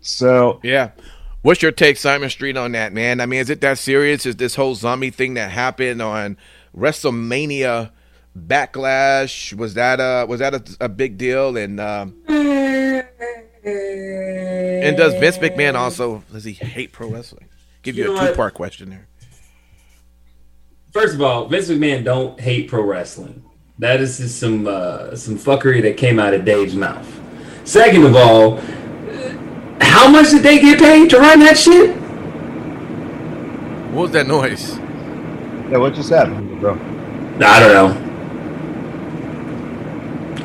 So 0.00 0.60
Yeah. 0.62 0.90
What's 1.42 1.62
your 1.62 1.72
take, 1.72 1.96
Simon 1.96 2.28
Street, 2.28 2.58
on 2.58 2.72
that, 2.72 2.92
man? 2.92 3.18
I 3.20 3.24
mean, 3.26 3.40
is 3.40 3.48
it 3.48 3.62
that 3.62 3.78
serious? 3.78 4.26
Is 4.26 4.36
this 4.36 4.54
whole 4.54 4.74
zombie 4.74 5.08
thing 5.08 5.34
that 5.34 5.50
happened 5.50 6.02
on 6.02 6.36
WrestleMania 6.76 7.90
Backlash 8.38 9.54
was 9.54 9.72
that 9.74 10.00
a 10.00 10.26
was 10.26 10.40
that 10.40 10.54
a, 10.54 10.62
a 10.84 10.88
big 10.90 11.16
deal? 11.16 11.56
And 11.56 11.80
um, 11.80 12.14
and 12.28 13.06
does 14.96 15.14
Vince 15.14 15.38
McMahon 15.38 15.74
also 15.76 16.22
does 16.32 16.44
he 16.44 16.52
hate 16.52 16.92
pro 16.92 17.08
wrestling? 17.08 17.46
Give 17.82 17.96
you, 17.96 18.04
You 18.04 18.12
a 18.12 18.14
know 18.14 18.20
what? 18.22 18.28
two 18.30 18.36
part 18.36 18.54
question 18.54 18.90
there. 18.90 19.08
First 20.92 21.14
of 21.14 21.22
all, 21.22 21.46
Vince 21.46 21.68
McMahon 21.68 22.04
don't 22.04 22.38
hate 22.40 22.68
pro 22.68 22.82
wrestling. 22.82 23.44
That 23.78 24.00
is 24.00 24.18
just 24.18 24.38
some 24.40 24.66
uh, 24.66 25.14
some 25.16 25.36
fuckery 25.38 25.80
that 25.82 25.96
came 25.96 26.18
out 26.18 26.34
of 26.34 26.44
Dave's 26.44 26.74
mouth. 26.74 27.06
Second 27.64 28.04
of 28.04 28.16
all, 28.16 28.56
how 29.80 30.08
much 30.10 30.30
did 30.30 30.42
they 30.42 30.58
get 30.58 30.78
paid 30.78 31.08
to 31.10 31.18
run 31.18 31.38
that 31.40 31.56
shit? 31.56 31.94
What 33.92 34.02
was 34.02 34.10
that 34.12 34.26
noise? 34.26 34.76
yeah, 35.70 35.78
what 35.78 35.94
just 35.94 36.10
happened, 36.10 36.60
bro? 36.60 36.72
I 37.42 37.60
don't 37.60 37.72
know. 37.72 38.06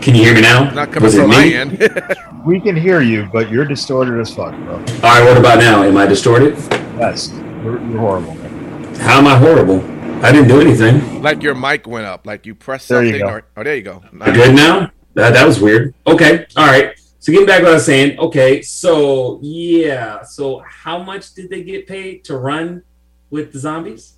Can 0.02 0.14
you 0.14 0.24
hear 0.24 0.36
me 0.36 0.42
now? 0.42 0.70
Not 0.70 0.90
coming 0.92 1.04
Was 1.04 1.16
it 1.16 1.22
from 1.22 1.32
my 1.32 1.46
end. 1.46 1.80
We 2.46 2.60
can 2.62 2.76
hear 2.76 3.02
you, 3.02 3.28
but 3.34 3.50
you're 3.50 3.66
distorted 3.66 4.20
as 4.20 4.32
fuck, 4.32 4.54
bro. 4.54 4.76
All 4.76 4.84
right, 4.84 5.24
what 5.26 5.36
about 5.36 5.58
now? 5.58 5.82
Am 5.82 5.98
I 5.98 6.06
distorted? 6.06 6.56
Yes, 7.00 7.32
you're, 7.64 7.82
you're 7.90 7.98
horrible. 7.98 8.36
man. 8.36 8.94
How 8.98 9.18
am 9.18 9.26
I 9.26 9.36
horrible? 9.36 9.80
I 10.26 10.32
didn't 10.32 10.48
do 10.48 10.60
anything. 10.60 11.22
like 11.22 11.44
your 11.44 11.54
mic 11.54 11.86
went 11.88 12.08
up, 12.08 12.26
like 12.26 12.48
you 12.48 12.56
pressed 12.56 12.90
There 12.90 13.04
you 13.04 13.12
something. 13.12 13.28
go. 13.28 13.34
Or, 13.34 13.44
oh, 13.58 13.64
there 13.64 13.76
you 13.76 13.84
go. 13.84 14.04
I 14.22 14.32
good 14.32 14.56
now? 14.56 14.92
That, 15.14 15.34
that 15.34 15.46
was 15.46 15.60
weird. 15.62 15.94
Okay, 16.08 16.46
all 16.58 16.66
right. 16.66 17.00
So 17.20 17.32
getting 17.32 17.48
back 17.48 17.60
to 17.60 17.64
what 17.64 17.72
I 17.72 17.74
was 17.76 17.86
saying. 17.86 18.20
Okay, 18.20 18.62
so 18.62 19.40
yeah. 19.42 20.24
So 20.24 20.64
how 20.68 21.02
much 21.02 21.34
did 21.34 21.50
they 21.50 21.64
get 21.64 21.88
paid 21.88 22.24
to 22.26 22.38
run 22.38 22.84
with 23.30 23.54
the 23.54 23.60
zombies? 23.60 24.18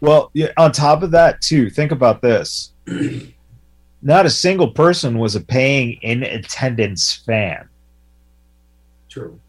Well, 0.00 0.30
yeah, 0.32 0.52
on 0.56 0.72
top 0.72 1.02
of 1.02 1.10
that, 1.12 1.40
too, 1.40 1.70
think 1.70 1.90
about 1.90 2.20
this. 2.22 2.72
Not 4.02 4.26
a 4.26 4.30
single 4.30 4.70
person 4.72 5.18
was 5.18 5.34
a 5.34 5.40
paying 5.40 5.98
in 6.02 6.22
attendance 6.22 7.12
fan. 7.12 7.68
True. 9.08 9.40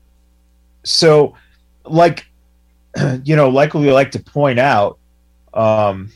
So, 0.84 1.36
like, 1.84 2.27
you 3.24 3.36
know, 3.36 3.50
like 3.50 3.74
we 3.74 3.92
like 3.92 4.12
to 4.12 4.20
point 4.20 4.60
out, 4.60 4.98
um, 5.54 6.12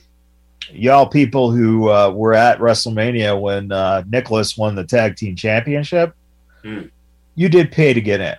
y'all 0.71 1.07
people 1.07 1.51
who 1.51 1.89
uh, 1.89 2.09
were 2.11 2.33
at 2.33 2.59
WrestleMania 2.59 3.39
when 3.39 3.71
uh, 3.71 4.03
Nicholas 4.07 4.57
won 4.57 4.75
the 4.75 4.83
tag 4.83 5.15
team 5.15 5.35
championship, 5.35 6.13
Hmm. 6.63 6.83
you 7.35 7.49
did 7.49 7.71
pay 7.71 7.91
to 7.93 8.01
get 8.01 8.21
in. 8.21 8.35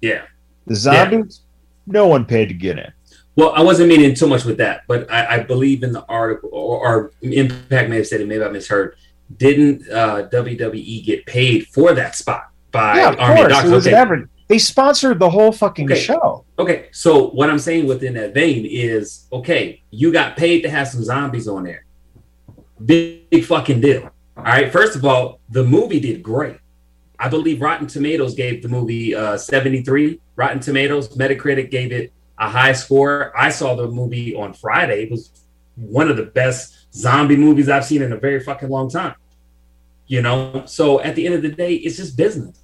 Yeah. 0.00 0.22
The 0.66 0.74
zombies, 0.74 1.42
no 1.86 2.06
one 2.06 2.24
paid 2.24 2.46
to 2.48 2.54
get 2.54 2.78
in. 2.78 2.90
Well, 3.36 3.52
I 3.54 3.62
wasn't 3.62 3.88
meaning 3.90 4.14
too 4.14 4.26
much 4.26 4.44
with 4.44 4.56
that, 4.58 4.82
but 4.88 5.10
I, 5.12 5.34
I 5.34 5.38
believe 5.40 5.82
in 5.82 5.92
the 5.92 6.04
article, 6.06 6.48
or, 6.52 6.78
or 6.88 7.12
Impact 7.20 7.90
may 7.90 7.96
have 7.96 8.06
said 8.06 8.20
it. 8.22 8.28
Maybe 8.28 8.42
I 8.42 8.48
misheard. 8.48 8.96
Didn't 9.36 9.90
uh, 9.90 10.28
WWE 10.30 11.04
get 11.04 11.26
paid 11.26 11.66
for 11.66 11.92
that 11.94 12.14
spot 12.14 12.44
by 12.70 12.96
yeah, 12.96 13.08
of 13.10 13.18
Army 13.18 13.40
course. 13.40 13.52
Docs? 13.52 13.68
It 13.68 13.70
was 13.74 13.86
Okay. 13.86 13.96
never, 13.96 14.28
they 14.48 14.58
sponsored 14.58 15.18
the 15.18 15.30
whole 15.30 15.52
fucking 15.52 15.90
Okay. 15.90 16.00
show. 16.00 16.44
Okay, 16.58 16.88
so 16.92 17.28
what 17.30 17.48
I'm 17.50 17.58
saying 17.58 17.86
within 17.86 18.14
that 18.14 18.34
vein 18.34 18.66
is, 18.66 19.26
okay, 19.32 19.82
you 19.90 20.12
got 20.12 20.36
paid 20.36 20.62
to 20.62 20.70
have 20.70 20.88
some 20.88 21.02
zombies 21.02 21.48
on 21.48 21.64
there. 21.64 21.84
Big, 22.84 23.28
big 23.30 23.44
fucking 23.44 23.80
deal. 23.80 24.10
All 24.36 24.42
right. 24.44 24.70
First 24.70 24.96
of 24.96 25.04
all, 25.04 25.40
the 25.50 25.62
movie 25.64 26.00
did 26.00 26.22
great. 26.22 26.56
I 27.18 27.28
believe 27.28 27.60
Rotten 27.62 27.86
Tomatoes 27.86 28.34
gave 28.34 28.62
the 28.62 28.68
movie 28.68 29.14
uh, 29.14 29.36
73. 29.38 30.20
Rotten 30.36 30.60
Tomatoes, 30.60 31.08
Metacritic 31.16 31.70
gave 31.70 31.92
it 31.92 32.12
a 32.38 32.48
high 32.48 32.72
score. 32.72 33.32
I 33.38 33.50
saw 33.50 33.76
the 33.76 33.86
movie 33.88 34.34
on 34.34 34.52
Friday. 34.52 35.04
It 35.04 35.10
was 35.10 35.30
one 35.76 36.10
of 36.10 36.16
the 36.16 36.24
best 36.24 36.92
zombie 36.92 37.36
movies 37.36 37.68
I've 37.68 37.84
seen 37.84 38.02
in 38.02 38.12
a 38.12 38.16
very 38.18 38.40
fucking 38.40 38.68
long 38.68 38.90
time. 38.90 39.14
You 40.06 40.20
know, 40.20 40.64
so 40.66 41.00
at 41.00 41.14
the 41.14 41.24
end 41.24 41.36
of 41.36 41.42
the 41.42 41.48
day, 41.50 41.74
it's 41.74 41.96
just 41.96 42.16
business. 42.16 42.58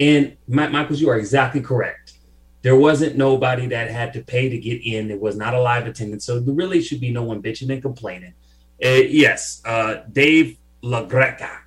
And 0.00 0.36
Michaels, 0.48 1.00
you 1.00 1.10
are 1.10 1.18
exactly 1.18 1.60
correct. 1.60 2.14
There 2.62 2.76
wasn't 2.76 3.16
nobody 3.16 3.66
that 3.68 3.90
had 3.90 4.12
to 4.14 4.22
pay 4.22 4.48
to 4.48 4.58
get 4.58 4.82
in. 4.84 5.10
It 5.10 5.20
was 5.20 5.36
not 5.36 5.54
a 5.54 5.60
live 5.60 5.86
attendance, 5.86 6.24
so 6.24 6.40
there 6.40 6.54
really 6.54 6.82
should 6.82 7.00
be 7.00 7.12
no 7.12 7.22
one 7.22 7.42
bitching 7.42 7.70
and 7.70 7.82
complaining. 7.82 8.34
Uh, 8.82 8.88
yes, 8.88 9.62
uh, 9.64 10.02
Dave 10.10 10.58
LaGreca 10.82 11.58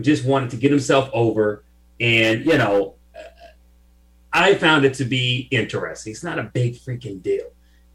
just 0.00 0.24
wanted 0.24 0.50
to 0.50 0.56
get 0.56 0.70
himself 0.70 1.10
over, 1.12 1.64
and 2.00 2.44
you 2.44 2.56
know, 2.58 2.96
I 4.32 4.54
found 4.54 4.84
it 4.84 4.94
to 4.94 5.04
be 5.04 5.48
interesting. 5.50 6.12
It's 6.12 6.24
not 6.24 6.38
a 6.38 6.44
big 6.44 6.74
freaking 6.74 7.22
deal. 7.22 7.46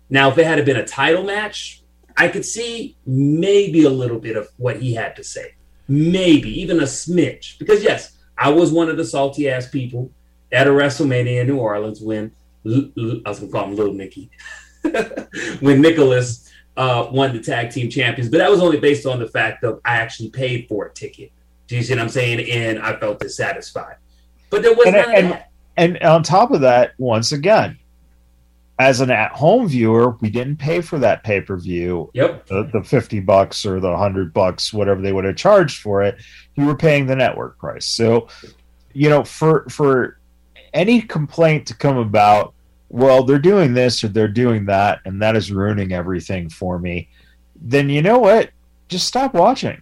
Now, 0.09 0.29
if 0.29 0.37
it 0.37 0.45
had 0.45 0.63
been 0.65 0.77
a 0.77 0.85
title 0.85 1.23
match, 1.23 1.83
I 2.17 2.27
could 2.27 2.45
see 2.45 2.97
maybe 3.05 3.83
a 3.83 3.89
little 3.89 4.19
bit 4.19 4.35
of 4.35 4.49
what 4.57 4.77
he 4.77 4.93
had 4.93 5.15
to 5.15 5.23
say, 5.23 5.53
maybe 5.87 6.49
even 6.61 6.79
a 6.79 6.83
smidge. 6.83 7.59
Because 7.59 7.83
yes, 7.83 8.17
I 8.41 8.49
was 8.49 8.71
one 8.71 8.89
of 8.89 8.97
the 8.97 9.05
salty 9.05 9.47
ass 9.49 9.69
people 9.69 10.11
at 10.51 10.65
a 10.65 10.71
WrestleMania 10.71 11.41
in 11.41 11.47
New 11.47 11.59
Orleans 11.59 12.01
when 12.01 12.31
I 12.65 12.89
was 13.23 13.39
gonna 13.39 13.51
call 13.51 13.65
him 13.65 13.75
Little 13.75 13.93
Nicky, 13.93 14.31
when 15.59 15.79
Nicholas 15.79 16.51
uh, 16.75 17.07
won 17.11 17.33
the 17.33 17.39
tag 17.39 17.69
team 17.69 17.87
champions. 17.87 18.31
But 18.31 18.39
that 18.39 18.49
was 18.49 18.59
only 18.59 18.79
based 18.79 19.05
on 19.05 19.19
the 19.19 19.27
fact 19.27 19.63
of 19.63 19.79
I 19.85 19.97
actually 19.97 20.31
paid 20.31 20.67
for 20.67 20.87
a 20.87 20.93
ticket. 20.93 21.31
Do 21.67 21.75
you 21.75 21.83
see 21.83 21.93
what 21.93 22.01
I'm 22.01 22.09
saying? 22.09 22.49
And 22.49 22.79
I 22.79 22.99
felt 22.99 23.19
dissatisfied. 23.19 23.97
But 24.49 24.63
there 24.63 24.73
was 24.73 24.87
and, 24.87 24.95
and, 24.95 25.31
that. 25.33 25.51
and 25.77 25.99
on 25.99 26.23
top 26.23 26.49
of 26.49 26.61
that, 26.61 26.93
once 26.97 27.33
again, 27.33 27.77
as 28.81 28.99
an 28.99 29.11
at-home 29.11 29.67
viewer, 29.67 30.17
we 30.21 30.29
didn't 30.31 30.57
pay 30.57 30.81
for 30.81 30.97
that 30.97 31.23
pay-per-view. 31.23 32.09
Yep. 32.15 32.47
The, 32.47 32.63
the 32.73 32.83
fifty 32.83 33.19
bucks 33.19 33.63
or 33.63 33.79
the 33.79 33.95
hundred 33.95 34.33
bucks, 34.33 34.73
whatever 34.73 35.03
they 35.03 35.13
would 35.13 35.23
have 35.23 35.35
charged 35.35 35.81
for 35.81 36.01
it, 36.01 36.19
you 36.55 36.65
were 36.65 36.75
paying 36.75 37.05
the 37.05 37.15
network 37.15 37.59
price. 37.59 37.85
So, 37.85 38.27
you 38.93 39.07
know, 39.07 39.23
for 39.23 39.69
for 39.69 40.17
any 40.73 40.99
complaint 40.99 41.67
to 41.67 41.75
come 41.75 41.97
about, 41.97 42.55
well, 42.89 43.23
they're 43.23 43.37
doing 43.37 43.75
this 43.75 44.03
or 44.03 44.07
they're 44.07 44.27
doing 44.27 44.65
that, 44.65 45.01
and 45.05 45.21
that 45.21 45.35
is 45.35 45.51
ruining 45.51 45.91
everything 45.93 46.49
for 46.49 46.79
me. 46.79 47.07
Then 47.55 47.87
you 47.87 48.01
know 48.01 48.17
what? 48.17 48.49
Just 48.89 49.05
stop 49.05 49.35
watching. 49.35 49.79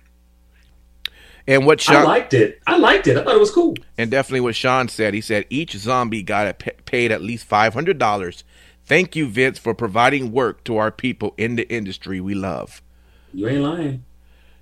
And 1.48 1.66
what 1.66 1.80
I 1.88 1.94
Sean 1.94 2.04
liked 2.04 2.34
it. 2.34 2.60
I 2.68 2.78
liked 2.78 3.08
it. 3.08 3.16
I 3.16 3.24
thought 3.24 3.36
it 3.36 3.40
was 3.40 3.50
cool. 3.50 3.76
and 3.98 4.12
definitely 4.12 4.42
what 4.42 4.56
Sean 4.56 4.90
said, 4.90 5.14
he 5.14 5.22
said 5.22 5.46
each 5.50 5.72
zombie 5.78 6.22
got 6.22 6.48
a 6.48 6.54
paid 6.54 7.14
at 7.14 7.22
least 7.22 7.46
five 7.46 7.74
hundred 7.74 7.98
dollars. 7.98 8.44
Thank 8.90 9.16
you, 9.16 9.28
Vince, 9.30 9.58
for 9.60 9.74
providing 9.74 10.32
work 10.34 10.64
to 10.66 10.76
our 10.78 10.92
people 10.92 11.34
in 11.38 11.56
the 11.56 11.72
industry 11.72 12.20
we 12.20 12.34
love. 12.34 12.82
You 13.34 13.48
ain't 13.48 13.62
lying. 13.62 14.04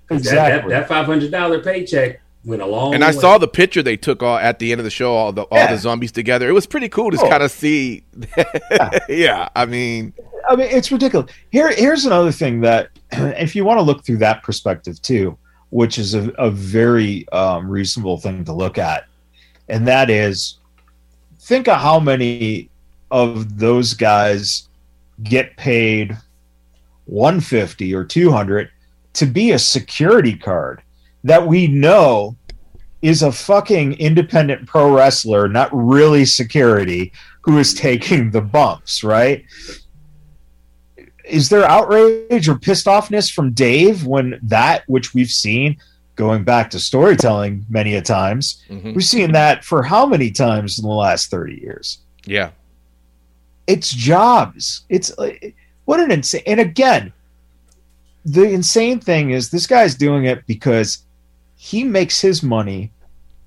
That- 0.08 0.16
Exactly. 0.18 0.70
That, 0.70 0.80
that 0.82 0.88
five 0.88 1.06
hundred 1.06 1.30
dollar 1.32 1.60
paycheck 1.62 2.20
went 2.44 2.62
a 2.62 2.66
long. 2.66 2.94
And 2.94 3.02
I 3.04 3.08
way. 3.08 3.12
saw 3.18 3.36
the 3.38 3.48
picture 3.48 3.82
they 3.82 3.96
took 3.96 4.22
all 4.22 4.38
at 4.38 4.58
the 4.58 4.70
end 4.72 4.80
of 4.80 4.84
the 4.84 4.90
show, 4.90 5.12
all 5.14 5.32
the 5.32 5.42
all 5.42 5.58
Yeah. 5.58 5.72
the 5.72 5.78
zombies 5.78 6.12
together. 6.12 6.48
It 6.48 6.52
was 6.52 6.66
pretty 6.66 6.88
cool 6.88 7.10
to 7.10 7.16
Cool. 7.18 7.28
kind 7.28 7.42
of 7.42 7.50
see. 7.50 8.04
yeah, 9.08 9.48
I 9.56 9.66
mean, 9.66 10.12
I 10.48 10.56
mean, 10.56 10.68
it's 10.70 10.90
ridiculous. 10.92 11.30
Here, 11.50 11.70
here's 11.72 12.04
another 12.06 12.32
thing 12.32 12.60
that, 12.62 12.90
if 13.12 13.54
you 13.56 13.64
want 13.64 13.78
to 13.78 13.82
look 13.82 14.04
through 14.04 14.18
that 14.18 14.42
perspective 14.42 15.00
too, 15.02 15.36
which 15.70 15.98
is 15.98 16.14
a, 16.14 16.28
a 16.38 16.50
very 16.50 17.28
um, 17.30 17.68
reasonable 17.68 18.16
thing 18.18 18.44
to 18.46 18.52
look 18.54 18.78
at, 18.78 19.04
and 19.68 19.86
that 19.88 20.08
is, 20.08 20.58
think 21.40 21.68
of 21.68 21.80
how 21.80 22.00
many 22.00 22.70
of 23.10 23.58
those 23.58 23.94
guys 23.94 24.68
get 25.22 25.56
paid 25.56 26.16
150 27.06 27.94
or 27.94 28.04
200 28.04 28.70
to 29.14 29.26
be 29.26 29.52
a 29.52 29.58
security 29.58 30.36
card 30.36 30.82
that 31.24 31.46
we 31.46 31.66
know 31.66 32.36
is 33.00 33.22
a 33.22 33.32
fucking 33.32 33.94
independent 33.94 34.66
pro 34.66 34.92
wrestler, 34.92 35.48
not 35.48 35.70
really 35.72 36.24
security, 36.24 37.12
who 37.42 37.58
is 37.58 37.74
taking 37.74 38.30
the 38.30 38.40
bumps, 38.40 39.02
right? 39.02 39.44
is 41.28 41.48
there 41.48 41.64
outrage 41.64 42.48
or 42.48 42.58
pissed 42.58 42.86
offness 42.86 43.32
from 43.32 43.52
Dave 43.52 44.06
when 44.06 44.40
that 44.42 44.82
which 44.88 45.14
we've 45.14 45.30
seen 45.30 45.76
going 46.16 46.42
back 46.42 46.70
to 46.70 46.80
storytelling 46.80 47.64
many 47.68 47.94
a 47.94 48.02
times 48.02 48.64
mhm. 48.68 48.94
we've 48.94 49.04
seen 49.04 49.32
that 49.32 49.64
for 49.64 49.82
how 49.82 50.04
many 50.04 50.30
times 50.30 50.78
in 50.78 50.88
the 50.88 50.94
last 50.94 51.30
30 51.30 51.60
years 51.60 51.98
yeah, 52.24 52.50
it's 53.68 53.92
jobs. 53.92 54.84
It's 54.88 55.16
uh, 55.16 55.30
what 55.84 56.00
an 56.00 56.10
insane 56.10 56.42
and 56.46 56.58
again 56.58 57.12
the 58.24 58.42
insane 58.42 58.98
thing 58.98 59.30
is 59.30 59.50
this 59.50 59.66
guy's 59.66 59.94
doing 59.94 60.24
it 60.24 60.46
because 60.46 61.04
he 61.56 61.84
makes 61.84 62.20
his 62.20 62.42
money 62.42 62.90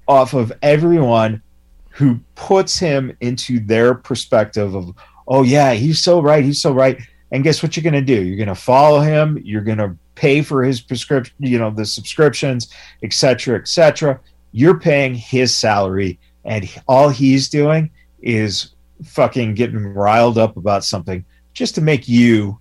off 0.08 0.34
of 0.34 0.52
everyone 0.62 1.42
who 1.90 2.20
puts 2.36 2.80
him 2.80 3.16
into 3.20 3.60
their 3.60 3.94
perspective 3.94 4.74
of 4.74 4.96
oh 5.28 5.44
yeah 5.44 5.74
he's 5.74 6.02
so 6.02 6.22
right 6.22 6.46
he's 6.46 6.62
so 6.62 6.72
right. 6.72 7.00
And 7.34 7.44
guess 7.44 7.64
what 7.64 7.76
you're 7.78 7.84
going 7.84 7.94
to 7.94 8.02
do? 8.02 8.24
You're 8.24 8.38
going 8.38 8.50
to 8.50 8.56
follow 8.56 9.00
him. 9.00 9.40
You're 9.42 9.62
going 9.62 9.78
to 9.78 9.96
pay 10.16 10.42
for 10.42 10.64
his 10.64 10.82
prescription 10.82 11.34
you 11.40 11.58
know 11.58 11.72
the 11.72 11.86
subscriptions 11.86 12.68
etc 13.02 13.58
etc 13.58 14.20
you're 14.52 14.80
paying 14.80 15.16
his 15.16 15.56
salary 15.56 16.20
and 16.46 16.70
all 16.88 17.10
he's 17.10 17.50
doing 17.50 17.90
is 18.22 18.71
fucking 19.04 19.54
getting 19.54 19.86
riled 19.94 20.38
up 20.38 20.58
about 20.58 20.84
something 20.84 21.26
just 21.54 21.76
to 21.76 21.82
make 21.82 22.08
you 22.08 22.60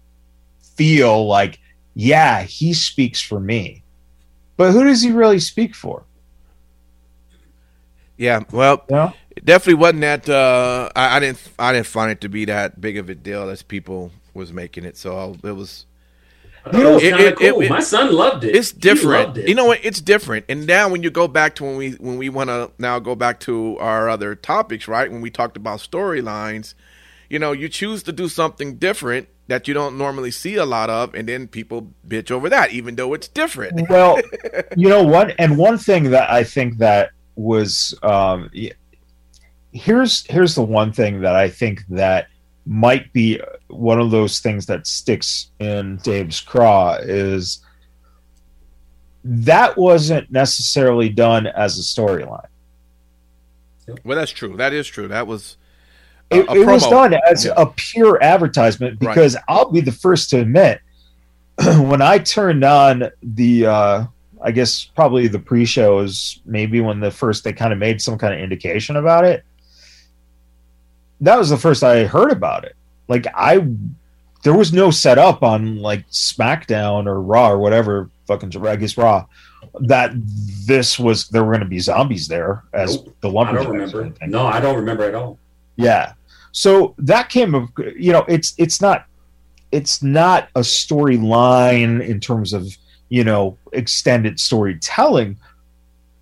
feel 0.77 1.27
like 1.27 1.59
yeah 1.95 2.43
he 2.43 2.73
speaks 2.73 3.21
for 3.21 3.41
me 3.41 3.83
but 4.57 4.73
who 4.73 4.85
does 4.85 5.03
he 5.03 5.11
really 5.11 5.39
speak 5.39 5.75
for 5.75 6.05
yeah. 8.21 8.45
Well, 8.53 8.85
you 8.91 8.97
know 8.97 9.15
it 9.35 9.47
definitely 9.47 9.81
wasn't 9.81 10.03
that. 10.03 10.29
Uh, 10.29 10.91
I, 10.95 11.17
I 11.17 11.21
didn't. 11.21 11.49
I 11.59 11.73
didn't 11.73 11.87
find 11.87 12.11
it 12.13 12.21
to 12.21 12.29
be 12.29 12.45
that 12.45 12.79
big 12.79 12.99
of 12.99 13.09
a 13.09 13.15
deal 13.15 13.49
as 13.49 13.63
people 13.63 14.13
was 14.35 14.53
making 14.53 14.85
it. 14.85 14.99
So. 14.99 15.17
I 15.17 15.33
thought 15.33 15.49
it 15.49 15.53
was 15.53 15.87
It- 16.67 16.73
kind 16.73 16.87
of 16.87 17.03
it- 17.03 17.15
it- 17.41 17.53
cool. 17.55 17.61
it- 17.63 17.71
My 17.71 17.81
son 17.81 18.13
loved 18.13 18.45
it. 18.45 18.55
It's 18.55 18.73
He 18.73 18.79
different. 18.79 19.27
loved 19.29 19.39
it. 19.39 19.49
You 19.49 19.55
know 19.55 19.65
what? 19.67 19.81
It's 19.83 20.01
different. 20.01 20.45
And 20.49 20.67
now 20.67 20.89
when 20.89 21.03
you 21.03 21.11
go 21.11 21.27
back 21.29 21.55
to 21.57 21.65
when 21.65 21.77
we 21.77 21.91
when 21.93 22.17
we 22.19 22.29
want 22.29 22.49
to 22.51 22.71
now 22.79 22.99
go 22.99 23.15
back 23.15 23.41
to 23.41 23.77
our 23.79 24.09
other 24.09 24.35
topics, 24.35 24.87
right? 24.89 25.11
When 25.11 25.21
we 25.21 25.31
talked 25.31 25.57
about 25.57 25.79
storylines, 25.81 26.75
you 27.29 27.39
know, 27.39 27.53
you 27.53 27.69
choose 27.69 28.03
to 28.05 28.13
do 28.13 28.29
something 28.29 28.77
different 28.77 29.29
that 29.49 29.67
you 29.67 29.75
don't 29.75 29.99
normally 29.99 30.31
see 30.31 30.55
a 30.55 30.65
lot 30.65 30.89
of, 30.91 31.13
and 31.15 31.29
then 31.29 31.49
people 31.49 31.93
bitch 32.07 32.31
over 32.31 32.49
that, 32.49 32.73
even 32.73 32.95
though 32.95 33.15
it's 33.15 33.27
different. 33.27 33.89
well 33.91 34.19
you 34.77 34.89
know 34.89 35.03
what 35.03 35.35
and 35.39 35.57
one 35.59 35.77
thing 35.79 36.11
that 36.11 36.31
i 36.31 36.45
think 36.45 36.79
that 36.79 37.11
was 37.37 37.95
um 38.05 38.49
here's 39.73 40.27
here's 40.27 40.55
the 40.55 40.63
one 40.63 40.93
thing 40.93 41.21
that 41.21 41.35
i 41.35 41.49
think 41.49 41.83
that 41.89 42.27
might 42.67 43.13
be 43.13 43.41
one 43.69 44.01
of 44.01 44.11
those 44.11 44.41
things 44.41 44.67
that 44.67 44.87
sticks 44.87 45.51
in 45.59 45.97
dave's 45.99 46.41
craw 46.41 46.95
is 47.01 47.65
that 49.25 49.77
wasn't 49.77 50.31
necessarily 50.31 51.09
done 51.09 51.47
as 51.47 51.79
a 51.79 51.83
storyline 51.83 52.47
Well, 54.05 54.17
that's 54.17 54.31
true. 54.31 54.57
That 54.57 54.73
is 54.73 54.87
true. 54.87 55.09
That 55.09 55.27
was 55.27 55.57
a, 56.31 56.39
it, 56.39 56.49
a 56.49 56.53
it 56.63 56.67
was 56.67 56.87
done 56.87 57.15
as 57.29 57.45
Yeah. 57.45 57.53
a 57.57 57.67
pure 57.67 58.23
advertisement 58.23 58.99
Right. 59.01 59.15
because 59.15 59.37
I'll 59.49 59.71
be 59.71 59.81
the 59.81 59.93
first 59.93 60.31
to 60.31 60.41
admit 60.41 60.81
when 61.65 62.01
I 62.01 62.19
turned 62.19 62.65
on 62.65 63.11
the 63.23 63.67
uh 63.67 64.05
I 64.43 64.53
guess 64.53 64.85
probably 64.85 65.29
the 65.29 65.39
pre-shows 65.39 66.41
maybe 66.47 66.81
when 66.81 67.01
the 67.01 67.11
first 67.11 67.45
they 67.45 67.53
kind 67.53 67.73
of 67.75 67.79
made 67.79 68.01
some 68.01 68.17
kind 68.17 68.33
of 68.33 68.41
indication 68.41 68.97
about 68.97 69.25
it 69.27 69.45
that 71.21 71.39
was 71.39 71.51
the 71.51 71.57
first 71.57 71.83
I 71.83 72.05
heard 72.05 72.33
about 72.33 72.65
it 72.65 72.77
like 73.09 73.27
I 73.35 73.67
there 74.43 74.55
was 74.55 74.73
no 74.73 74.91
setup 74.91 75.43
on 75.43 75.77
like 75.77 76.09
SmackDown 76.09 77.07
or 77.07 77.21
Raw 77.21 77.51
or 77.51 77.59
whatever 77.59 78.11
fucking 78.27 78.53
I 78.67 78.77
guess 78.77 78.97
Raw 78.97 79.27
that 79.81 80.13
this 80.67 80.99
was 80.99 81.29
there 81.29 81.45
were 81.45 81.53
going 81.53 81.61
to 81.61 81.67
be 81.67 81.79
zombies 81.79 82.29
there 82.29 82.65
as 82.73 82.97
Nope. 82.97 83.17
the 83.21 83.31
I 83.31 83.53
don't 83.53 83.69
remember. 83.69 84.13
No, 84.27 84.47
I 84.47 84.61
don't 84.61 84.77
remember 84.77 85.05
at 85.05 85.15
all. 85.15 85.39
Yeah. 85.77 86.15
So 86.53 86.95
that 86.99 87.29
came 87.29 87.55
of 87.55 87.69
you 87.97 88.13
know, 88.13 88.25
it's 88.29 88.55
it's 88.59 88.81
not 88.81 89.07
it's 89.73 90.03
not 90.03 90.49
a 90.57 90.61
storyline 90.61 92.05
in 92.05 92.21
terms 92.21 92.53
of, 92.53 92.67
you 93.09 93.23
know, 93.23 93.57
extended 93.73 94.41
storytelling, 94.41 95.39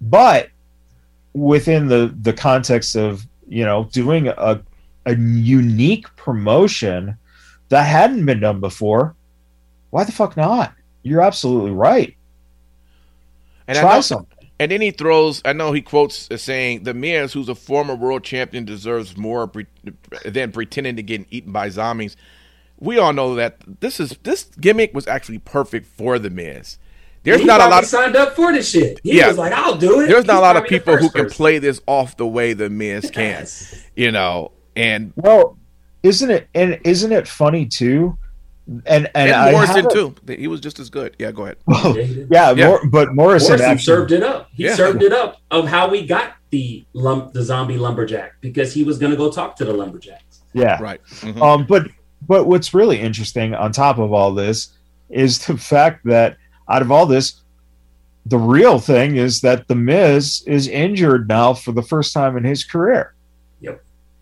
but 0.00 0.50
within 1.32 1.88
the 1.88 2.14
the 2.20 2.32
context 2.32 2.96
of, 2.96 3.26
you 3.48 3.64
know, 3.64 3.84
doing 3.92 4.28
a 4.28 4.60
a 5.08 5.16
unique 5.16 6.14
promotion 6.16 7.16
that 7.70 7.82
hadn't 7.82 8.24
been 8.26 8.40
done 8.40 8.60
before, 8.60 9.14
why 9.90 10.04
the 10.04 10.12
fuck 10.12 10.36
not? 10.36 10.72
You're 11.02 11.22
absolutely 11.22 11.70
right. 11.72 12.16
And 13.66 13.78
I 13.78 13.80
Try 13.80 13.94
know- 13.96 14.00
something. 14.02 14.34
And 14.60 14.72
then 14.72 14.80
he 14.80 14.90
throws. 14.90 15.40
I 15.44 15.52
know 15.52 15.70
he 15.70 15.80
quotes 15.80 16.26
as 16.32 16.42
saying, 16.42 16.82
"The 16.82 16.92
Miz, 16.92 17.32
who's 17.32 17.48
a 17.48 17.54
former 17.54 17.94
world 17.94 18.24
champion, 18.24 18.64
deserves 18.64 19.16
more 19.16 19.46
pre- 19.46 19.66
than 20.24 20.50
pretending 20.50 20.96
to 20.96 21.02
get 21.04 21.26
eaten 21.30 21.52
by 21.52 21.68
zombies." 21.68 22.16
We 22.80 22.98
all 22.98 23.12
know 23.12 23.36
that 23.36 23.58
this 23.80 24.00
is 24.00 24.16
this 24.24 24.46
gimmick 24.60 24.92
was 24.94 25.06
actually 25.06 25.38
perfect 25.38 25.86
for 25.86 26.18
the 26.18 26.28
Miz. 26.28 26.76
There's 27.22 27.40
he 27.40 27.46
not 27.46 27.60
a 27.60 27.68
lot. 27.68 27.84
Of, 27.84 27.88
signed 27.88 28.16
up 28.16 28.34
for 28.34 28.52
this 28.52 28.68
shit. 28.68 28.98
He 29.04 29.18
Yeah. 29.18 29.28
was 29.28 29.38
like, 29.38 29.52
"I'll 29.52 29.76
do 29.76 30.00
it." 30.00 30.08
there's 30.08 30.24
not 30.24 30.32
He's 30.34 30.38
a 30.38 30.42
lot 30.42 30.56
of 30.56 30.64
people 30.64 30.96
who 30.96 31.04
first 31.04 31.14
can 31.14 31.30
play 31.30 31.58
this 31.58 31.80
off 31.86 32.16
the 32.16 32.26
way 32.26 32.52
the 32.52 32.68
Miz 32.68 33.12
can. 33.12 33.22
Yes. 33.42 33.84
You 33.94 34.10
know, 34.10 34.50
and 34.78 35.12
Well, 35.16 35.56
isn't 36.02 36.30
it? 36.30 36.48
And 36.54 36.78
isn't 36.84 37.12
it 37.12 37.26
funny 37.28 37.66
too? 37.66 38.16
And 38.66 38.84
and, 38.86 39.08
and, 39.14 39.32
I 39.32 39.52
Morrison 39.52 39.76
haven't- 39.76 39.92
too. 40.26 40.34
He 40.36 40.46
was 40.46 40.60
just 40.60 40.78
as 40.78 40.90
good. 40.90 41.16
Yeah, 41.18 41.32
go 41.32 41.44
ahead. 41.44 41.56
Well, 41.66 41.96
Yeah, 41.98 42.24
yeah, 42.30 42.50
Yeah. 42.52 42.66
Mor- 42.68 42.86
but 42.86 43.14
Morrison, 43.14 43.52
Morrison 43.52 43.60
actually, 43.62 43.84
served 43.84 44.12
it 44.12 44.22
up. 44.22 44.48
He 44.52 44.64
Yeah. 44.64 44.74
served 44.74 45.02
it 45.02 45.12
up 45.12 45.40
of 45.50 45.68
how 45.68 45.88
we 45.88 46.06
got 46.06 46.34
the 46.50 46.84
lump, 46.92 47.32
the 47.32 47.42
zombie 47.42 47.78
lumberjack 47.78 48.32
because 48.40 48.72
he 48.74 48.84
was 48.84 48.98
going 48.98 49.10
to 49.10 49.16
go 49.16 49.30
talk 49.30 49.56
to 49.56 49.64
the 49.64 49.72
lumberjacks. 49.72 50.40
yeah. 50.52 50.80
Right. 50.82 51.00
Mhm. 51.20 51.40
Um, 51.42 51.66
but 51.68 51.88
but 52.26 52.46
what's 52.46 52.74
really 52.74 53.00
interesting 53.00 53.54
on 53.54 53.72
top 53.72 53.98
of 53.98 54.12
all 54.12 54.34
this 54.34 54.68
is 55.08 55.38
the 55.46 55.56
fact 55.72 56.04
that 56.04 56.36
out 56.68 56.82
of 56.82 56.90
all 56.92 57.06
this, 57.06 57.40
the 58.26 58.36
real 58.38 58.78
thing 58.78 59.16
is 59.16 59.40
that 59.40 59.66
the 59.68 59.74
Miz 59.74 60.42
is 60.46 60.68
injured 60.68 61.26
now 61.28 61.54
for 61.54 61.72
the 61.72 61.82
first 61.82 62.12
time 62.12 62.36
in 62.36 62.44
his 62.44 62.64
career. 62.64 63.14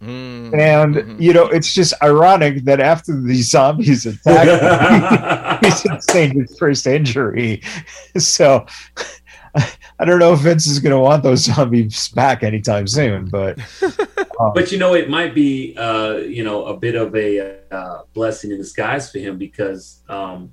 Mm. 0.02 0.58
And 0.58 0.94
Mhm. 0.94 1.20
you 1.20 1.32
know, 1.32 1.46
it's 1.46 1.72
just 1.72 1.94
ironic 2.02 2.64
that 2.64 2.80
after 2.80 3.18
the 3.18 3.40
zombies 3.42 4.04
attack 4.04 5.60
him, 5.62 5.70
he 5.70 5.70
sustained 5.70 6.34
his 6.40 6.58
first 6.58 6.86
injury. 6.86 7.62
So 8.18 8.66
I 9.98 10.04
don't 10.04 10.18
know 10.18 10.34
if 10.34 10.40
Vince 10.40 10.66
is 10.66 10.80
going 10.80 10.92
to 10.92 10.98
want 10.98 11.22
those 11.22 11.44
zombies 11.44 12.08
back 12.08 12.42
anytime 12.42 12.86
soon, 12.86 13.30
but 13.30 13.58
um, 14.40 14.52
But 14.54 14.70
you 14.70 14.78
know, 14.78 14.92
it 14.94 15.08
might 15.08 15.34
be 15.34 15.74
uh, 15.78 16.16
you 16.16 16.44
know 16.44 16.66
a 16.66 16.76
bit 16.76 16.94
of 16.94 17.14
a 17.16 17.56
uh, 17.70 18.02
blessing 18.12 18.50
in 18.50 18.58
disguise 18.58 19.10
for 19.10 19.18
him 19.18 19.38
because, 19.38 20.02
um, 20.10 20.52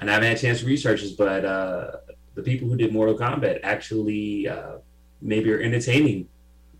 and 0.00 0.10
I 0.10 0.14
haven't 0.14 0.28
had 0.28 0.36
a 0.36 0.40
chance 0.40 0.60
to 0.60 0.66
research 0.66 1.02
this, 1.02 1.12
but 1.12 1.44
uh, 1.44 1.90
the 2.34 2.42
people 2.42 2.68
who 2.68 2.76
did 2.76 2.92
Mortal 2.92 3.16
Kombat 3.16 3.60
actually 3.62 4.48
uh, 4.48 4.78
maybe 5.22 5.52
are 5.52 5.60
entertaining 5.60 6.28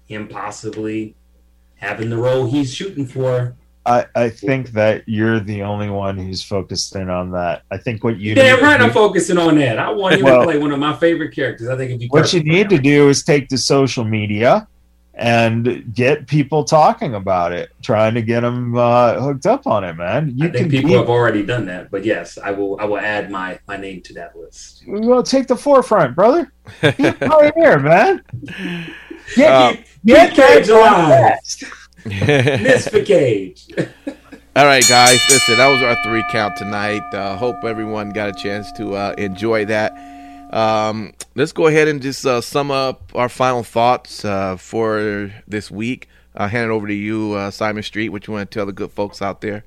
him 0.06 0.26
possibly 0.26 1.14
having 1.80 2.10
the 2.10 2.16
role 2.16 2.46
he's 2.46 2.72
shooting 2.74 3.06
for. 3.06 3.54
I, 3.86 4.04
I 4.14 4.28
think 4.28 4.72
that 4.72 5.02
you're 5.06 5.40
the 5.40 5.62
only 5.62 5.88
one 5.88 6.18
who's 6.18 6.42
focused 6.42 6.94
in 6.94 7.08
on 7.08 7.30
that. 7.32 7.62
I 7.70 7.78
think 7.78 8.04
what 8.04 8.18
you 8.18 8.34
Damn 8.34 8.56
need 8.56 8.62
right, 8.62 8.76
to 8.76 8.84
I'm 8.84 8.90
focusing 8.92 9.38
on 9.38 9.56
that. 9.58 9.78
I 9.78 9.90
want 9.90 10.16
him 10.16 10.24
Well- 10.24 10.40
to 10.40 10.44
play 10.46 10.58
one 10.58 10.70
of 10.70 10.78
my 10.78 10.94
favorite 10.94 11.34
characters. 11.34 11.68
I 11.68 11.76
think 11.76 11.88
it'd 11.90 12.00
be 12.00 12.08
what 12.08 12.32
you 12.32 12.42
need 12.42 12.68
to 12.70 12.78
do 12.78 13.08
is 13.08 13.22
take 13.24 13.48
to 13.48 13.58
social 13.58 14.04
media 14.04 14.68
and 15.14 15.92
get 15.94 16.26
people 16.26 16.62
talking 16.64 17.14
about 17.14 17.52
it, 17.52 17.70
trying 17.82 18.14
to 18.14 18.22
get 18.22 18.40
them 18.40 18.76
uh, 18.76 19.18
hooked 19.20 19.46
up 19.46 19.66
on 19.66 19.82
it, 19.84 19.94
man. 19.94 20.32
You 20.36 20.48
I 20.48 20.50
think 20.50 20.56
can 20.64 20.70
people 20.70 20.90
be, 20.90 20.96
have 20.96 21.08
already 21.10 21.42
done 21.42 21.66
that, 21.66 21.90
but 21.90 22.04
yes, 22.04 22.38
I 22.38 22.50
will. 22.52 22.78
I 22.80 22.84
will 22.84 22.98
add 22.98 23.30
my 23.30 23.58
my 23.66 23.76
name 23.78 24.02
to 24.02 24.12
that 24.14 24.36
list. 24.36 24.84
well, 24.86 25.22
take 25.22 25.46
the 25.46 25.56
forefront, 25.56 26.14
brother. 26.14 26.52
Be 26.82 27.06
a 27.06 27.12
pioneer, 27.20 27.78
man. 27.80 28.22
Get, 29.36 29.84
get 30.04 30.34
keep 30.34 30.36
Cage 30.36 30.66
that 30.68 30.76
alive. 30.76 31.08
fast. 31.08 31.64
Misfit 32.04 33.06
Cage. 33.06 33.66
All 34.56 34.64
right, 34.66 34.86
guys. 34.88 35.20
Listen, 35.30 35.58
that 35.58 35.68
was 35.68 35.82
our 35.82 35.96
three 36.02 36.24
count 36.30 36.56
tonight. 36.56 37.02
Uh, 37.14 37.36
hope 37.36 37.62
everyone 37.64 38.10
got 38.10 38.30
a 38.30 38.32
chance 38.32 38.70
to 38.72 38.94
uh, 38.94 39.14
enjoy 39.18 39.64
that. 39.66 39.92
Um, 40.52 41.12
let's 41.36 41.52
go 41.52 41.66
ahead 41.68 41.86
and 41.88 42.02
just 42.02 42.26
uh, 42.26 42.40
sum 42.40 42.70
up 42.70 43.12
our 43.14 43.28
final 43.28 43.62
thoughts 43.62 44.24
uh, 44.24 44.56
for 44.56 45.32
this 45.46 45.70
week. 45.70 46.08
I'll 46.34 46.48
hand 46.48 46.70
it 46.70 46.74
over 46.74 46.86
to 46.88 46.94
you, 46.94 47.34
uh, 47.34 47.50
Simon 47.50 47.82
Street. 47.82 48.08
What 48.08 48.26
you 48.26 48.32
want 48.34 48.50
to 48.50 48.54
tell 48.58 48.66
the 48.66 48.72
good 48.72 48.90
folks 48.90 49.22
out 49.22 49.40
there? 49.40 49.64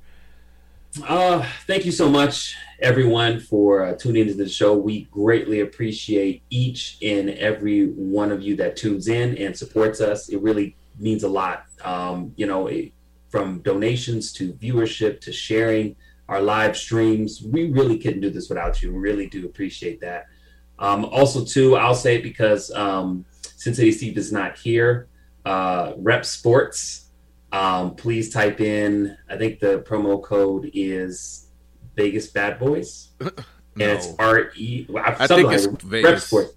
Uh, 1.02 1.44
thank 1.66 1.86
you 1.86 1.92
so 1.92 2.08
much, 2.08 2.56
everyone, 2.80 3.40
for 3.40 3.84
uh, 3.84 3.94
tuning 3.96 4.22
into 4.22 4.36
the 4.36 4.48
show. 4.48 4.78
We 4.78 5.06
greatly 5.06 5.62
appreciate 5.62 6.44
each 6.52 6.98
and 7.02 7.32
every 7.32 7.88
one 7.88 8.32
of 8.32 8.44
you 8.44 8.56
that 8.58 8.76
tunes 8.78 9.08
in 9.08 9.36
and 9.38 9.58
supports 9.58 10.02
us. 10.02 10.30
It 10.30 10.40
really 10.42 10.76
means 11.00 11.24
a 11.24 11.28
lot. 11.28 11.66
Um, 11.84 12.32
you 12.36 12.46
know, 12.46 12.68
it, 12.68 12.92
from 13.30 13.62
donations 13.62 14.32
to 14.34 14.54
viewership 14.54 15.20
to 15.22 15.34
sharing 15.34 15.96
our 16.30 16.40
live 16.40 16.78
streams, 16.78 17.42
we 17.42 17.72
really 17.72 17.98
couldn't 17.98 18.22
do 18.22 18.30
this 18.30 18.48
without 18.48 18.84
you. 18.84 18.94
We 18.94 19.00
really 19.00 19.28
do 19.28 19.48
appreciate 19.48 20.00
that. 20.02 20.28
Um, 20.78 21.06
also, 21.06 21.44
too, 21.44 21.76
I'll 21.76 21.96
say 21.96 22.18
it 22.18 22.24
because 22.24 22.70
um, 22.72 23.26
Cincinnati 23.42 23.92
Steve 23.94 24.18
is 24.18 24.32
not 24.32 24.60
here. 24.60 25.08
Uh, 25.44 25.94
REPP 25.94 26.24
Sports 26.24 27.03
um, 27.54 27.96
please 27.96 28.34
type 28.34 28.60
in. 28.60 29.16
I 29.30 29.38
think 29.38 29.60
the 29.60 29.80
promo 29.88 30.22
code 30.22 30.72
is 30.74 31.48
Vegas 31.96 32.28
Bad 32.28 32.60
Boys, 32.60 33.10
and 33.20 33.34
it's 33.76 34.14
R 34.20 34.52
E. 34.56 34.88
well, 34.90 35.04
I 35.06 35.28
something 35.28 35.48
think 35.50 35.60
it's 35.60 35.68
like 35.68 35.82
Vegas. 35.84 36.12
REPP 36.12 36.20
Sports. 36.28 36.54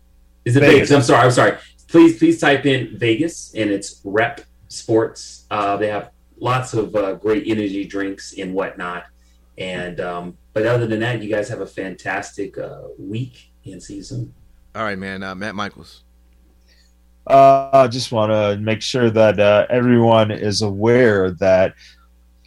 Is 0.46 0.56
it 0.56 0.60
Vegas. 0.60 0.74
Vegas? 0.74 0.90
I'm 0.92 1.02
sorry. 1.02 1.24
I'm 1.24 1.30
sorry. 1.30 1.58
Please, 1.88 2.18
please 2.18 2.40
type 2.40 2.66
in 2.66 2.98
Vegas, 2.98 3.54
and 3.54 3.70
it's 3.70 4.00
REPP 4.02 4.44
Sports. 4.68 5.44
Uh, 5.50 5.76
they 5.76 5.88
have 5.88 6.10
lots 6.38 6.74
of 6.74 6.96
uh, 6.96 7.12
great 7.14 7.46
energy 7.46 7.84
drinks 7.84 8.34
and 8.38 8.54
whatnot. 8.54 9.04
And 9.58 10.00
um, 10.00 10.38
but 10.54 10.66
other 10.66 10.86
than 10.86 11.00
that, 11.00 11.22
you 11.22 11.28
guys 11.30 11.48
have 11.50 11.60
a 11.60 11.66
fantastic 11.66 12.56
uh, 12.58 12.82
week 12.98 13.50
and 13.66 13.82
see 13.82 13.96
you 13.96 14.02
soon. 14.02 14.34
All 14.74 14.82
right, 14.82 14.98
man. 14.98 15.22
Uh, 15.22 15.34
Matt 15.34 15.54
Michaels. 15.54 16.04
Uh, 17.26 17.70
I 17.72 17.88
just 17.88 18.12
want 18.12 18.30
to 18.30 18.56
make 18.62 18.80
sure 18.80 19.10
that 19.10 19.40
uh, 19.40 19.66
everyone 19.68 20.30
is 20.30 20.62
aware 20.62 21.32
that 21.32 21.74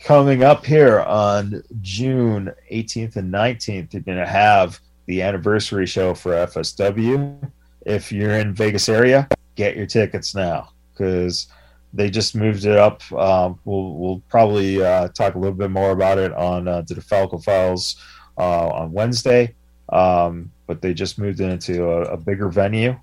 coming 0.02 0.44
up 0.44 0.66
here 0.66 1.02
on 1.02 1.62
June 1.82 2.52
18th 2.72 3.18
and 3.18 3.34
19th, 3.34 3.94
you're 3.94 4.02
going 4.02 4.18
to 4.18 4.26
have 4.26 4.80
the 5.08 5.22
anniversary 5.22 5.86
show 5.86 6.14
for 6.14 6.32
FSW. 6.32 7.52
If 7.86 8.12
you're 8.12 8.36
in 8.36 8.54
Vegas 8.54 8.88
area, 8.88 9.28
get 9.56 9.76
your 9.76 9.86
tickets 9.86 10.34
now 10.34 10.70
because 10.94 11.48
they 11.94 12.10
just 12.10 12.36
moved 12.36 12.66
it 12.66 12.78
up. 12.78 13.02
Um, 13.12 13.60
we'll 13.66 13.96
we'll 13.96 14.22
probably 14.30 14.82
uh, 14.82 15.10
talk 15.10 15.36
a 15.36 15.40
little 15.40 15.58
bit 15.58 15.72
more 15.72 15.92
about 15.92 16.20
it 16.20 16.32
on 16.34 16.68
uh, 16.68 16.82
the 16.82 16.96
DeFalco 16.96 17.44
Files 17.44 17.98
uh, 18.38 18.68
on 18.70 18.94
Wednesday. 18.94 19.56
Um, 19.90 20.52
but 20.68 20.82
they 20.82 20.94
just 20.94 21.18
moved 21.18 21.42
it 21.42 21.50
into 21.50 21.90
a, 21.90 22.14
a 22.14 22.18
bigger 22.18 22.48
venue 22.48 22.98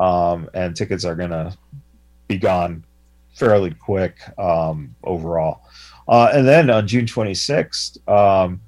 um, 0.00 0.48
and 0.54 0.74
tickets 0.74 1.04
are 1.04 1.14
going 1.14 1.30
to 1.30 1.56
be 2.26 2.38
gone 2.38 2.82
fairly 3.34 3.72
quick 3.72 4.16
um, 4.38 4.94
overall. 5.04 5.62
Uh, 6.08 6.30
and 6.32 6.48
then 6.48 6.70
on 6.70 6.88
June 6.88 7.04
26th, 7.06 8.08
um, 8.08 8.60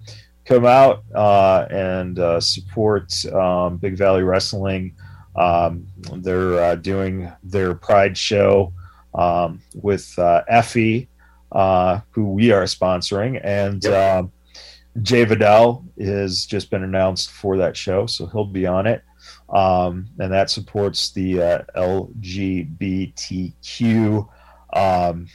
come 0.45 0.67
out 0.67 1.03
uh, 1.15 1.67
and 1.71 2.19
uh, 2.19 2.41
support 2.41 3.13
um, 3.33 3.79
Big 3.79 3.97
Valley 3.97 4.23
Wrestling. 4.23 4.95
Um, 5.35 5.87
they're 6.17 6.63
uh, 6.63 6.75
doing 6.77 7.33
their 7.43 7.75
Pride 7.75 8.17
show 8.17 8.73
um, 9.15 9.63
with 9.75 10.17
uh, 10.19 10.43
Effy, 10.51 11.09
uh, 11.53 12.01
who 12.11 12.33
we 12.33 12.53
are 12.53 12.65
sponsoring, 12.65 13.41
and 13.43 13.83
Yep. 13.83 14.19
um, 14.19 14.33
Jay 15.01 15.25
Vidal 15.25 15.85
has 15.99 16.45
just 16.45 16.71
been 16.71 16.83
announced 16.83 17.31
for 17.31 17.57
that 17.57 17.77
show, 17.77 18.05
so 18.07 18.27
he'll 18.27 18.45
be 18.45 18.67
on 18.67 18.87
it 18.87 19.03
um, 19.53 20.09
and 20.19 20.33
that 20.33 20.51
supports 20.51 21.11
the 21.11 21.43
uh, 21.43 21.63
LGBTQ 21.77 23.49
um, 24.73 25.27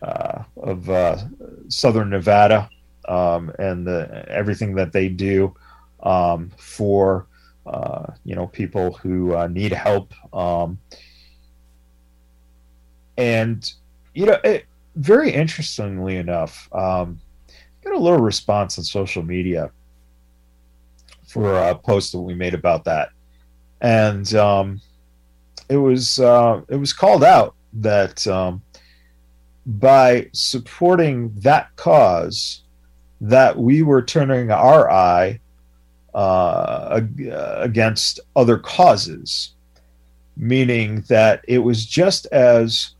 uh, 0.00 0.44
of 0.56 0.88
uh, 0.88 1.18
Southern 1.68 2.10
Nevada 2.10 2.70
um, 3.08 3.50
and 3.58 3.84
the, 3.86 4.24
everything 4.28 4.76
that 4.76 4.92
they 4.92 5.08
do 5.08 5.54
um, 6.02 6.50
for 6.56 7.26
uh, 7.66 8.06
you 8.24 8.34
know 8.34 8.46
people 8.48 8.92
who 8.94 9.34
uh, 9.34 9.46
need 9.48 9.72
help. 9.72 10.12
Um, 10.34 10.78
and 13.16 13.72
you 14.14 14.26
know, 14.26 14.38
it, 14.44 14.66
very 14.94 15.32
interestingly 15.32 16.16
enough, 16.16 16.68
um, 16.72 17.20
got 17.82 17.94
a 17.94 17.98
little 17.98 18.20
response 18.20 18.78
on 18.78 18.84
social 18.84 19.22
media 19.22 19.70
for 21.26 21.56
a 21.56 21.74
post 21.74 22.12
that 22.12 22.20
we 22.20 22.34
made 22.34 22.54
about 22.54 22.84
that 22.84 23.08
and 23.82 24.32
um, 24.34 24.80
it 25.68 25.76
was 25.76 26.18
uh, 26.20 26.62
it 26.68 26.76
was 26.76 26.92
called 26.92 27.24
out 27.24 27.54
that 27.74 28.26
um, 28.26 28.62
by 29.66 30.28
supporting 30.32 31.32
that 31.40 31.74
cause, 31.76 32.62
that 33.20 33.58
we 33.58 33.82
were 33.82 34.02
turning 34.02 34.50
our 34.50 34.90
eye 34.90 35.40
uh, 36.14 37.00
against 37.56 38.20
other 38.36 38.56
causes, 38.56 39.52
meaning 40.36 41.00
that 41.08 41.44
it 41.48 41.58
was 41.58 41.84
just 41.84 42.26
as 42.26 42.94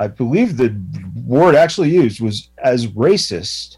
I 0.00 0.08
believe 0.08 0.56
the 0.56 0.76
word 1.24 1.54
actually 1.54 1.90
used 1.90 2.20
was 2.20 2.50
as 2.58 2.88
racist 2.88 3.76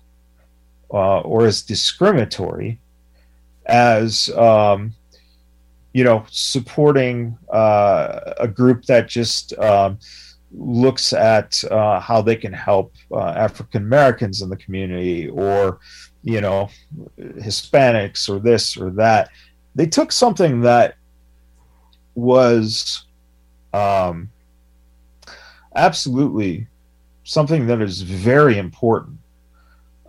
uh, 0.91 1.21
or 1.21 1.45
as 1.45 1.61
discriminatory 1.61 2.81
as 3.67 4.31
um, 4.31 4.95
you 5.97 6.05
know, 6.05 6.27
supporting 6.31 7.39
uh, 7.51 8.35
a 8.39 8.47
group 8.47 8.85
that 8.85 9.09
just 9.09 9.59
um, 9.59 9.99
looks 10.53 11.15
at 11.15 11.65
uh, 11.71 11.99
how 12.01 12.21
they 12.21 12.37
can 12.37 12.53
help 12.53 12.93
uh, 13.13 13.29
African 13.29 13.83
Americans 13.83 14.43
in 14.43 14.51
the 14.51 14.59
community 14.59 15.31
or, 15.31 15.79
you 16.23 16.43
know, 16.43 16.69
Hispanics 17.19 18.29
or 18.29 18.39
this 18.39 18.77
or 18.77 18.91
that. 18.91 19.31
They 19.75 19.87
took 19.87 20.13
something 20.13 20.61
that 20.61 20.97
was 22.15 23.07
um, 23.73 24.29
absolutely 25.77 26.67
something 27.25 27.67
that 27.69 27.81
is 27.81 28.03
very 28.03 28.59
important, 28.59 29.17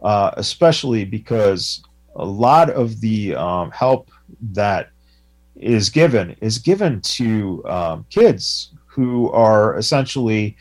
uh, 0.04 0.32
especially 0.36 1.06
because 1.06 1.82
a 2.18 2.26
lot 2.26 2.70
of 2.70 3.00
the 3.00 3.36
um, 3.36 3.72
help 3.72 4.12
that 4.52 4.90
is 5.60 5.90
given 5.90 6.36
is 6.42 6.60
given 6.60 7.02
to 7.02 7.64
um, 7.68 8.06
kids 8.10 8.72
who 8.86 9.32
are 9.32 9.78
essentially 9.78 10.56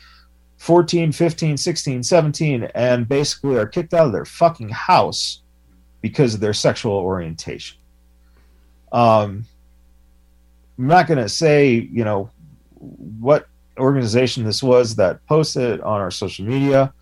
14, 0.57 1.11
15, 1.11 1.57
16, 1.57 2.03
17, 2.03 2.63
and 2.75 3.07
basically 3.07 3.57
are 3.57 3.67
kicked 3.67 3.93
out 3.93 4.07
of 4.07 4.11
their 4.11 4.25
fucking 4.25 4.69
house 4.69 5.41
because 6.01 6.33
of 6.33 6.39
their 6.39 6.53
sexual 6.53 6.93
orientation. 6.93 7.77
Um, 8.91 9.45
I'm 10.77 10.87
not 10.87 11.07
going 11.07 11.19
to 11.19 11.29
say, 11.29 11.73
you 11.91 12.03
know, 12.03 12.29
what 12.75 13.47
organization 13.79 14.43
this 14.43 14.63
was 14.63 14.95
that 14.95 15.25
posted 15.27 15.81
on 15.81 16.01
our 16.01 16.11
social 16.11 16.45
media. 16.45 16.93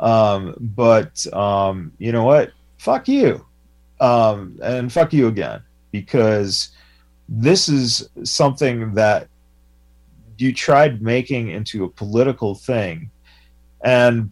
Um, 0.00 0.54
but 0.58 1.24
um, 1.32 1.92
you 1.98 2.12
know 2.12 2.24
what? 2.24 2.52
Fuck 2.78 3.08
you. 3.08 3.46
Um, 4.00 4.58
and 4.62 4.92
fuck 4.92 5.12
you 5.12 5.28
again 5.28 5.62
because 5.92 6.70
this 7.34 7.68
is 7.68 8.10
something 8.24 8.92
that 8.92 9.28
you 10.36 10.52
tried 10.52 11.00
making 11.00 11.48
into 11.48 11.84
a 11.84 11.88
political 11.88 12.54
thing 12.54 13.10
and 13.82 14.30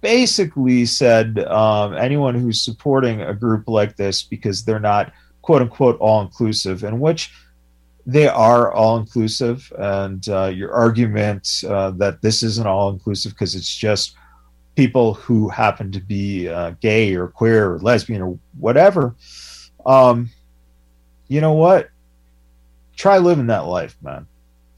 basically 0.00 0.84
said 0.84 1.38
um, 1.40 1.94
anyone 1.94 2.34
who's 2.34 2.60
supporting 2.60 3.22
a 3.22 3.32
group 3.32 3.68
like 3.68 3.96
this 3.96 4.24
because 4.24 4.64
they're 4.64 4.80
not 4.80 5.12
quote 5.42 5.62
unquote 5.62 5.96
all 6.00 6.20
inclusive, 6.20 6.82
in 6.82 6.98
which 6.98 7.32
they 8.04 8.26
are 8.26 8.72
all 8.72 8.96
inclusive, 8.96 9.72
and 9.78 10.28
uh, 10.28 10.46
your 10.46 10.72
argument 10.72 11.62
uh, 11.68 11.92
that 11.92 12.22
this 12.22 12.42
isn't 12.42 12.66
all 12.66 12.90
inclusive 12.90 13.32
because 13.32 13.54
it's 13.54 13.76
just 13.76 14.16
people 14.74 15.14
who 15.14 15.48
happen 15.48 15.92
to 15.92 16.00
be 16.00 16.48
uh, 16.48 16.70
gay 16.80 17.14
or 17.14 17.28
queer 17.28 17.74
or 17.74 17.78
lesbian 17.78 18.20
or 18.20 18.36
whatever. 18.58 19.14
Um, 19.86 20.30
you 21.28 21.40
know 21.40 21.52
what? 21.52 21.91
Try 23.02 23.18
living 23.18 23.48
that 23.48 23.66
life, 23.66 23.96
man. 24.00 24.28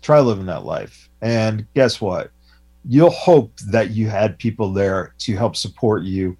Try 0.00 0.20
living 0.20 0.46
that 0.46 0.64
life. 0.64 1.10
And 1.20 1.66
guess 1.74 2.00
what? 2.00 2.30
You'll 2.88 3.10
hope 3.10 3.52
that 3.68 3.90
you 3.90 4.08
had 4.08 4.38
people 4.38 4.72
there 4.72 5.12
to 5.18 5.36
help 5.36 5.56
support 5.56 6.04
you 6.04 6.34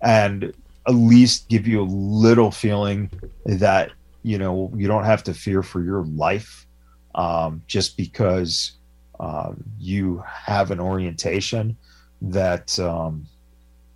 and 0.00 0.54
at 0.88 0.94
least 0.94 1.50
give 1.50 1.68
you 1.68 1.82
a 1.82 1.84
little 1.84 2.50
feeling 2.50 3.10
that 3.44 3.92
you 4.22 4.38
know 4.38 4.72
you 4.74 4.88
don't 4.88 5.04
have 5.04 5.22
to 5.24 5.34
fear 5.34 5.62
for 5.62 5.84
your 5.84 6.04
life 6.04 6.66
um, 7.14 7.60
just 7.66 7.98
because 7.98 8.72
um, 9.20 9.62
you 9.78 10.24
have 10.26 10.70
an 10.70 10.80
orientation 10.80 11.76
that 12.22 12.78
um, 12.78 13.26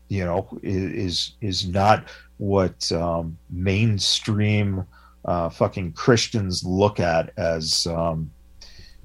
you 0.09 0.26
know 0.26 0.47
is 0.62 1.36
is 1.41 1.66
not 1.66 2.05
what 2.36 2.93
um, 2.93 3.38
mainstream 3.49 4.84
uh, 5.24 5.48
fucking 5.48 5.92
Christians 5.92 6.64
look 6.64 7.00
at 7.00 7.32
as 7.36 7.86
um, 7.86 8.30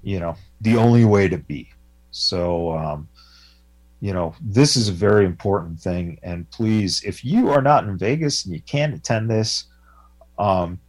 you 0.03 0.19
know 0.19 0.35
the 0.61 0.77
only 0.77 1.05
way 1.05 1.27
to 1.27 1.37
be. 1.37 1.71
So 2.11 2.71
um, 2.71 3.07
you 4.01 4.13
know 4.13 4.35
this 4.41 4.75
is 4.75 4.89
a 4.89 4.93
very 4.93 5.25
important 5.25 5.79
thing, 5.79 6.19
and 6.23 6.49
please, 6.51 7.03
if 7.03 7.25
you 7.25 7.49
are 7.49 7.61
not 7.61 7.85
in 7.85 7.97
Vegas 7.97 8.45
and 8.45 8.53
you 8.53 8.61
can't 8.61 8.93
attend 8.93 9.29
this, 9.29 9.65
um, 10.37 10.79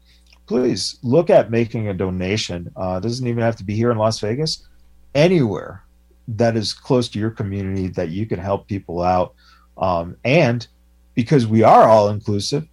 please 0.46 0.98
look 1.02 1.30
at 1.30 1.50
making 1.50 1.88
a 1.88 1.94
donation. 1.94 2.70
Uh, 2.76 3.00
doesn't 3.00 3.26
even 3.26 3.42
have 3.42 3.56
to 3.56 3.64
be 3.64 3.74
here 3.74 3.90
in 3.90 3.98
Las 3.98 4.20
Vegas, 4.20 4.66
anywhere 5.14 5.82
that 6.28 6.56
is 6.56 6.72
close 6.72 7.08
to 7.08 7.18
your 7.18 7.30
community 7.30 7.88
that 7.88 8.10
you 8.10 8.26
can 8.26 8.38
help 8.38 8.66
people 8.66 9.02
out. 9.02 9.34
Um, 9.78 10.16
and 10.24 10.66
because 11.14 11.46
we 11.46 11.62
are 11.62 11.84
all 11.84 12.08
inclusive, 12.08 12.66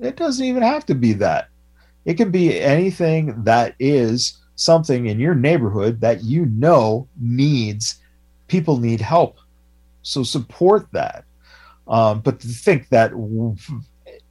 it 0.00 0.16
doesn't 0.16 0.44
even 0.44 0.62
have 0.62 0.86
to 0.86 0.94
be 0.94 1.12
that. 1.14 1.48
It 2.06 2.14
can 2.14 2.30
be 2.30 2.58
anything 2.58 3.44
that 3.44 3.74
is 3.78 4.38
something 4.54 5.06
in 5.06 5.20
your 5.20 5.34
neighborhood 5.34 6.00
that 6.00 6.22
you 6.22 6.46
know 6.46 7.06
needs 7.20 8.00
people 8.48 8.78
need 8.78 9.00
help. 9.00 9.36
So 10.02 10.22
support 10.22 10.86
that. 10.92 11.24
Um, 11.88 12.20
but 12.20 12.40
to 12.40 12.48
think 12.48 12.88
that 12.88 13.10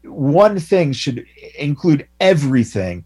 one 0.04 0.60
thing 0.60 0.94
should 0.94 1.26
include 1.58 2.08
everything 2.20 3.06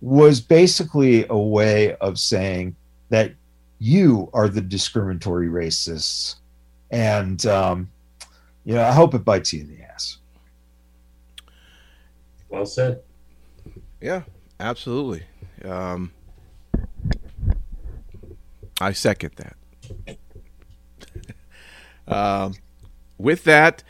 was 0.00 0.40
basically 0.40 1.26
a 1.28 1.38
way 1.38 1.94
of 1.96 2.18
saying 2.18 2.76
that 3.08 3.32
you 3.78 4.30
are 4.32 4.48
the 4.48 4.60
discriminatory 4.60 5.48
racists. 5.48 6.36
And, 6.90 7.44
um, 7.46 7.90
you 8.64 8.74
know, 8.74 8.82
I 8.82 8.92
hope 8.92 9.14
it 9.14 9.24
bites 9.24 9.52
you 9.52 9.62
in 9.62 9.68
the 9.74 9.82
ass. 9.82 10.18
Well 12.48 12.66
said. 12.66 13.00
Yeah, 14.02 14.22
absolutely. 14.58 15.22
Um, 15.64 16.10
I 18.80 18.92
second 18.92 19.30
that. 19.36 20.18
um, 22.12 22.54
with 23.16 23.44
that, 23.44 23.84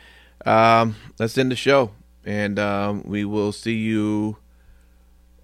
um, 0.45 0.95
let's 1.17 1.35
end 1.35 1.51
the 1.51 1.55
show, 1.55 1.91
and 2.23 2.59
um, 2.59 3.01
we 3.07 3.25
will 3.25 3.51
see 3.51 3.73
you. 3.73 4.37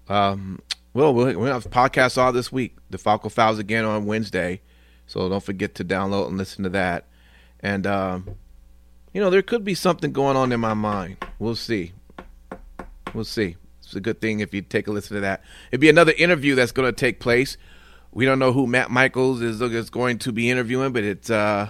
Um, 0.08 0.60
well, 0.94 1.12
we'll 1.12 1.36
we 1.36 1.48
have 1.48 1.68
podcasts 1.68 2.16
all 2.16 2.32
this 2.32 2.52
week. 2.52 2.76
The 2.90 2.98
Falco 2.98 3.28
Files 3.28 3.58
again 3.58 3.84
on 3.84 4.06
Wednesday, 4.06 4.60
so 5.04 5.28
don't 5.28 5.42
forget 5.42 5.74
to 5.76 5.84
download 5.84 6.28
and 6.28 6.38
listen 6.38 6.62
to 6.62 6.70
that. 6.70 7.06
And 7.58 7.88
um, 7.88 8.36
you 9.12 9.20
know, 9.20 9.30
there 9.30 9.42
could 9.42 9.64
be 9.64 9.74
something 9.74 10.12
going 10.12 10.36
on 10.36 10.52
in 10.52 10.60
my 10.60 10.74
mind. 10.74 11.16
We'll 11.40 11.56
see. 11.56 11.92
We'll 13.12 13.24
see. 13.24 13.56
It's 13.90 13.96
a 13.96 14.00
good 14.00 14.20
thing 14.20 14.38
if 14.38 14.54
you 14.54 14.62
take 14.62 14.86
a 14.86 14.92
listen 14.92 15.16
to 15.16 15.20
that. 15.22 15.42
It'd 15.72 15.80
be 15.80 15.88
another 15.88 16.12
interview 16.16 16.54
that's 16.54 16.70
going 16.70 16.86
to 16.86 16.92
take 16.96 17.18
place. 17.18 17.56
We 18.12 18.24
don't 18.24 18.38
know 18.38 18.52
who 18.52 18.68
Matt 18.68 18.88
Michaels 18.88 19.40
is, 19.42 19.60
is 19.60 19.90
going 19.90 20.18
to 20.20 20.30
be 20.30 20.48
interviewing, 20.48 20.92
but 20.92 21.02
it's 21.02 21.28
uh 21.28 21.68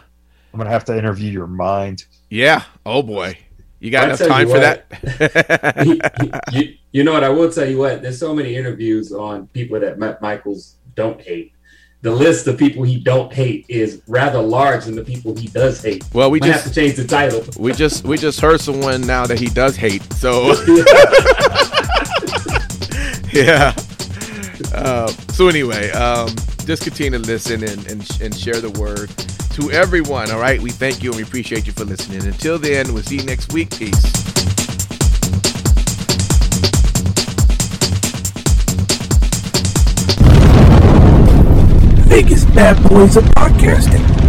I'm 0.53 0.59
gonna 0.59 0.69
have 0.69 0.85
to 0.87 0.99
interview 0.99 1.31
your 1.31 1.47
mind. 1.47 2.05
yeah. 2.29 2.65
Oh 2.85 3.03
boy, 3.03 3.39
you 3.79 3.91
got 3.91 4.01
I'll 4.03 4.07
enough 4.09 4.19
tell 4.19 4.29
time 4.29 4.49
for 4.49 4.59
what. 4.59 4.91
that? 4.91 6.47
you, 6.53 6.75
you 6.93 7.05
know 7.05 7.13
what? 7.15 7.25
I 7.25 7.29
will 7.31 7.51
tell 7.51 7.67
you 7.69 7.79
what. 7.79 8.03
There's 8.03 8.19
so 8.19 8.35
many 8.35 8.55
interviews 8.57 9.13
on 9.13 9.47
people 9.49 9.81
that 9.81 9.99
Matt 9.99 10.21
Michaels 10.21 10.75
don't 10.95 11.21
hate. 11.23 11.53
The 12.03 12.11
list 12.11 12.47
of 12.47 12.57
people 12.57 12.83
he 12.83 12.99
don't 12.99 13.31
hate 13.31 13.67
is 13.69 14.01
rather 14.09 14.41
large 14.41 14.87
than 14.87 14.95
the 14.97 15.05
people 15.05 15.37
he 15.37 15.49
does 15.49 15.83
hate. 15.83 16.03
Well, 16.15 16.31
we 16.31 16.41
Might 16.41 16.47
just- 16.47 16.65
have 16.65 16.73
to 16.73 16.81
change 16.81 16.97
the 16.97 17.07
title. 17.07 17.45
we 17.59 17.73
just 17.73 18.05
we 18.05 18.17
just 18.17 18.41
heard 18.41 18.61
someone 18.63 19.03
now 19.03 19.27
that 19.27 19.39
he 19.39 19.47
does 19.49 19.77
hate. 19.77 20.03
So 20.15 20.55
yeah. 23.33 23.75
Uh, 24.75 25.09
so 25.33 25.49
anyway, 25.49 25.91
um, 25.93 26.29
just 26.65 26.83
continue 26.83 27.13
to 27.13 27.19
listen 27.19 27.63
and, 27.63 27.87
and 27.87 28.21
and 28.21 28.37
share 28.37 28.61
the 28.61 28.71
word 28.71 29.11
to 29.55 29.71
everyone. 29.71 30.31
All 30.31 30.41
right, 30.41 30.61
we 30.61 30.71
thank 30.71 31.03
you 31.03 31.11
and 31.11 31.17
we 31.17 31.23
appreciate 31.23 31.67
you 31.67 31.73
for 31.73 31.85
listening. 31.85 32.27
Until 32.27 32.59
then, 32.59 32.93
we'll 32.93 33.03
see 33.03 33.17
you 33.17 33.25
next 33.25 33.53
week. 33.53 33.71
Peace. 33.71 34.01
Vegas 42.09 42.45
Bad 42.47 42.77
Boyz 42.79 43.17
of 43.17 43.25
Podcasting. 43.37 44.20